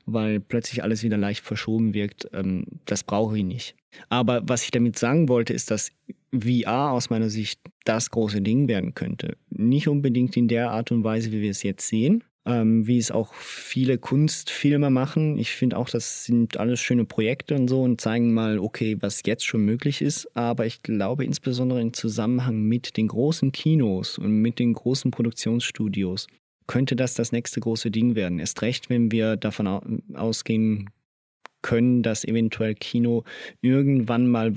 weil 0.06 0.40
plötzlich 0.40 0.84
alles 0.84 1.04
wieder 1.04 1.18
leicht 1.18 1.44
verschoben 1.44 1.94
wirkt. 1.94 2.28
Ähm, 2.34 2.66
das 2.86 3.04
brauche 3.04 3.38
ich 3.38 3.44
nicht. 3.44 3.76
Aber 4.10 4.42
was 4.46 4.64
ich 4.64 4.72
damit 4.72 4.98
sagen 4.98 5.30
wollte, 5.30 5.54
ist, 5.54 5.72
dass 5.72 5.92
VR 6.34 6.92
aus 6.92 7.10
meiner 7.10 7.30
Sicht 7.30 7.60
das 7.86 8.12
große 8.12 8.42
Ding 8.42 8.68
werden 8.68 8.94
könnte. 8.94 9.38
Nicht 9.50 9.88
unbedingt 9.88 10.36
in 10.38 10.48
der 10.48 10.72
Art 10.72 10.92
und 10.92 11.04
Weise, 11.04 11.32
wie 11.32 11.42
wir 11.42 11.52
es 11.52 11.64
jetzt 11.64 11.88
sehen, 11.88 12.24
ähm, 12.46 12.86
wie 12.88 12.98
es 12.98 13.12
auch 13.12 13.34
viele 13.34 13.98
Kunstfilme 13.98 14.90
machen. 14.90 15.38
Ich 15.38 15.52
finde 15.52 15.78
auch, 15.78 15.90
das 15.90 16.26
sind 16.26 16.58
alles 16.58 16.80
schöne 16.80 17.06
Projekte 17.06 17.56
und 17.56 17.68
so 17.68 17.82
und 17.82 18.02
zeigen 18.02 18.34
mal, 18.34 18.60
okay, 18.60 18.98
was 19.00 19.22
jetzt 19.26 19.46
schon 19.46 19.64
möglich 19.64 20.02
ist. 20.02 20.28
Aber 20.36 20.66
ich 20.66 20.84
glaube 20.84 21.26
insbesondere 21.26 21.82
im 21.82 21.94
Zusammenhang 21.94 22.62
mit 22.64 22.98
den 22.98 23.08
großen 23.08 23.52
Kinos 23.52 24.18
und 24.18 24.32
mit 24.42 24.60
den 24.60 24.74
großen 24.74 25.12
Produktionsstudios 25.12 26.28
könnte 26.68 26.96
das 26.96 27.14
das 27.14 27.32
nächste 27.32 27.60
große 27.60 27.92
Ding 27.92 28.16
werden. 28.16 28.40
Erst 28.40 28.62
recht, 28.62 28.90
wenn 28.90 29.12
wir 29.12 29.38
davon 29.38 30.02
ausgehen 30.14 30.90
können, 31.62 32.04
dass 32.04 32.24
eventuell 32.24 32.76
Kino 32.76 33.24
irgendwann 33.62 34.28
mal 34.28 34.54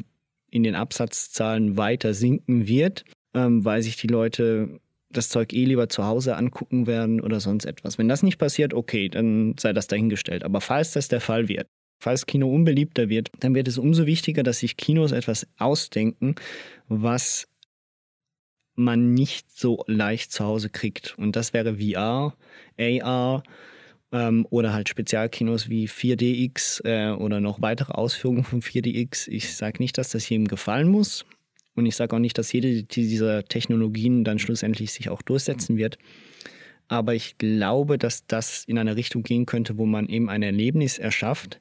in 0.51 0.63
den 0.63 0.75
Absatzzahlen 0.75 1.77
weiter 1.77 2.15
sinken 2.15 2.69
wird, 2.69 3.05
ähm, 3.35 3.65
weil 3.65 3.83
sich 3.83 3.97
die 3.97 4.07
Leute 4.07 4.81
das 5.11 5.29
Zeug 5.31 5.53
eh 5.53 5.65
lieber 5.65 5.89
zu 5.89 6.05
Hause 6.05 6.37
angucken 6.37 6.87
werden 6.87 7.21
oder 7.21 7.41
sonst 7.41 7.65
etwas. 7.65 7.99
Wenn 7.99 8.09
das 8.09 8.23
nicht 8.23 8.39
passiert, 8.39 8.75
okay, 8.75 9.09
dann 9.09 9.55
sei 9.59 9.73
das 9.73 9.87
dahingestellt. 9.87 10.45
Aber 10.45 10.61
falls 10.61 10.93
das 10.93 11.09
der 11.09 11.21
Fall 11.21 11.49
wird, 11.49 11.67
falls 11.99 12.27
Kino 12.27 12.53
unbeliebter 12.53 13.09
wird, 13.09 13.31
dann 13.41 13.55
wird 13.55 13.69
es 13.69 13.79
umso 13.79 14.07
wichtiger, 14.07 14.43
dass 14.43 14.59
sich 14.59 14.77
Kinos 14.77 15.13
etwas 15.13 15.47
ausdenken, 15.57 16.35
was 16.89 17.49
man 18.79 19.13
nicht 19.13 19.51
so 19.51 19.85
leicht 19.87 20.33
zu 20.33 20.45
Hause 20.45 20.71
kriegt. 20.71 21.17
Und 21.19 21.37
das 21.37 21.53
wäre 21.53 21.77
VR, 21.77 22.35
AR 22.79 23.43
ähm, 24.13 24.47
oder 24.51 24.73
halt 24.73 24.89
Spezialkinos 24.89 25.69
wie 25.69 25.89
4DX 25.89 26.85
äh, 26.85 27.13
oder 27.13 27.41
noch 27.41 27.61
weitere 27.61 27.93
Ausführungen 27.93 28.45
von 28.45 28.63
4DX. 28.63 29.29
Ich 29.29 29.55
sage 29.55 29.83
nicht, 29.83 29.99
dass 29.99 30.11
das 30.11 30.29
jedem 30.29 30.49
gefallen 30.49 30.89
muss. 30.89 31.27
Und 31.75 31.87
ich 31.87 31.97
sage 31.97 32.17
auch 32.17 32.21
nicht, 32.21 32.39
dass 32.39 32.53
jede 32.53 32.83
dieser 32.83 33.45
Technologien 33.45 34.25
dann 34.25 34.39
schlussendlich 34.39 34.93
sich 34.93 35.11
auch 35.11 35.23
durchsetzen 35.23 35.77
wird. 35.77 35.99
Aber 36.89 37.15
ich 37.15 37.39
glaube, 37.39 37.99
dass 37.99 38.27
das 38.27 38.65
in 38.65 38.79
eine 38.79 38.97
Richtung 38.97 39.23
gehen 39.23 39.47
könnte, 39.47 39.79
wo 39.79 39.87
man 39.87 40.09
eben 40.09 40.29
ein 40.29 40.43
Erlebnis 40.43 40.99
erschafft, 40.99 41.61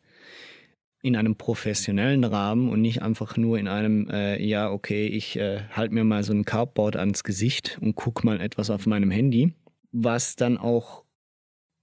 in 1.08 1.16
einem 1.16 1.36
professionellen 1.36 2.24
Rahmen 2.24 2.70
und 2.70 2.82
nicht 2.82 3.02
einfach 3.02 3.38
nur 3.38 3.58
in 3.58 3.68
einem, 3.68 4.10
äh, 4.10 4.42
ja, 4.44 4.70
okay, 4.70 5.08
ich 5.08 5.38
äh, 5.38 5.62
halte 5.72 5.94
mir 5.94 6.04
mal 6.04 6.24
so 6.24 6.34
ein 6.34 6.46
Cardboard 6.46 6.96
ans 6.98 7.24
Gesicht 7.24 7.78
und 7.82 7.96
gucke 7.96 8.26
mal 8.26 8.42
etwas 8.42 8.70
auf 8.70 8.86
meinem 8.86 9.10
Handy, 9.10 9.54
was 9.92 10.36
dann 10.36 10.58
auch 10.58 11.06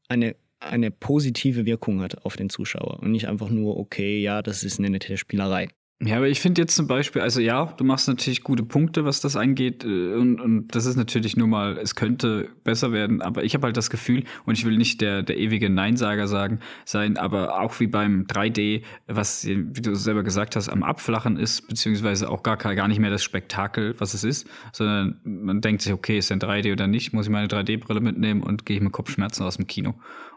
eine, 0.09 0.37
eine 0.61 0.91
positive 0.91 1.67
Wirkung 1.67 2.01
hat 2.03 2.25
auf 2.25 2.37
den 2.37 2.51
Zuschauer 2.51 3.01
und 3.01 3.11
nicht 3.11 3.27
einfach 3.29 3.51
nur, 3.51 3.79
okay, 3.79 4.21
ja, 4.21 4.43
das 4.43 4.63
ist 4.63 4.79
eine 4.79 4.91
nette 4.91 5.17
Spielerei. 5.17 5.69
Ja, 6.07 6.19
aber 6.19 6.29
ich 6.29 6.41
finde 6.41 6.61
jetzt 6.61 6.77
zum 6.77 6.87
Beispiel, 6.87 7.23
also 7.23 7.41
ja, 7.41 7.65
du 7.65 7.83
machst 7.83 8.09
natürlich 8.09 8.43
gute 8.43 8.63
Punkte, 8.63 9.07
was 9.07 9.23
das 9.23 9.37
angeht. 9.37 9.85
Äh, 9.85 10.13
und, 10.15 10.39
und 10.39 10.75
das 10.75 10.85
ist 10.85 10.97
natürlich 10.97 11.37
nur 11.37 11.47
mal, 11.49 11.79
es 11.79 11.95
könnte 11.95 12.51
besser 12.63 12.93
werden, 12.93 13.23
aber 13.23 13.43
ich 13.43 13.55
habe 13.55 13.67
halt 13.67 13.77
das 13.79 13.89
Gefühl, 13.89 14.25
und 14.45 14.59
ich 14.59 14.67
will 14.67 14.77
nicht 14.77 15.01
der, 15.01 15.23
der 15.23 15.39
ewige 15.39 15.71
Neinsager 15.71 16.29
sagen, 16.29 16.61
sein, 16.85 17.17
aber 17.17 17.59
auch 17.59 17.81
wie 17.81 17.87
beim 17.87 18.27
3D, 18.27 18.83
was, 19.07 19.47
wie 19.47 19.81
du 19.81 19.95
selber 19.95 20.23
gesagt 20.23 20.57
hast, 20.57 20.69
am 20.69 20.83
Abflachen 20.83 21.39
ist, 21.39 21.69
beziehungsweise 21.69 22.29
auch 22.29 22.43
gar, 22.43 22.59
gar 22.59 22.89
nicht 22.89 22.99
mehr 22.99 23.11
das 23.11 23.23
Spektakel, 23.23 23.95
was 23.99 24.13
es 24.13 24.25
ist, 24.25 24.47
sondern 24.73 25.21
man 25.25 25.63
denkt 25.63 25.81
sich, 25.81 25.93
okay, 25.95 26.19
ist 26.19 26.29
denn 26.29 26.41
3D 26.41 26.73
oder 26.73 26.87
nicht? 26.87 27.15
Muss 27.15 27.27
ich 27.27 27.33
meine 27.33 27.47
3D-Brille 27.47 28.01
mitnehmen 28.01 28.43
und 28.43 28.67
gehe 28.67 28.77
ich 28.77 28.83
mit 28.83 28.93
Kopfschmerzen 28.93 29.43
aus 29.43 29.57
dem 29.57 29.67
Kino? 29.67 29.95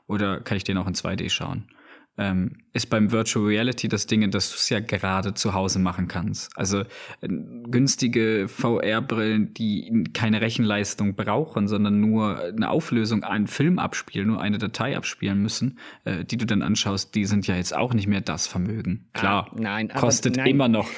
Oder 0.07 0.39
kann 0.39 0.55
ich 0.55 0.63
den 0.63 0.77
auch 0.77 0.87
in 0.87 0.93
2D 0.93 1.29
schauen? 1.29 1.65
Ähm, 2.17 2.57
ist 2.73 2.89
beim 2.89 3.11
Virtual 3.11 3.45
Reality 3.45 3.87
das 3.87 4.07
Ding, 4.07 4.29
dass 4.31 4.49
du 4.49 4.55
es 4.55 4.69
ja 4.69 4.79
gerade 4.79 5.33
zu 5.33 5.53
Hause 5.53 5.79
machen 5.79 6.07
kannst. 6.07 6.51
Also 6.55 6.79
äh, 6.79 6.85
günstige 7.69 8.47
VR-Brillen, 8.47 9.53
die 9.53 10.03
keine 10.13 10.41
Rechenleistung 10.41 11.15
brauchen, 11.15 11.67
sondern 11.67 11.99
nur 11.99 12.39
eine 12.39 12.69
Auflösung, 12.69 13.23
einen 13.23 13.47
Film 13.47 13.79
abspielen, 13.79 14.27
nur 14.27 14.41
eine 14.41 14.57
Datei 14.57 14.95
abspielen 14.95 15.41
müssen, 15.41 15.79
äh, 16.05 16.23
die 16.23 16.37
du 16.37 16.45
dann 16.45 16.61
anschaust, 16.61 17.13
die 17.15 17.25
sind 17.25 17.47
ja 17.47 17.55
jetzt 17.55 17.75
auch 17.75 17.93
nicht 17.93 18.07
mehr 18.07 18.21
das 18.21 18.47
Vermögen. 18.47 19.05
Ah, 19.13 19.19
Klar, 19.19 19.47
ah, 19.51 19.55
nein, 19.59 19.89
kostet 19.89 20.37
nein. 20.37 20.47
immer 20.47 20.67
noch. 20.67 20.89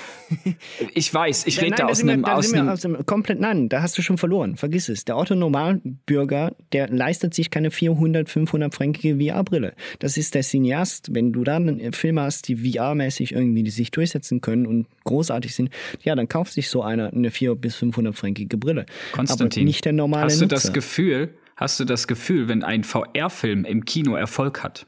Ich 0.94 1.12
weiß, 1.12 1.48
ich 1.48 1.60
rede 1.60 1.78
da 1.78 1.86
aus 1.88 2.02
einem, 2.02 2.22
wir, 2.22 2.36
aus 2.36 2.54
einem, 2.54 2.70
aus 2.70 2.86
einem 2.86 3.04
komplett 3.06 3.40
nein, 3.40 3.68
da 3.68 3.82
hast 3.82 3.98
du 3.98 4.04
schon 4.04 4.20
verloren. 4.20 4.58
Vergiss 4.58 4.88
es. 4.88 5.04
Der 5.06 5.18
Otto 5.18 5.34
Normalbürger, 5.34 6.56
der 6.72 6.88
leistet 6.88 7.34
sich 7.34 7.50
keine 7.50 7.72
400, 7.72 8.30
500 8.30 8.74
fränkige 8.74 9.18
VR-Brille. 9.18 9.74
Das 9.98 10.18
ist 10.18 10.36
der 10.36 10.44
Cineast 10.44 11.09
wenn 11.10 11.34
du 11.34 11.44
dann 11.44 11.92
Filme 11.94 12.22
hast, 12.22 12.48
die 12.48 12.56
VR-mäßig 12.56 13.34
irgendwie 13.34 13.64
die 13.64 13.72
sich 13.72 13.92
durchsetzen 13.92 14.42
können 14.42 14.66
und 14.66 14.88
großartig 15.04 15.54
sind, 15.54 15.70
ja, 16.04 16.16
dann 16.16 16.28
kauft 16.28 16.54
sich 16.54 16.70
so 16.70 16.84
einer 16.84 17.12
eine 17.14 17.32
400 17.32 17.62
bis 17.62 17.76
500 17.76 18.16
fränkige 18.16 18.58
Brille. 18.58 18.86
Konstantin, 19.12 19.62
aber 19.62 19.66
nicht 19.66 19.86
der 19.86 19.94
normale 19.94 20.26
hast 20.26 20.40
du 20.40 20.46
Nutzer. 20.46 20.56
das 20.56 20.74
Gefühl, 20.74 21.36
hast 21.56 21.80
du 21.80 21.86
das 21.86 22.08
Gefühl, 22.08 22.48
wenn 22.48 22.64
ein 22.64 22.84
VR-Film 22.84 23.66
im 23.66 23.86
Kino 23.86 24.16
Erfolg 24.16 24.64
hat, 24.64 24.88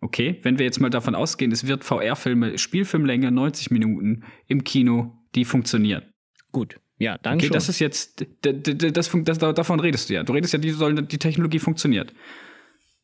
Okay, 0.00 0.38
wenn 0.42 0.60
wir 0.60 0.64
jetzt 0.64 0.80
mal 0.80 0.90
davon 0.90 1.16
ausgehen, 1.16 1.50
es 1.50 1.66
wird 1.66 1.82
VR-Filme, 1.82 2.56
Spielfilmlänge 2.56 3.32
90 3.32 3.72
Minuten 3.72 4.22
im 4.46 4.62
Kino, 4.62 5.18
die 5.34 5.44
funktionieren. 5.44 6.04
Gut, 6.52 6.78
ja, 6.98 7.18
danke. 7.18 7.38
Okay, 7.38 7.46
schon. 7.46 7.54
das 7.54 7.68
ist 7.68 7.78
jetzt, 7.80 8.24
das, 8.42 8.54
das, 8.62 9.10
das, 9.10 9.38
davon 9.38 9.80
redest 9.80 10.08
du 10.08 10.14
ja. 10.14 10.22
Du 10.22 10.32
redest 10.32 10.52
ja, 10.52 10.58
die, 10.58 10.70
soll, 10.70 11.02
die 11.02 11.18
Technologie 11.18 11.58
funktioniert 11.58 12.12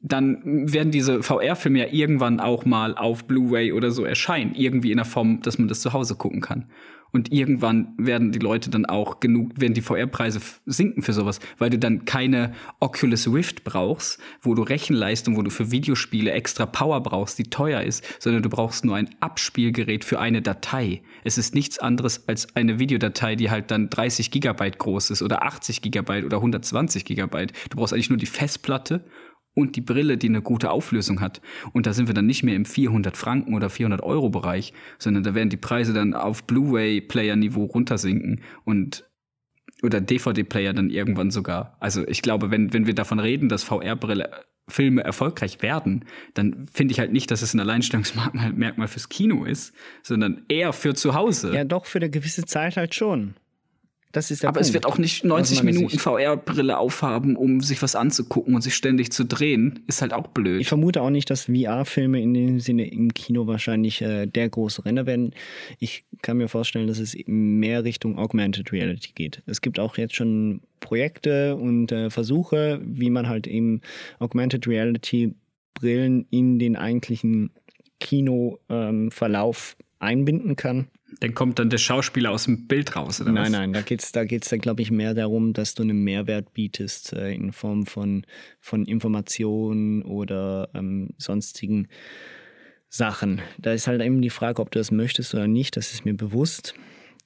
dann 0.07 0.43
werden 0.45 0.93
diese 0.93 1.23
VR-Filme 1.23 1.79
ja 1.79 1.87
irgendwann 1.91 2.39
auch 2.39 2.67
mal 2.67 2.95
auf 2.95 3.25
Blu-ray 3.25 3.73
oder 3.73 3.91
so 3.91 4.05
erscheinen, 4.05 4.55
irgendwie 4.55 4.91
in 4.91 4.99
der 4.99 5.07
Form, 5.07 5.41
dass 5.41 5.59
man 5.59 5.67
das 5.67 5.81
zu 5.81 5.95
Hause 5.95 6.15
gucken 6.15 6.43
kann. 6.43 6.67
Und 7.11 7.33
irgendwann 7.33 7.95
werden 7.97 8.33
die 8.33 8.41
Leute 8.41 8.71
dann 8.71 8.87
auch 8.87 9.21
genug, 9.21 9.53
werden 9.59 9.73
die 9.73 9.83
VR-Preise 9.83 10.41
sinken 10.67 11.01
für 11.01 11.13
sowas, 11.13 11.39
weil 11.59 11.71
du 11.71 11.79
dann 11.79 12.05
keine 12.05 12.53
Oculus 12.81 13.33
Rift 13.33 13.63
brauchst, 13.63 14.21
wo 14.43 14.55
du 14.55 14.63
Rechenleistung, 14.63 15.37
wo 15.37 15.43
du 15.43 15.51
für 15.51 15.71
Videospiele 15.71 16.33
extra 16.33 16.67
Power 16.67 17.01
brauchst, 17.03 17.39
die 17.39 17.45
teuer 17.45 17.83
ist, 17.83 18.05
sondern 18.21 18.43
du 18.43 18.49
brauchst 18.49 18.85
nur 18.85 18.97
ein 18.97 19.09
Abspielgerät 19.21 20.05
für 20.05 20.19
eine 20.19 20.43
Datei. 20.43 21.03
Es 21.23 21.39
ist 21.39 21.55
nichts 21.55 21.79
anderes 21.79 22.29
als 22.29 22.57
eine 22.57 22.81
Videodatei, 22.81 23.37
die 23.37 23.49
halt 23.49 23.71
dann 23.71 23.91
30 23.91 24.33
Gigabyte 24.33 24.79
groß 24.79 25.11
ist 25.11 25.23
oder 25.23 25.45
80 25.45 25.83
Gigabyte 25.83 26.25
oder 26.25 26.39
120 26.39 27.05
Gigabyte. 27.05 27.53
Du 27.71 27.77
brauchst 27.77 27.95
eigentlich 27.95 28.11
nur 28.11 28.19
die 28.19 28.27
Festplatte 28.27 29.05
und 29.55 29.77
die 29.77 29.81
Brille, 29.81 30.17
die 30.17 30.29
eine 30.29 30.43
gute 30.43 30.71
Auflösung 30.71 31.21
hat. 31.21 31.41
Und 31.73 31.87
da 31.87 31.93
sind 31.93 32.09
wir 32.09 32.15
dann 32.15 32.27
nicht 32.27 32.43
mehr 32.43 32.57
im 32.57 32.65
400 32.65 33.17
Franken 33.17 33.55
oder 33.55 33.71
400 33.71 34.03
Euro 34.03 34.29
Bereich, 34.29 34.73
sondern 34.99 35.23
da 35.23 35.35
werden 35.35 35.51
die 35.51 35.57
Preise 35.57 35.93
dann 35.93 36.15
auf 36.15 36.45
Blu-ray-Player-Niveau 36.45 37.65
runtersinken 37.65 38.41
und 38.65 39.05
oder 39.83 40.01
DVD-Player 40.01 40.73
dann 40.73 40.89
irgendwann 40.89 41.31
sogar. 41.31 41.77
Also 41.79 42.07
ich 42.07 42.23
glaube, 42.23 42.51
wenn, 42.51 42.73
wenn 42.73 42.87
wir 42.87 42.95
davon 42.95 43.19
reden, 43.19 43.49
dass 43.49 43.65
VR-Brille 43.65 44.31
Filme 44.67 45.05
erfolgreich 45.05 45.61
werden, 45.61 46.07
dann 46.33 46.67
finde 46.73 46.93
ich 46.93 46.99
halt 46.99 47.13
nicht, 47.13 47.31
dass 47.31 47.43
es 47.43 47.53
ein 47.53 47.61
Alleinstellungsmerkmal 47.61 48.89
fürs 48.89 49.11
Kino 49.11 49.45
ist, 49.45 49.75
sondern 50.03 50.43
eher 50.49 50.73
für 50.73 50.95
zu 50.95 51.15
Hause. 51.15 51.55
Ja, 51.55 51.65
doch, 51.65 51.85
für 51.85 51.99
eine 51.99 52.09
gewisse 52.09 52.47
Zeit 52.47 52.79
halt 52.79 52.95
schon. 52.95 53.35
Das 54.15 54.31
ist 54.31 54.45
der 54.45 54.51
Aber 54.51 54.61
Punkt. 54.61 54.69
es 54.69 54.75
wird 54.75 54.87
auch 54.87 54.97
nicht 54.97 55.25
90 55.25 55.65
meiner 55.65 55.77
Minuten. 55.77 55.99
VR-Brille 55.99 56.79
aufhaben, 56.79 57.35
um 57.35 57.61
sich 57.61 57.83
was 57.83 57.97
anzugucken 57.97 58.55
und 58.55 58.63
sich 58.63 58.77
ständig 58.77 59.11
zu 59.11 59.25
drehen. 59.25 59.81
Ist 59.89 60.03
halt 60.03 60.13
auch 60.13 60.29
blöd. 60.29 60.61
Ich 60.61 60.69
vermute 60.69 61.03
auch 61.03 61.11
nicht, 61.11 61.31
dass 61.31 61.47
VR-Filme 61.47 62.23
in 62.23 62.33
dem 62.33 62.61
Sinne 62.61 62.89
im 62.89 63.13
Kino 63.13 63.49
wahrscheinlich 63.49 64.01
äh, 64.03 64.27
der 64.27 64.49
große 64.49 64.85
Renner 64.85 65.07
werden. 65.07 65.35
Ich 65.81 66.05
kann 66.23 66.37
mir 66.37 66.47
vorstellen, 66.47 66.87
dass 66.87 67.01
es 67.01 67.17
mehr 67.27 67.83
Richtung 67.83 68.17
Augmented 68.17 68.71
Reality 68.71 69.11
geht. 69.17 69.43
Es 69.47 69.61
gibt 69.61 69.81
auch 69.81 69.99
jetzt 69.99 70.15
schon 70.15 70.61
Projekte 70.79 71.57
und 71.57 71.91
äh, 71.91 72.09
Versuche, 72.09 72.81
wie 72.85 73.11
man 73.11 73.29
halt 73.29 73.49
eben 73.49 73.81
Augmented 74.21 74.69
Reality 74.69 75.35
Brillen 75.75 76.25
in 76.31 76.61
den 76.61 76.77
eigentlichen 76.77 77.51
Kinoverlauf 77.99 79.77
einbinden 79.99 80.55
kann. 80.55 80.87
Dann 81.21 81.35
kommt 81.35 81.59
dann 81.59 81.71
der 81.71 81.79
Schauspieler 81.79 82.31
aus 82.31 82.45
dem 82.45 82.67
Bild 82.67 82.97
raus, 82.97 83.21
oder 83.21 83.33
Nein, 83.33 83.45
was? 83.45 83.51
nein, 83.53 83.73
da 83.73 83.83
geht 83.83 84.03
es, 84.03 84.13
da 84.13 84.25
geht's 84.25 84.49
dann, 84.49 84.61
glaube 84.61 84.83
ich, 84.83 84.91
mehr 84.91 85.15
darum, 85.15 85.53
dass 85.53 85.75
du 85.75 85.83
einen 85.83 86.03
Mehrwert 86.03 86.53
bietest 86.55 87.13
äh, 87.13 87.33
in 87.33 87.53
Form 87.53 87.87
von, 87.87 88.27
von 88.61 88.85
Informationen 88.85 90.03
oder 90.03 90.69
ähm, 90.75 91.11
sonstigen 91.19 91.89
Sachen. 92.89 93.43
Da 93.59 93.73
ist 93.73 93.87
halt 93.87 94.01
eben 94.03 94.23
die 94.23 94.31
Frage, 94.31 94.63
ob 94.63 94.71
du 94.71 94.79
das 94.79 94.91
möchtest 94.91 95.35
oder 95.35 95.47
nicht, 95.49 95.77
das 95.77 95.93
ist 95.93 96.05
mir 96.05 96.15
bewusst. 96.15 96.75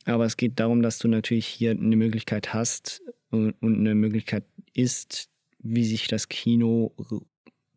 Aber 0.05 0.25
es 0.25 0.37
geht 0.37 0.59
darum, 0.59 0.83
dass 0.83 0.99
du 0.99 1.09
natürlich 1.09 1.47
hier 1.47 1.73
eine 1.73 1.97
Möglichkeit 1.97 2.55
hast 2.55 3.03
und, 3.31 3.53
und 3.61 3.79
eine 3.79 3.95
Möglichkeit 3.95 4.45
ist, 4.73 5.29
wie 5.59 5.85
sich 5.85 6.09
das 6.09 6.29
Kino 6.29 6.95
re 6.99 7.21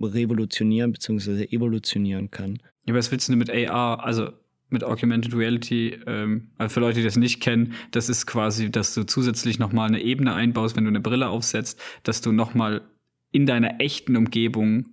revolutionieren 0.04 0.94
bzw. 0.94 1.44
evolutionieren 1.52 2.32
kann. 2.32 2.58
Ja, 2.88 2.96
was 2.96 3.12
willst 3.12 3.28
du 3.28 3.34
denn 3.34 3.40
mit 3.40 3.52
AR, 3.52 4.04
also 4.04 4.32
mit 4.72 4.84
Augmented 4.84 5.36
Reality, 5.36 6.00
ähm, 6.08 6.50
also 6.58 6.74
für 6.74 6.80
Leute, 6.80 7.00
die 7.00 7.06
das 7.06 7.18
nicht 7.18 7.42
kennen, 7.42 7.74
das 7.92 8.10
ist 8.10 8.26
quasi, 8.26 8.72
dass 8.72 8.94
du 8.94 9.04
zusätzlich 9.04 9.60
nochmal 9.60 9.88
eine 9.88 10.02
Ebene 10.02 10.34
einbaust, 10.34 10.76
wenn 10.76 10.86
du 10.86 10.90
eine 10.90 11.02
Brille 11.02 11.30
aufsetzt, 11.30 11.80
dass 12.04 12.22
du 12.22 12.32
nochmal 12.32 12.82
in 13.32 13.46
deiner 13.46 13.80
echten 13.80 14.16
Umgebung 14.16 14.86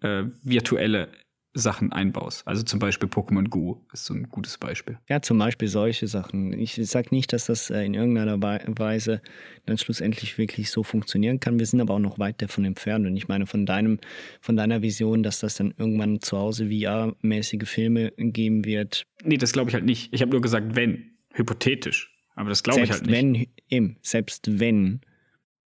äh, 0.00 0.24
virtuelle 0.42 1.08
Sachen 1.54 1.92
einbaust. 1.92 2.46
Also 2.48 2.62
zum 2.62 2.78
Beispiel 2.78 3.08
Pokémon 3.08 3.48
Go 3.48 3.84
ist 3.92 4.06
so 4.06 4.14
ein 4.14 4.28
gutes 4.30 4.56
Beispiel. 4.56 4.98
Ja, 5.08 5.20
zum 5.20 5.38
Beispiel 5.38 5.68
solche 5.68 6.06
Sachen. 6.06 6.52
Ich 6.58 6.74
sage 6.88 7.08
nicht, 7.10 7.32
dass 7.32 7.46
das 7.46 7.68
äh, 7.68 7.84
in 7.84 7.92
irgendeiner 7.94 8.40
Wei- 8.42 8.64
Weise 8.68 9.20
dann 9.66 9.76
schlussendlich 9.76 10.38
wirklich 10.38 10.70
so 10.70 10.82
funktionieren 10.82 11.40
kann. 11.40 11.58
Wir 11.58 11.66
sind 11.66 11.80
aber 11.82 11.94
auch 11.94 11.98
noch 11.98 12.18
weit 12.18 12.40
davon 12.40 12.64
entfernt. 12.64 13.06
Und 13.06 13.16
ich 13.16 13.28
meine, 13.28 13.46
von 13.46 13.66
deinem, 13.66 13.98
von 14.40 14.56
deiner 14.56 14.80
Vision, 14.80 15.22
dass 15.22 15.40
das 15.40 15.56
dann 15.56 15.74
irgendwann 15.76 16.20
zu 16.22 16.38
Hause 16.38 16.68
VR-mäßige 16.70 17.68
Filme 17.68 18.12
geben 18.16 18.64
wird. 18.64 19.04
Nee, 19.22 19.36
das 19.36 19.52
glaube 19.52 19.68
ich 19.70 19.74
halt 19.74 19.84
nicht. 19.84 20.12
Ich 20.14 20.22
habe 20.22 20.30
nur 20.30 20.40
gesagt, 20.40 20.74
wenn. 20.74 21.10
Hypothetisch. 21.34 22.10
Aber 22.34 22.48
das 22.48 22.62
glaube 22.62 22.82
ich 22.82 22.90
halt 22.90 23.02
nicht. 23.06 23.12
wenn, 23.12 23.46
eben, 23.68 23.96
selbst 24.02 24.58
wenn, 24.60 25.00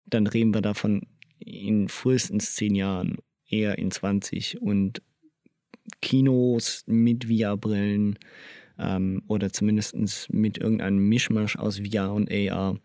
dann 0.08 0.26
reden 0.28 0.54
wir 0.54 0.62
davon 0.62 1.08
in 1.40 1.90
frühestens 1.90 2.56
zehn 2.56 2.74
Jahren, 2.76 3.18
eher 3.48 3.78
in 3.78 3.92
20 3.92 4.62
und 4.62 5.02
Kinos 6.02 6.84
mit 6.88 7.26
VR-Brillen 7.26 8.18
ähm, 8.80 9.22
oder 9.28 9.52
zumindest 9.52 9.96
mit 10.34 10.58
irgendeinem 10.58 11.08
Mischmasch 11.08 11.58
aus 11.58 11.80
VR 11.80 12.14
und 12.14 12.32
AR. 12.32 12.78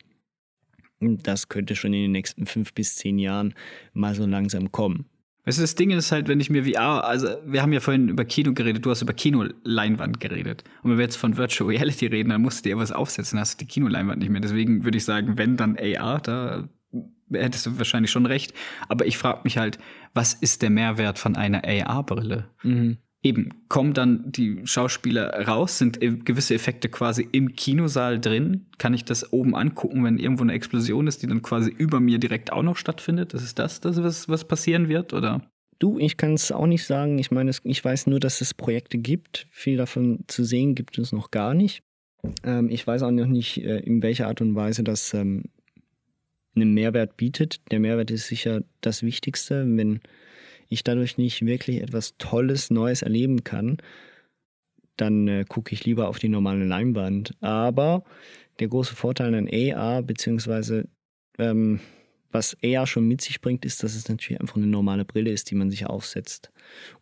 Das 1.01 1.48
könnte 1.48 1.76
schon 1.76 1.94
in 1.94 2.03
den 2.03 2.12
nächsten 2.12 2.46
fünf 2.46 2.74
bis 2.74 2.96
zehn 2.96 3.18
Jahren 3.18 3.55
mal 3.94 4.14
so 4.14 4.26
langsam 4.26 4.70
kommen. 4.70 5.07
Weißt 5.46 5.57
du, 5.57 5.62
das 5.62 5.74
Ding 5.74 5.90
ist 5.90 6.12
halt, 6.12 6.28
wenn 6.28 6.38
ich 6.38 6.51
mir 6.51 6.64
VR, 6.64 7.05
also 7.05 7.28
wir 7.46 7.62
haben 7.62 7.72
ja 7.72 7.80
vorhin 7.80 8.11
über 8.11 8.26
Kino 8.26 8.53
geredet, 8.53 8.84
du 8.84 8.90
hast 8.90 9.01
über 9.01 9.14
Kinoleinwand 9.14 10.20
geredet. 10.20 10.64
Und 10.82 10.90
wenn 10.90 10.98
wir 10.98 11.05
jetzt 11.05 11.16
von 11.16 11.38
Virtual 11.38 11.70
Reality 11.70 12.07
reden, 12.07 12.28
dann 12.28 12.42
musst 12.42 12.64
du 12.64 12.68
dir 12.68 12.76
was 12.76 12.92
aufsetzen, 12.92 13.36
dann 13.36 13.40
hast 13.40 13.59
du 13.59 13.64
die 13.64 13.68
Kinoleinwand 13.68 14.18
nicht 14.18 14.28
mehr. 14.28 14.42
Deswegen 14.42 14.84
würde 14.84 14.98
ich 14.98 15.05
sagen, 15.05 15.38
wenn 15.38 15.57
dann 15.57 15.78
AR, 15.78 16.20
da 16.20 16.68
hättest 17.32 17.66
du 17.66 17.78
wahrscheinlich 17.78 18.11
schon 18.11 18.26
recht. 18.26 18.53
Aber 18.88 19.07
ich 19.07 19.16
frage 19.16 19.40
mich 19.44 19.57
halt, 19.57 19.78
was 20.14 20.34
ist 20.34 20.62
der 20.62 20.70
Mehrwert 20.70 21.18
von 21.18 21.36
einer 21.36 21.62
AR-Brille? 21.64 22.46
Eben, 23.22 23.50
kommen 23.68 23.92
dann 23.92 24.32
die 24.32 24.62
Schauspieler 24.64 25.46
raus, 25.46 25.76
sind 25.76 26.02
e- 26.02 26.16
gewisse 26.24 26.54
Effekte 26.54 26.88
quasi 26.88 27.28
im 27.32 27.54
Kinosaal 27.54 28.18
drin? 28.18 28.66
Kann 28.78 28.94
ich 28.94 29.04
das 29.04 29.30
oben 29.32 29.54
angucken, 29.54 30.04
wenn 30.04 30.16
irgendwo 30.16 30.42
eine 30.42 30.54
Explosion 30.54 31.06
ist, 31.06 31.22
die 31.22 31.26
dann 31.26 31.42
quasi 31.42 31.70
über 31.70 32.00
mir 32.00 32.18
direkt 32.18 32.50
auch 32.50 32.62
noch 32.62 32.76
stattfindet? 32.76 33.34
Das 33.34 33.42
ist 33.42 33.58
das, 33.58 33.80
das 33.80 34.02
was, 34.02 34.30
was 34.30 34.48
passieren 34.48 34.88
wird, 34.88 35.12
oder? 35.12 35.42
Du, 35.78 35.98
ich 35.98 36.16
kann 36.16 36.32
es 36.32 36.50
auch 36.50 36.66
nicht 36.66 36.86
sagen. 36.86 37.18
Ich 37.18 37.30
meine, 37.30 37.50
ich 37.62 37.84
weiß 37.84 38.06
nur, 38.06 38.20
dass 38.20 38.40
es 38.40 38.54
Projekte 38.54 38.96
gibt. 38.96 39.46
Viel 39.50 39.76
davon 39.76 40.24
zu 40.26 40.44
sehen 40.44 40.74
gibt 40.74 40.98
es 40.98 41.12
noch 41.12 41.30
gar 41.30 41.52
nicht. 41.52 41.82
Ähm, 42.42 42.70
ich 42.70 42.86
weiß 42.86 43.02
auch 43.02 43.11
noch 43.11 43.26
nicht, 43.26 43.62
äh, 43.62 43.80
in 43.80 44.02
welcher 44.02 44.28
Art 44.28 44.40
und 44.40 44.54
Weise 44.54 44.82
das 44.82 45.12
ähm, 45.12 45.44
einen 46.55 46.74
Mehrwert 46.74 47.16
bietet. 47.16 47.61
Der 47.70 47.80
Mehrwert 47.80 48.11
ist 48.11 48.26
sicher 48.26 48.62
das 48.80 49.03
Wichtigste. 49.03 49.64
Wenn 49.66 50.01
ich 50.68 50.84
dadurch 50.84 51.18
nicht 51.18 51.44
wirklich 51.44 51.80
etwas 51.82 52.16
Tolles, 52.18 52.70
Neues 52.70 53.03
erleben 53.03 53.44
kann, 53.44 53.78
dann 54.96 55.28
äh, 55.28 55.44
gucke 55.48 55.72
ich 55.74 55.84
lieber 55.84 56.09
auf 56.09 56.18
die 56.18 56.28
normale 56.28 56.64
Leinwand. 56.64 57.34
Aber 57.40 58.05
der 58.59 58.68
große 58.68 58.94
Vorteil 58.94 59.34
an 59.34 59.48
AR, 59.51 60.03
beziehungsweise 60.03 60.88
ähm, 61.38 61.80
was 62.32 62.57
AR 62.62 62.86
schon 62.86 63.09
mit 63.09 63.20
sich 63.20 63.40
bringt, 63.40 63.64
ist, 63.64 63.82
dass 63.82 63.96
es 63.96 64.09
natürlich 64.09 64.40
einfach 64.40 64.57
eine 64.57 64.66
normale 64.66 65.05
Brille 65.05 65.32
ist, 65.32 65.51
die 65.51 65.57
man 65.57 65.70
sich 65.70 65.86
aufsetzt 65.86 66.53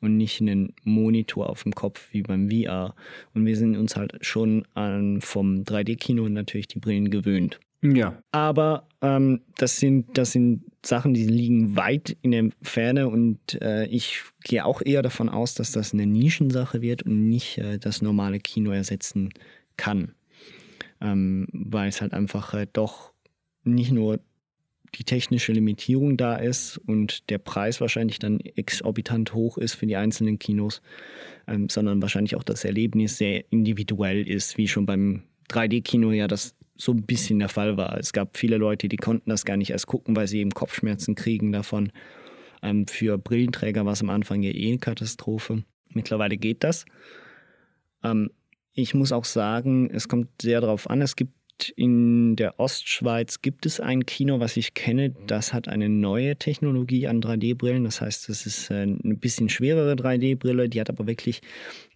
und 0.01 0.17
nicht 0.17 0.41
einen 0.41 0.75
Monitor 0.85 1.51
auf 1.51 1.65
dem 1.65 1.75
Kopf 1.75 2.09
wie 2.13 2.23
beim 2.23 2.51
VR. 2.51 2.95
Und 3.35 3.45
wir 3.45 3.57
sind 3.57 3.77
uns 3.77 3.97
halt 3.97 4.25
schon 4.25 4.67
an, 4.75 5.21
vom 5.21 5.65
3D-Kino 5.65 6.29
natürlich 6.29 6.69
die 6.69 6.79
Brillen 6.79 7.11
gewöhnt. 7.11 7.61
Ja. 7.83 8.23
Aber 8.33 8.89
ähm, 9.03 9.43
das, 9.57 9.79
sind, 9.79 10.19
das 10.19 10.33
sind 10.33 10.65
Sachen, 10.85 11.15
die 11.15 11.27
liegen 11.27 11.77
weit 11.77 12.17
in 12.23 12.33
der 12.33 12.51
Ferne 12.63 13.09
und 13.09 13.61
äh, 13.61 13.87
ich 13.87 14.23
gehe 14.43 14.65
auch 14.65 14.83
eher 14.83 15.03
davon 15.03 15.29
aus, 15.29 15.55
dass 15.55 15.73
das 15.73 15.93
eine 15.93 16.07
Nischensache 16.07 16.81
wird 16.81 17.03
und 17.03 17.29
nicht 17.29 17.59
äh, 17.59 17.79
das 17.79 18.03
normale 18.03 18.41
Kino 18.41 18.71
ersetzen 18.71 19.31
kann. 19.77 20.13
Ähm, 21.01 21.47
weil 21.53 21.89
es 21.89 22.01
halt 22.01 22.13
einfach 22.13 22.55
äh, 22.55 22.67
doch 22.73 23.13
nicht 23.63 23.93
nur 23.93 24.19
die 24.95 25.05
technische 25.05 25.53
Limitierung 25.53 26.17
da 26.17 26.37
ist 26.37 26.79
und 26.79 27.29
der 27.31 27.39
Preis 27.39 27.81
wahrscheinlich 27.81 28.19
dann 28.19 28.41
exorbitant 28.41 29.35
hoch 29.35 29.59
ist 29.59 29.75
für 29.75 29.87
die 29.87 29.97
einzelnen 29.97 30.39
Kinos, 30.39 30.83
ähm, 31.47 31.69
sondern 31.69 32.03
wahrscheinlich 32.03 32.35
auch 32.35 32.43
das 32.43 32.65
Erlebnis 32.65 33.19
sehr 33.19 33.45
individuell 33.53 34.27
ist, 34.27 34.57
wie 34.57 34.67
schon 34.67 34.87
beim 34.87 35.23
3D-Kino 35.51 36.11
ja 36.13 36.27
das 36.27 36.55
so 36.79 36.93
ein 36.93 37.03
bisschen 37.03 37.41
der 37.41 37.49
Fall 37.49 37.77
war. 37.77 37.99
Es 37.99 38.13
gab 38.13 38.39
viele 38.39 38.57
Leute, 38.57 38.89
die 38.89 38.97
konnten 38.97 39.31
das 39.31 39.45
gar 39.45 39.57
nicht 39.57 39.71
erst 39.71 39.89
gucken, 39.89 40.17
weil 40.17 40.29
sie 40.29 40.39
eben 40.39 40.53
Kopfschmerzen 40.53 41.15
kriegen 41.17 41.53
davon. 41.53 41.93
Ähm, 42.63 42.87
für 42.87 43.19
Brillenträger 43.19 43.85
war 43.85 43.93
es 43.93 44.01
am 44.01 44.11
Anfang 44.11 44.43
ja 44.43 44.53
eh 44.53 44.69
eine 44.69 44.79
Katastrophe. 44.79 45.65
Mittlerweile 45.91 46.37
geht 46.37 46.65
das. 46.65 46.85
Ähm, 48.05 48.31
ich 48.73 48.95
muss 48.95 49.11
auch 49.11 49.25
sagen, 49.25 49.91
es 49.91 50.09
kommt 50.09 50.29
sehr 50.41 50.61
darauf 50.61 50.89
an. 50.89 51.03
Es 51.03 51.17
gibt 51.17 51.33
in 51.75 52.37
der 52.37 52.61
Ostschweiz 52.61 53.43
gibt 53.43 53.67
es 53.67 53.81
ein 53.81 54.07
Kino, 54.07 54.39
was 54.39 54.57
ich 54.57 54.75
kenne, 54.75 55.11
das 55.27 55.53
hat 55.53 55.67
eine 55.67 55.89
neue 55.89 56.37
Technologie 56.37 57.09
an 57.09 57.21
3D-Brillen. 57.21 57.83
Das 57.83 58.01
heißt, 58.01 58.29
es 58.29 58.47
ist 58.47 58.71
äh, 58.71 58.83
eine 58.83 59.17
bisschen 59.17 59.49
schwerere 59.49 59.95
3D-Brille, 59.95 60.69
die 60.69 60.81
hat 60.81 60.89
aber 60.89 61.09
wirklich 61.09 61.41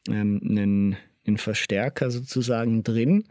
ähm, 0.09 0.41
einen, 0.43 0.97
einen 1.25 1.39
Verstärker 1.39 2.11
sozusagen 2.11 2.83
drin. 2.83 3.25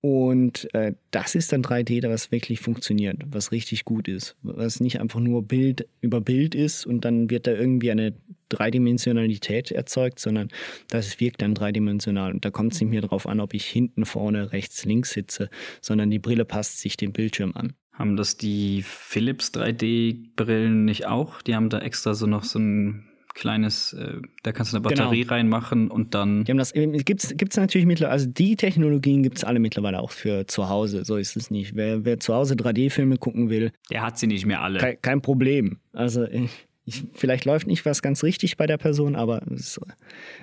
Und 0.00 0.72
äh, 0.74 0.94
das 1.10 1.34
ist 1.34 1.52
dann 1.52 1.62
3D, 1.62 2.08
was 2.08 2.30
wirklich 2.30 2.60
funktioniert, 2.60 3.16
was 3.26 3.50
richtig 3.50 3.84
gut 3.84 4.06
ist, 4.06 4.36
was 4.42 4.78
nicht 4.78 5.00
einfach 5.00 5.18
nur 5.18 5.42
Bild 5.42 5.88
über 6.00 6.20
Bild 6.20 6.54
ist 6.54 6.86
und 6.86 7.04
dann 7.04 7.30
wird 7.30 7.48
da 7.48 7.52
irgendwie 7.52 7.90
eine 7.90 8.14
Dreidimensionalität 8.48 9.72
erzeugt, 9.72 10.20
sondern 10.20 10.48
das 10.88 11.18
wirkt 11.20 11.42
dann 11.42 11.54
dreidimensional. 11.54 12.32
Und 12.32 12.44
da 12.44 12.50
kommt 12.50 12.74
es 12.74 12.80
nicht 12.80 12.90
mehr 12.90 13.00
darauf 13.00 13.26
an, 13.26 13.40
ob 13.40 13.54
ich 13.54 13.66
hinten, 13.66 14.04
vorne, 14.04 14.52
rechts, 14.52 14.84
links 14.84 15.10
sitze, 15.10 15.50
sondern 15.80 16.10
die 16.10 16.20
Brille 16.20 16.44
passt 16.44 16.78
sich 16.78 16.96
dem 16.96 17.12
Bildschirm 17.12 17.52
an. 17.54 17.74
Haben 17.92 18.16
das 18.16 18.36
die 18.36 18.82
Philips 18.86 19.50
3D-Brillen 19.52 20.84
nicht 20.84 21.06
auch? 21.06 21.42
Die 21.42 21.56
haben 21.56 21.68
da 21.68 21.80
extra 21.80 22.14
so 22.14 22.26
noch 22.26 22.44
so 22.44 22.60
ein 22.60 23.07
kleines, 23.38 23.92
äh, 23.92 24.20
da 24.42 24.52
kannst 24.52 24.72
du 24.72 24.76
eine 24.76 24.82
Batterie 24.82 25.22
Genau. 25.22 25.32
reinmachen 25.34 25.90
und 25.90 26.14
dann. 26.14 26.44
Die 26.44 26.52
haben 26.52 26.58
das 26.58 26.72
gibt 26.72 27.22
es 27.24 27.56
natürlich 27.56 27.86
mittlerweile, 27.86 28.12
also 28.12 28.26
die 28.28 28.56
Technologien 28.56 29.22
gibt 29.22 29.38
es 29.38 29.44
alle 29.44 29.58
mittlerweile 29.58 30.00
auch 30.00 30.10
für 30.10 30.46
zu 30.46 30.68
Hause. 30.68 31.04
So 31.04 31.16
ist 31.16 31.36
es 31.36 31.50
nicht. 31.50 31.74
Wer, 31.74 32.04
wer 32.04 32.20
zu 32.20 32.34
Hause 32.34 32.54
3D-Filme 32.54 33.16
gucken 33.16 33.50
will, 33.50 33.72
Der 33.90 34.02
hat 34.02 34.18
sie 34.18 34.26
nicht 34.26 34.46
mehr 34.46 34.62
alle. 34.62 34.78
kein, 34.78 35.00
kein 35.02 35.22
Problem. 35.22 35.78
Also 35.92 36.24
ich, 36.24 36.50
ich, 36.84 37.04
vielleicht 37.12 37.44
läuft 37.44 37.66
nicht 37.66 37.84
was 37.84 38.00
ganz 38.00 38.22
richtig 38.22 38.56
bei 38.56 38.66
der 38.66 38.78
Person, 38.78 39.14
aber 39.14 39.42
es, 39.54 39.78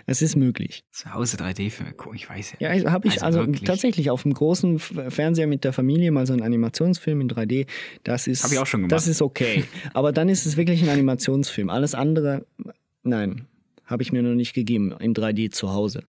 es 0.05 0.21
ist 0.21 0.35
möglich. 0.35 0.83
Zu 0.91 1.11
Hause 1.11 1.37
3D-Filme 1.37 1.93
gucken, 1.93 2.15
ich 2.17 2.29
weiß 2.29 2.57
Ja, 2.59 2.69
habe 2.91 3.07
ich 3.07 3.23
also, 3.23 3.39
wirklich. 3.39 3.63
tatsächlich 3.63 4.11
auf 4.11 4.21
dem 4.21 4.33
großen 4.33 4.77
Fernseher 4.77 5.47
mit 5.47 5.63
der 5.63 5.73
Familie 5.73 6.11
mal 6.11 6.27
so 6.27 6.33
einen 6.33 6.43
Animationsfilm 6.43 7.21
in 7.21 7.29
3D. 7.29 7.65
Das 8.03 8.27
ist, 8.27 8.43
Hab 8.43 8.51
ich 8.51 8.59
auch 8.59 8.67
schon 8.67 8.81
gemacht. 8.81 8.91
Das 8.91 9.07
ist 9.07 9.23
okay. 9.23 9.63
Aber 9.93 10.11
dann 10.11 10.29
ist 10.29 10.45
es 10.45 10.55
wirklich 10.55 10.83
ein 10.83 10.89
Animationsfilm. 10.89 11.69
Alles 11.71 11.95
andere, 11.95 12.45
nein, 13.05 13.47
habe 13.85 14.03
ich 14.03 14.11
mir 14.11 14.23
noch 14.23 14.35
nicht 14.35 14.53
gegeben 14.53 14.91
in 14.99 15.13
3D 15.13 15.51
zu 15.51 15.71
Hause. 15.71 16.03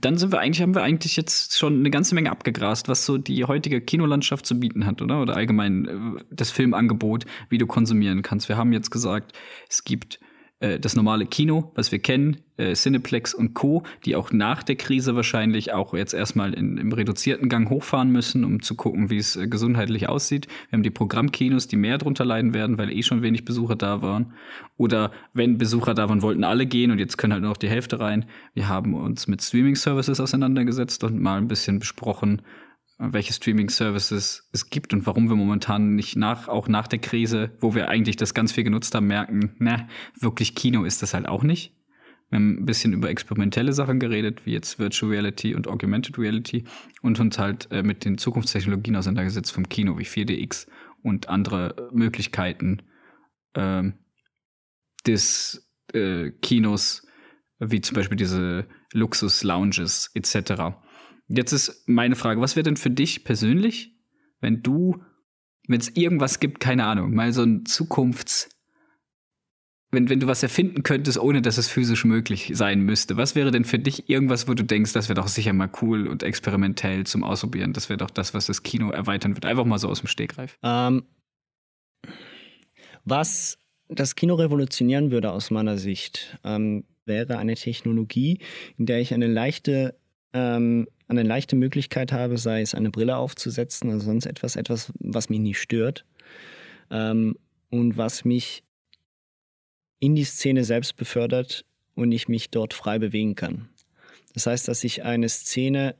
Dann 0.00 0.18
sind 0.18 0.32
wir 0.32 0.40
eigentlich, 0.40 0.60
haben 0.60 0.74
wir 0.74 0.82
eigentlich 0.82 1.16
jetzt 1.16 1.56
schon 1.56 1.78
eine 1.78 1.90
ganze 1.90 2.14
Menge 2.14 2.30
abgegrast, 2.30 2.88
was 2.88 3.06
so 3.06 3.16
die 3.16 3.44
heutige 3.44 3.80
Kinolandschaft 3.80 4.44
zu 4.44 4.60
bieten 4.60 4.84
hat, 4.84 5.00
oder? 5.00 5.22
Oder 5.22 5.36
allgemein 5.36 5.86
äh, 5.86 6.24
das 6.30 6.50
Filmangebot, 6.50 7.24
wie 7.48 7.58
du 7.58 7.66
konsumieren 7.66 8.22
kannst. 8.22 8.48
Wir 8.48 8.56
haben 8.56 8.72
jetzt 8.72 8.90
gesagt, 8.90 9.32
es 9.68 9.84
gibt 9.84 10.20
äh, 10.60 10.80
das 10.80 10.96
normale 10.96 11.26
Kino, 11.26 11.70
was 11.74 11.92
wir 11.92 12.00
kennen, 12.00 12.38
äh, 12.56 12.74
Cineplex 12.74 13.32
und 13.32 13.54
Co., 13.54 13.84
die 14.04 14.16
auch 14.16 14.32
nach 14.32 14.62
der 14.62 14.76
Krise 14.76 15.14
wahrscheinlich 15.14 15.72
auch 15.72 15.94
jetzt 15.94 16.14
erstmal 16.14 16.54
in, 16.54 16.78
im 16.78 16.92
reduzierten 16.92 17.48
Gang 17.48 17.70
hochfahren 17.70 18.10
müssen, 18.10 18.44
um 18.44 18.60
zu 18.60 18.74
gucken, 18.74 19.08
wie 19.10 19.18
es 19.18 19.36
äh, 19.36 19.46
gesundheitlich 19.46 20.08
aussieht. 20.08 20.48
Wir 20.68 20.76
haben 20.76 20.82
die 20.82 20.90
Programmkinos, 20.90 21.68
die 21.68 21.76
mehr 21.76 21.98
drunter 21.98 22.24
leiden 22.24 22.54
werden, 22.54 22.76
weil 22.76 22.90
eh 22.90 23.02
schon 23.02 23.22
wenig 23.22 23.44
Besucher 23.44 23.76
da 23.76 24.02
waren. 24.02 24.32
Oder 24.76 25.12
wenn 25.32 25.58
Besucher 25.58 25.94
da 25.94 26.08
waren, 26.08 26.22
wollten 26.22 26.44
alle 26.44 26.66
gehen 26.66 26.90
und 26.90 26.98
jetzt 26.98 27.18
können 27.18 27.32
halt 27.32 27.42
nur 27.42 27.52
noch 27.52 27.56
die 27.56 27.68
Hälfte 27.68 28.00
rein. 28.00 28.24
Wir 28.54 28.68
haben 28.68 28.94
uns 28.94 29.28
mit 29.28 29.42
Streaming-Services 29.42 30.20
auseinandergesetzt 30.20 31.04
und 31.04 31.20
mal 31.20 31.38
ein 31.38 31.48
bisschen 31.48 31.78
besprochen, 31.78 32.42
welche 32.98 33.32
Streaming-Services 33.32 34.48
es 34.52 34.70
gibt 34.70 34.92
und 34.92 35.06
warum 35.06 35.28
wir 35.28 35.36
momentan 35.36 35.94
nicht 35.94 36.16
nach, 36.16 36.48
auch 36.48 36.66
nach 36.68 36.88
der 36.88 36.98
Krise, 36.98 37.52
wo 37.60 37.74
wir 37.74 37.88
eigentlich 37.88 38.16
das 38.16 38.34
ganz 38.34 38.52
viel 38.52 38.64
genutzt 38.64 38.94
haben, 38.94 39.06
merken, 39.06 39.54
na, 39.58 39.88
wirklich 40.18 40.54
Kino 40.54 40.84
ist 40.84 41.02
das 41.02 41.14
halt 41.14 41.26
auch 41.28 41.44
nicht. 41.44 41.72
Wir 42.28 42.36
haben 42.36 42.62
ein 42.62 42.66
bisschen 42.66 42.92
über 42.92 43.08
experimentelle 43.08 43.72
Sachen 43.72 44.00
geredet, 44.00 44.44
wie 44.44 44.52
jetzt 44.52 44.78
Virtual 44.78 45.10
Reality 45.10 45.54
und 45.54 45.66
Augmented 45.66 46.18
Reality 46.18 46.64
und 47.00 47.18
uns 47.20 47.38
halt 47.38 47.68
äh, 47.70 47.82
mit 47.82 48.04
den 48.04 48.18
Zukunftstechnologien 48.18 48.96
auseinandergesetzt 48.96 49.52
vom 49.52 49.68
Kino 49.68 49.96
wie 49.96 50.04
4DX 50.04 50.66
und 51.02 51.28
andere 51.28 51.88
Möglichkeiten 51.92 52.82
äh, 53.54 53.84
des 55.06 55.70
äh, 55.94 56.32
Kinos, 56.42 57.06
wie 57.60 57.80
zum 57.80 57.94
Beispiel 57.94 58.16
diese 58.16 58.66
Luxus-Lounges 58.92 60.10
etc. 60.14 60.76
Jetzt 61.28 61.52
ist 61.52 61.84
meine 61.86 62.16
Frage, 62.16 62.40
was 62.40 62.56
wäre 62.56 62.64
denn 62.64 62.76
für 62.76 62.90
dich 62.90 63.24
persönlich, 63.24 63.94
wenn 64.40 64.62
du, 64.62 65.02
wenn 65.66 65.80
es 65.80 65.94
irgendwas 65.96 66.40
gibt, 66.40 66.60
keine 66.60 66.84
Ahnung, 66.84 67.14
mal 67.14 67.32
so 67.32 67.42
ein 67.42 67.64
Zukunfts- 67.64 68.48
wenn, 69.90 70.10
wenn 70.10 70.20
du 70.20 70.26
was 70.26 70.42
erfinden 70.42 70.82
könntest, 70.82 71.18
ohne 71.18 71.40
dass 71.40 71.56
es 71.56 71.68
physisch 71.68 72.04
möglich 72.04 72.50
sein 72.54 72.80
müsste, 72.80 73.16
was 73.16 73.34
wäre 73.34 73.50
denn 73.50 73.64
für 73.64 73.78
dich 73.78 74.08
irgendwas, 74.10 74.46
wo 74.46 74.54
du 74.54 74.62
denkst, 74.62 74.92
das 74.92 75.08
wäre 75.08 75.20
doch 75.20 75.28
sicher 75.28 75.52
mal 75.52 75.70
cool 75.80 76.08
und 76.08 76.22
experimentell 76.22 77.04
zum 77.04 77.24
Ausprobieren? 77.24 77.72
Das 77.72 77.88
wäre 77.88 77.96
doch 77.96 78.10
das, 78.10 78.34
was 78.34 78.46
das 78.46 78.62
Kino 78.62 78.90
erweitern 78.90 79.34
wird. 79.34 79.46
Einfach 79.46 79.64
mal 79.64 79.78
so 79.78 79.88
aus 79.88 80.00
dem 80.00 80.08
Stegreif. 80.08 80.58
Ähm, 80.62 81.04
was 83.04 83.58
das 83.88 84.14
Kino 84.14 84.34
revolutionieren 84.34 85.10
würde 85.10 85.32
aus 85.32 85.50
meiner 85.50 85.78
Sicht, 85.78 86.38
ähm, 86.44 86.84
wäre 87.06 87.38
eine 87.38 87.54
Technologie, 87.54 88.40
in 88.76 88.84
der 88.84 89.00
ich 89.00 89.14
eine 89.14 89.26
leichte 89.26 89.98
ähm, 90.34 90.86
eine 91.08 91.22
leichte 91.22 91.56
Möglichkeit 91.56 92.12
habe, 92.12 92.38
sei 92.38 92.60
es 92.60 92.74
eine 92.74 92.90
Brille 92.90 93.16
aufzusetzen 93.16 93.90
oder 93.90 94.00
sonst 94.00 94.26
etwas, 94.26 94.56
etwas, 94.56 94.92
was 95.00 95.28
mich 95.28 95.40
nicht 95.40 95.58
stört 95.58 96.04
ähm, 96.90 97.36
und 97.70 97.96
was 97.96 98.24
mich 98.24 98.62
in 99.98 100.14
die 100.14 100.24
Szene 100.24 100.64
selbst 100.64 100.96
befördert 100.96 101.64
und 101.94 102.12
ich 102.12 102.28
mich 102.28 102.50
dort 102.50 102.74
frei 102.74 102.98
bewegen 102.98 103.34
kann. 103.34 103.68
Das 104.34 104.46
heißt, 104.46 104.68
dass 104.68 104.84
ich 104.84 105.02
eine 105.02 105.28
Szene 105.28 105.96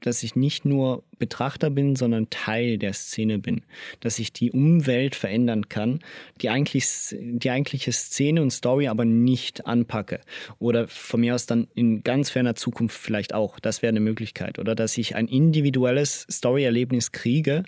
dass 0.00 0.22
ich 0.22 0.36
nicht 0.36 0.64
nur 0.64 1.02
Betrachter 1.18 1.70
bin, 1.70 1.96
sondern 1.96 2.30
Teil 2.30 2.78
der 2.78 2.92
Szene 2.92 3.38
bin. 3.38 3.62
Dass 4.00 4.18
ich 4.18 4.32
die 4.32 4.50
Umwelt 4.50 5.14
verändern 5.14 5.68
kann, 5.68 6.00
die, 6.40 6.48
eigentlich, 6.48 7.16
die 7.20 7.50
eigentliche 7.50 7.92
Szene 7.92 8.42
und 8.42 8.50
Story 8.50 8.88
aber 8.88 9.04
nicht 9.04 9.66
anpacke. 9.66 10.20
Oder 10.58 10.88
von 10.88 11.20
mir 11.20 11.34
aus 11.34 11.46
dann 11.46 11.68
in 11.74 12.02
ganz 12.02 12.30
ferner 12.30 12.54
Zukunft 12.54 12.96
vielleicht 12.96 13.34
auch. 13.34 13.58
Das 13.58 13.82
wäre 13.82 13.90
eine 13.90 14.00
Möglichkeit. 14.00 14.58
Oder 14.58 14.74
dass 14.74 14.98
ich 14.98 15.16
ein 15.16 15.28
individuelles 15.28 16.26
Story-Erlebnis 16.30 17.12
kriege, 17.12 17.64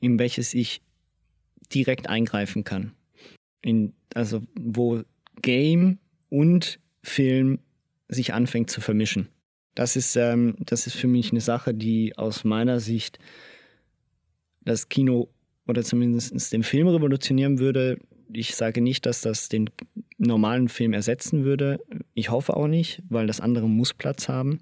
in 0.00 0.18
welches 0.18 0.54
ich 0.54 0.82
direkt 1.74 2.08
eingreifen 2.08 2.64
kann. 2.64 2.92
In, 3.62 3.92
also 4.14 4.42
wo 4.58 5.02
Game 5.42 5.98
und 6.28 6.78
Film 7.02 7.58
sich 8.08 8.32
anfängt 8.32 8.70
zu 8.70 8.80
vermischen. 8.80 9.28
Das 9.76 9.94
ist, 9.94 10.16
ähm, 10.16 10.56
das 10.58 10.86
ist 10.86 10.96
für 10.96 11.06
mich 11.06 11.30
eine 11.30 11.42
Sache, 11.42 11.74
die 11.74 12.16
aus 12.16 12.44
meiner 12.44 12.80
Sicht 12.80 13.18
das 14.64 14.88
Kino 14.88 15.28
oder 15.68 15.84
zumindest 15.84 16.52
den 16.52 16.62
Film 16.62 16.88
revolutionieren 16.88 17.58
würde. 17.58 17.98
Ich 18.32 18.56
sage 18.56 18.80
nicht, 18.80 19.04
dass 19.06 19.20
das 19.20 19.48
den 19.48 19.70
normalen 20.16 20.68
Film 20.68 20.94
ersetzen 20.94 21.44
würde. 21.44 21.78
Ich 22.14 22.30
hoffe 22.30 22.56
auch 22.56 22.68
nicht, 22.68 23.02
weil 23.08 23.26
das 23.26 23.40
andere 23.40 23.68
muss 23.68 23.92
Platz 23.92 24.28
haben. 24.28 24.60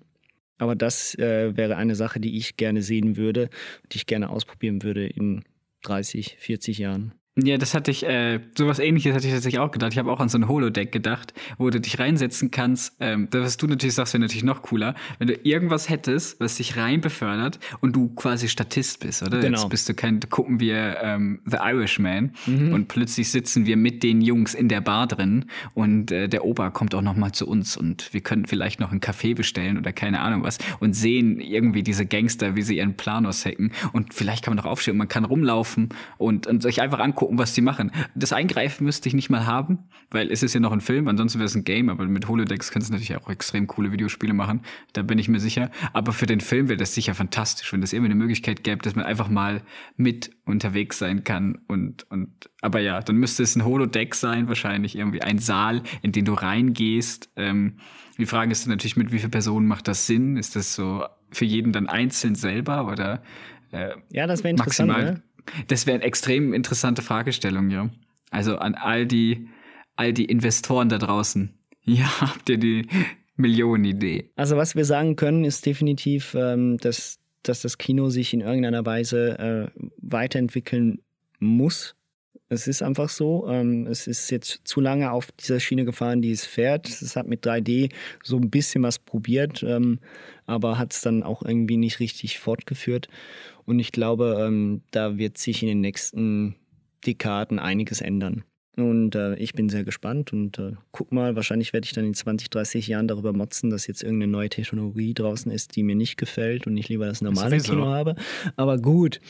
Aber 0.58 0.74
das 0.74 1.14
äh, 1.14 1.56
wäre 1.56 1.76
eine 1.76 1.94
Sache, 1.94 2.18
die 2.18 2.36
ich 2.36 2.56
gerne 2.56 2.82
sehen 2.82 3.16
würde, 3.16 3.50
die 3.92 3.98
ich 3.98 4.06
gerne 4.06 4.30
ausprobieren 4.30 4.82
würde 4.82 5.06
in 5.06 5.44
30, 5.82 6.36
40 6.38 6.78
Jahren. 6.78 7.14
Ja, 7.36 7.58
das 7.58 7.74
hatte 7.74 7.90
ich, 7.90 8.06
äh, 8.06 8.38
sowas 8.56 8.78
ähnliches 8.78 9.12
hatte 9.12 9.26
ich 9.26 9.32
tatsächlich 9.32 9.58
auch 9.58 9.72
gedacht. 9.72 9.92
Ich 9.92 9.98
habe 9.98 10.10
auch 10.12 10.20
an 10.20 10.28
so 10.28 10.38
ein 10.38 10.46
Holodeck 10.46 10.92
gedacht, 10.92 11.34
wo 11.58 11.68
du 11.68 11.80
dich 11.80 11.98
reinsetzen 11.98 12.52
kannst. 12.52 12.94
Ähm, 13.00 13.26
das, 13.28 13.42
was 13.42 13.56
du 13.56 13.66
natürlich 13.66 13.94
sagst, 13.94 14.14
wäre 14.14 14.20
natürlich 14.20 14.44
noch 14.44 14.62
cooler, 14.62 14.94
wenn 15.18 15.26
du 15.26 15.34
irgendwas 15.42 15.88
hättest, 15.88 16.38
was 16.38 16.54
dich 16.56 16.76
rein 16.76 17.00
befördert 17.00 17.58
und 17.80 17.96
du 17.96 18.14
quasi 18.14 18.48
Statist 18.48 19.00
bist, 19.00 19.24
oder? 19.24 19.40
Genau. 19.40 19.58
Jetzt 19.58 19.68
bist 19.68 19.88
du 19.88 19.94
kein, 19.94 20.20
gucken 20.20 20.60
wir 20.60 20.98
ähm, 21.02 21.40
The 21.44 21.56
Irishman 21.60 22.34
mhm. 22.46 22.72
und 22.72 22.86
plötzlich 22.86 23.32
sitzen 23.32 23.66
wir 23.66 23.76
mit 23.76 24.04
den 24.04 24.20
Jungs 24.20 24.54
in 24.54 24.68
der 24.68 24.80
Bar 24.80 25.08
drin 25.08 25.46
und 25.74 26.12
äh, 26.12 26.28
der 26.28 26.44
Opa 26.44 26.70
kommt 26.70 26.94
auch 26.94 27.02
noch 27.02 27.16
mal 27.16 27.32
zu 27.32 27.48
uns 27.48 27.76
und 27.76 28.14
wir 28.14 28.20
können 28.20 28.46
vielleicht 28.46 28.78
noch 28.78 28.92
einen 28.92 29.00
Kaffee 29.00 29.34
bestellen 29.34 29.76
oder 29.76 29.92
keine 29.92 30.20
Ahnung 30.20 30.44
was 30.44 30.58
und 30.78 30.94
sehen 30.94 31.40
irgendwie 31.40 31.82
diese 31.82 32.06
Gangster, 32.06 32.54
wie 32.54 32.62
sie 32.62 32.76
ihren 32.76 32.96
Planos 32.96 33.44
hacken 33.44 33.72
und 33.92 34.14
vielleicht 34.14 34.44
kann 34.44 34.54
man 34.54 34.64
noch 34.64 34.70
aufstehen 34.70 34.92
und 34.92 34.98
man 34.98 35.08
kann 35.08 35.24
rumlaufen 35.24 35.88
und, 36.16 36.46
und 36.46 36.62
sich 36.62 36.80
einfach 36.80 37.00
angucken, 37.00 37.23
gucken, 37.24 37.38
was 37.38 37.54
die 37.54 37.62
machen. 37.62 37.90
Das 38.14 38.34
Eingreifen 38.34 38.84
müsste 38.84 39.08
ich 39.08 39.14
nicht 39.14 39.30
mal 39.30 39.46
haben, 39.46 39.78
weil 40.10 40.30
es 40.30 40.42
ist 40.42 40.52
ja 40.52 40.60
noch 40.60 40.72
ein 40.72 40.82
Film, 40.82 41.08
ansonsten 41.08 41.38
wäre 41.38 41.46
es 41.46 41.54
ein 41.54 41.64
Game, 41.64 41.88
aber 41.88 42.04
mit 42.04 42.28
Holodecks 42.28 42.70
kannst 42.70 42.88
du 42.88 42.92
natürlich 42.92 43.16
auch 43.16 43.30
extrem 43.30 43.66
coole 43.66 43.92
Videospiele 43.92 44.34
machen, 44.34 44.60
da 44.92 45.02
bin 45.02 45.18
ich 45.18 45.28
mir 45.28 45.40
sicher. 45.40 45.70
Aber 45.94 46.12
für 46.12 46.26
den 46.26 46.40
Film 46.40 46.68
wäre 46.68 46.76
das 46.76 46.94
sicher 46.94 47.14
fantastisch, 47.14 47.72
wenn 47.72 47.80
das 47.80 47.94
irgendwie 47.94 48.10
eine 48.10 48.20
Möglichkeit 48.20 48.62
gäbe, 48.62 48.82
dass 48.82 48.94
man 48.94 49.06
einfach 49.06 49.28
mal 49.28 49.62
mit 49.96 50.32
unterwegs 50.44 50.98
sein 50.98 51.24
kann 51.24 51.58
und, 51.66 52.10
und, 52.10 52.50
aber 52.60 52.80
ja, 52.80 53.00
dann 53.00 53.16
müsste 53.16 53.42
es 53.42 53.56
ein 53.56 53.64
Holodeck 53.64 54.14
sein, 54.14 54.48
wahrscheinlich 54.48 54.96
irgendwie 54.96 55.22
ein 55.22 55.38
Saal, 55.38 55.82
in 56.02 56.12
den 56.12 56.26
du 56.26 56.34
reingehst. 56.34 57.30
Ähm, 57.36 57.78
die 58.18 58.26
Frage 58.26 58.52
ist 58.52 58.66
natürlich, 58.66 58.96
mit 58.96 59.12
wie 59.12 59.18
vielen 59.18 59.30
Personen 59.30 59.66
macht 59.66 59.88
das 59.88 60.06
Sinn? 60.06 60.36
Ist 60.36 60.56
das 60.56 60.74
so 60.74 61.04
für 61.30 61.46
jeden 61.46 61.72
dann 61.72 61.88
einzeln 61.88 62.34
selber 62.34 62.86
oder 62.86 63.22
äh, 63.72 63.96
ja, 64.10 64.26
das 64.26 64.44
wäre 64.44 64.50
interessant. 64.50 64.88
Maximal, 64.88 65.14
ne? 65.14 65.22
Das 65.68 65.86
wäre 65.86 65.96
eine 65.96 66.04
extrem 66.04 66.52
interessante 66.52 67.02
Fragestellung, 67.02 67.70
ja. 67.70 67.90
Also 68.30 68.56
an 68.56 68.74
all 68.74 69.06
die, 69.06 69.48
all 69.96 70.12
die 70.12 70.24
Investoren 70.24 70.88
da 70.88 70.98
draußen. 70.98 71.54
Ja, 71.86 72.22
habt 72.22 72.48
ihr 72.48 72.56
die 72.56 72.86
Millionenidee? 73.36 74.30
Also 74.36 74.56
was 74.56 74.74
wir 74.74 74.86
sagen 74.86 75.16
können, 75.16 75.44
ist 75.44 75.66
definitiv, 75.66 76.34
ähm, 76.34 76.78
dass, 76.78 77.18
dass 77.42 77.60
das 77.60 77.76
Kino 77.76 78.08
sich 78.08 78.32
in 78.32 78.40
irgendeiner 78.40 78.86
Weise 78.86 79.38
äh, 79.38 79.80
weiterentwickeln 79.98 81.02
muss. 81.40 81.94
Es 82.48 82.68
ist 82.68 82.82
einfach 82.82 83.08
so. 83.08 83.48
Ähm, 83.48 83.86
es 83.86 84.06
ist 84.06 84.30
jetzt 84.30 84.60
zu 84.64 84.80
lange 84.80 85.10
auf 85.10 85.30
dieser 85.32 85.60
Schiene 85.60 85.84
gefahren, 85.84 86.22
die 86.22 86.30
es 86.30 86.46
fährt. 86.46 86.88
Es 86.88 87.16
hat 87.16 87.26
mit 87.26 87.44
3D 87.44 87.92
so 88.22 88.36
ein 88.36 88.50
bisschen 88.50 88.82
was 88.82 88.98
probiert, 88.98 89.62
ähm, 89.62 89.98
aber 90.46 90.78
hat 90.78 90.92
es 90.92 91.00
dann 91.00 91.22
auch 91.22 91.42
irgendwie 91.42 91.76
nicht 91.76 92.00
richtig 92.00 92.38
fortgeführt. 92.38 93.08
Und 93.66 93.78
ich 93.78 93.92
glaube, 93.92 94.36
ähm, 94.40 94.82
da 94.90 95.16
wird 95.16 95.38
sich 95.38 95.62
in 95.62 95.68
den 95.68 95.80
nächsten 95.80 96.56
Dekaden 97.06 97.58
einiges 97.58 98.00
ändern. 98.00 98.44
Und 98.76 99.14
äh, 99.14 99.36
ich 99.36 99.52
bin 99.52 99.68
sehr 99.68 99.84
gespannt 99.84 100.32
und 100.32 100.58
äh, 100.58 100.72
guck 100.90 101.12
mal, 101.12 101.36
wahrscheinlich 101.36 101.72
werde 101.72 101.84
ich 101.84 101.92
dann 101.92 102.06
in 102.06 102.14
20, 102.14 102.50
30 102.50 102.88
Jahren 102.88 103.06
darüber 103.06 103.32
motzen, 103.32 103.70
dass 103.70 103.86
jetzt 103.86 104.02
irgendeine 104.02 104.32
neue 104.32 104.48
Technologie 104.48 105.14
draußen 105.14 105.52
ist, 105.52 105.76
die 105.76 105.84
mir 105.84 105.94
nicht 105.94 106.16
gefällt 106.16 106.66
und 106.66 106.76
ich 106.76 106.88
lieber 106.88 107.06
das 107.06 107.22
normale 107.22 107.58
Kino 107.58 107.86
habe. 107.86 108.16
Aber 108.56 108.78
gut. 108.78 109.20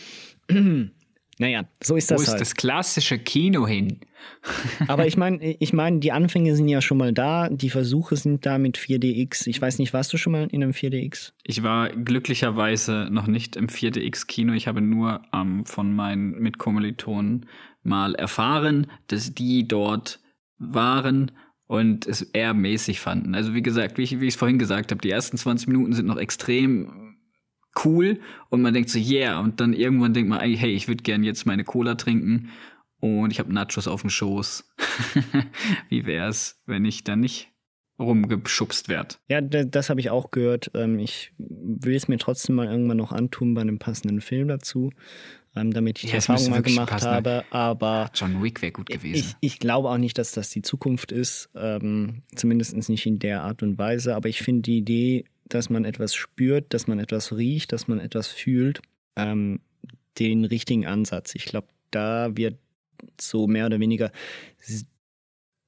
Naja, 1.39 1.65
so 1.83 1.97
ist 1.97 2.11
das. 2.11 2.19
Wo 2.19 2.23
ist 2.23 2.29
halt. 2.31 2.41
das 2.41 2.55
klassische 2.55 3.19
Kino 3.19 3.67
hin? 3.67 4.01
Aber 4.89 5.07
ich 5.07 5.17
meine, 5.17 5.43
ich 5.43 5.73
mein, 5.73 6.01
die 6.01 6.13
Anfänge 6.13 6.55
sind 6.57 6.69
ja 6.69 6.81
schon 6.81 6.99
mal 6.99 7.13
da, 7.13 7.49
die 7.49 7.71
Versuche 7.71 8.17
sind 8.17 8.47
da 8.47 8.59
mit 8.59 8.79
4DX. 8.79 9.47
Ich 9.47 9.61
weiß 9.61 9.79
nicht, 9.79 9.93
warst 9.93 10.13
du 10.13 10.17
schon 10.17 10.33
mal 10.33 10.49
in 10.51 10.63
einem 10.63 10.73
4DX? 10.73 11.33
Ich 11.43 11.63
war 11.63 11.91
glücklicherweise 11.91 13.09
noch 13.11 13.27
nicht 13.27 13.57
im 13.57 13.67
4DX-Kino. 13.67 14.53
Ich 14.53 14.67
habe 14.67 14.81
nur 14.81 15.23
ähm, 15.33 15.67
von 15.67 15.95
meinen 15.95 16.39
Mitkommilitonen 16.39 17.47
mal 17.83 18.15
erfahren, 18.15 18.87
dass 19.09 19.35
die 19.35 19.67
dort 19.69 20.21
waren 20.59 21.33
und 21.67 22.07
es 22.07 22.23
eher 22.23 22.55
mäßig 22.55 23.01
fanden. 23.01 23.35
Also 23.35 23.55
wie 23.55 23.63
gesagt, 23.63 23.99
wie 23.99 24.03
ich 24.03 24.13
es 24.13 24.37
vorhin 24.37 24.59
gesagt 24.59 24.91
habe, 24.91 25.01
die 25.01 25.11
ersten 25.11 25.37
20 25.37 25.69
Minuten 25.69 25.93
sind 25.93 26.07
noch 26.07 26.19
extrem 26.19 27.04
cool 27.85 28.21
und 28.51 28.63
man 28.63 28.75
denkt 28.75 28.91
so, 28.91 28.99
yeah, 28.99 29.41
und 29.41 29.61
dann 29.61 29.73
irgendwann 29.73 30.15
denkt 30.15 30.29
man, 30.31 30.41
hey, 30.41 30.73
ich 30.73 30.89
würde 30.89 31.03
gern 31.03 31.25
jetzt 31.25 31.47
meine 31.47 31.65
Cola 31.65 31.95
trinken 31.95 32.51
und 33.01 33.31
ich 33.31 33.39
habe 33.39 33.53
Nachos 33.53 33.89
auf 33.89 34.01
dem 34.03 34.11
Schoß. 34.11 34.69
Wie 35.89 36.07
wär's, 36.07 36.61
wenn 36.67 36.85
ich 36.85 37.05
dann 37.05 37.21
nicht 37.21 37.51
rumgeschubst 37.99 38.89
wird. 38.89 39.21
Ja, 39.29 39.41
das 39.41 39.91
habe 39.91 40.01
ich 40.01 40.11
auch 40.11 40.31
gehört. 40.31 40.71
Ähm, 40.75 40.99
ich 40.99 41.33
will 41.39 41.95
es 41.95 42.09
mir 42.09 42.19
trotzdem 42.19 42.57
mal 42.57 42.67
irgendwann 42.67 42.97
noch 42.97 43.13
antun 43.13 43.55
bei 43.55 43.61
einem 43.61 43.79
passenden 43.79 44.21
Film 44.21 44.49
dazu, 44.49 44.91
ähm, 45.55 45.73
damit 45.73 45.99
ich 45.99 46.07
die 46.07 46.11
Ja, 46.11 46.17
es 46.19 46.29
Erfahrung 46.29 46.51
mal 46.51 46.63
gemacht 46.63 46.89
passen, 46.91 47.09
ne? 47.11 47.15
habe. 47.15 47.45
Aber 47.51 48.11
John 48.15 48.43
Wick 48.43 48.63
wäre 48.63 48.73
gut 48.73 48.89
gewesen. 48.89 49.15
ich, 49.15 49.37
ich 49.41 49.59
glaube 49.61 49.91
auch 49.91 49.99
nicht, 49.99 50.19
dass 50.19 50.33
das 50.33 50.51
die 50.51 50.63
Zukunft 50.63 51.13
ist, 51.13 51.51
ähm, 51.55 52.23
zumindest 52.35 52.89
nicht 52.89 53.07
in 53.07 53.21
der 53.21 53.43
Art 53.43 53.63
und 53.63 53.79
Weise. 53.79 54.17
Aber 54.17 54.29
ich 54.29 54.43
finde 54.43 54.63
die 54.63 54.79
Idee, 54.79 55.25
dass 55.47 55.71
man 55.71 55.85
etwas 55.85 56.15
spürt, 56.15 56.73
dass 56.73 56.87
man 56.87 56.99
etwas 56.99 57.37
riecht, 57.37 57.73
dass 57.73 57.89
man 57.89 58.01
etwas 58.01 58.29
fühlt, 58.29 58.81
ähm, 59.17 59.61
den 60.19 60.45
richtigen 60.45 60.87
Ansatz. 60.87 61.35
Ich 61.35 61.45
glaube, 61.45 61.69
da 61.91 62.37
wird 62.37 62.59
so 63.21 63.47
mehr 63.47 63.67
oder 63.67 63.81
weniger 63.81 64.11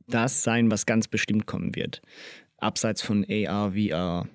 das 0.09 0.43
sein, 0.43 0.71
was 0.71 0.87
ganz 0.87 1.09
bestimmt 1.09 1.47
kommen 1.47 1.75
wird. 1.75 2.01
Abseits 2.59 3.03
von 3.03 3.27
AR, 3.29 3.73
VR, 3.73 4.29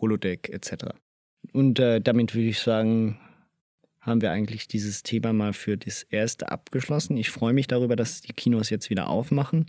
Holodeck 0.00 0.48
etc. 0.50 0.86
Und 1.52 1.78
äh, 1.78 2.00
damit 2.00 2.34
würde 2.34 2.48
ich 2.48 2.58
sagen, 2.58 3.18
haben 4.00 4.22
wir 4.22 4.30
eigentlich 4.30 4.66
dieses 4.66 5.02
Thema 5.02 5.32
mal 5.32 5.52
für 5.52 5.76
das 5.76 6.02
erste 6.04 6.50
abgeschlossen. 6.50 7.16
Ich 7.16 7.30
freue 7.30 7.52
mich 7.52 7.66
darüber, 7.66 7.96
dass 7.96 8.22
die 8.22 8.32
Kinos 8.32 8.70
jetzt 8.70 8.88
wieder 8.88 9.08
aufmachen, 9.08 9.66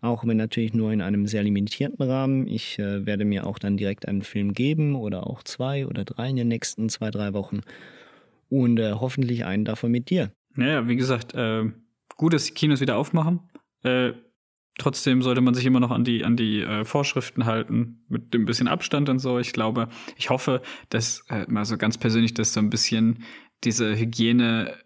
auch 0.00 0.26
wenn 0.26 0.38
natürlich 0.38 0.72
nur 0.72 0.92
in 0.92 1.02
einem 1.02 1.26
sehr 1.26 1.42
limitierten 1.42 2.04
Rahmen. 2.04 2.46
Ich 2.46 2.78
äh, 2.78 3.04
werde 3.04 3.24
mir 3.24 3.46
auch 3.46 3.58
dann 3.58 3.76
direkt 3.76 4.08
einen 4.08 4.22
Film 4.22 4.54
geben 4.54 4.94
oder 4.94 5.26
auch 5.26 5.42
zwei 5.42 5.86
oder 5.86 6.04
drei 6.04 6.30
in 6.30 6.36
den 6.36 6.48
nächsten 6.48 6.88
zwei, 6.88 7.10
drei 7.10 7.34
Wochen 7.34 7.60
und 8.48 8.78
äh, 8.78 8.92
hoffentlich 8.92 9.44
einen 9.44 9.64
davon 9.64 9.90
mit 9.90 10.08
dir. 10.10 10.32
Naja, 10.54 10.88
wie 10.88 10.96
gesagt, 10.96 11.34
äh, 11.34 11.64
gut, 12.16 12.32
dass 12.32 12.44
die 12.44 12.54
Kinos 12.54 12.80
wieder 12.80 12.96
aufmachen. 12.96 13.40
Äh, 13.82 14.12
trotzdem 14.78 15.22
sollte 15.22 15.40
man 15.40 15.54
sich 15.54 15.66
immer 15.66 15.80
noch 15.80 15.90
an 15.90 16.04
die, 16.04 16.24
an 16.24 16.36
die 16.36 16.62
äh, 16.62 16.84
Vorschriften 16.84 17.44
halten, 17.44 18.04
mit 18.08 18.32
dem 18.34 18.44
bisschen 18.46 18.68
Abstand 18.68 19.08
und 19.08 19.18
so. 19.18 19.38
Ich 19.38 19.52
glaube, 19.52 19.88
ich 20.16 20.30
hoffe, 20.30 20.62
dass 20.88 21.24
äh, 21.28 21.44
mal 21.48 21.64
so 21.64 21.76
ganz 21.76 21.98
persönlich, 21.98 22.34
dass 22.34 22.52
so 22.52 22.60
ein 22.60 22.70
bisschen 22.70 23.22
diese 23.64 23.96
Hygiene 23.96 24.76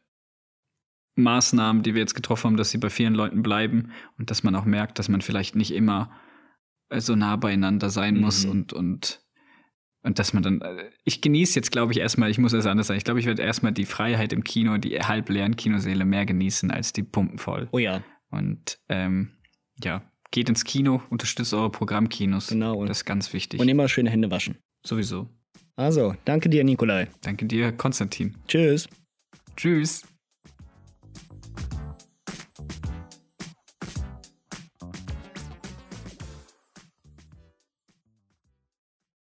Maßnahmen, 1.17 1.83
die 1.83 1.95
wir 1.95 2.01
jetzt 2.01 2.15
getroffen 2.15 2.49
haben, 2.51 2.57
dass 2.57 2.71
sie 2.71 2.79
bei 2.79 2.89
vielen 2.91 3.15
Leuten 3.15 3.43
bleiben 3.43 3.91
und 4.19 4.31
dass 4.31 4.43
man 4.43 4.55
auch 4.55 4.65
merkt, 4.65 4.99
dass 4.99 5.09
man 5.09 5.21
vielleicht 5.21 5.55
nicht 5.55 5.73
immer 5.73 6.11
äh, 6.89 7.01
so 7.01 7.15
nah 7.17 7.37
beieinander 7.37 7.91
sein 7.91 8.19
muss 8.19 8.45
Mhm. 8.45 8.51
und, 8.51 8.73
und, 8.73 9.27
und 10.03 10.19
dass 10.19 10.33
man 10.33 10.43
dann, 10.43 10.61
äh, 10.63 10.91
ich 11.05 11.21
genieße 11.21 11.57
jetzt, 11.57 11.73
glaube 11.73 11.93
ich, 11.93 11.99
erstmal, 11.99 12.31
ich 12.31 12.39
muss 12.39 12.53
es 12.53 12.65
anders 12.65 12.87
sagen, 12.87 12.97
ich 12.99 13.05
glaube, 13.05 13.21
ich 13.21 13.27
werde 13.27 13.43
erstmal 13.43 13.73
die 13.73 13.85
Freiheit 13.85 14.33
im 14.33 14.45
Kino, 14.45 14.79
die 14.79 14.99
halbleeren 14.99 15.57
Kinosäle 15.57 16.05
mehr 16.05 16.25
genießen 16.25 16.71
als 16.71 16.93
die 16.93 17.03
Pumpen 17.03 17.39
voll. 17.39 17.69
Oh 17.73 17.79
ja, 17.79 18.03
Und 18.31 18.79
ähm, 18.89 19.33
ja, 19.83 20.03
geht 20.31 20.49
ins 20.49 20.65
Kino, 20.65 21.03
unterstützt 21.11 21.53
eure 21.53 21.71
Programmkinos. 21.71 22.49
Genau. 22.49 22.85
Das 22.87 22.99
ist 22.99 23.05
ganz 23.05 23.33
wichtig. 23.35 23.61
und 23.61 23.69
immer 23.69 23.89
schön 23.89 24.07
Hände 24.07 24.31
waschen. 24.31 24.57
Sowieso. 24.87 25.29
Also, 25.81 26.15
danke 26.27 26.51
dir, 26.51 26.63
Nikolai. 26.63 27.09
Danke 27.23 27.47
dir, 27.47 27.73
Konstantin. 27.73 28.35
Tschüss. 28.47 28.87
Tschüss. 29.57 30.03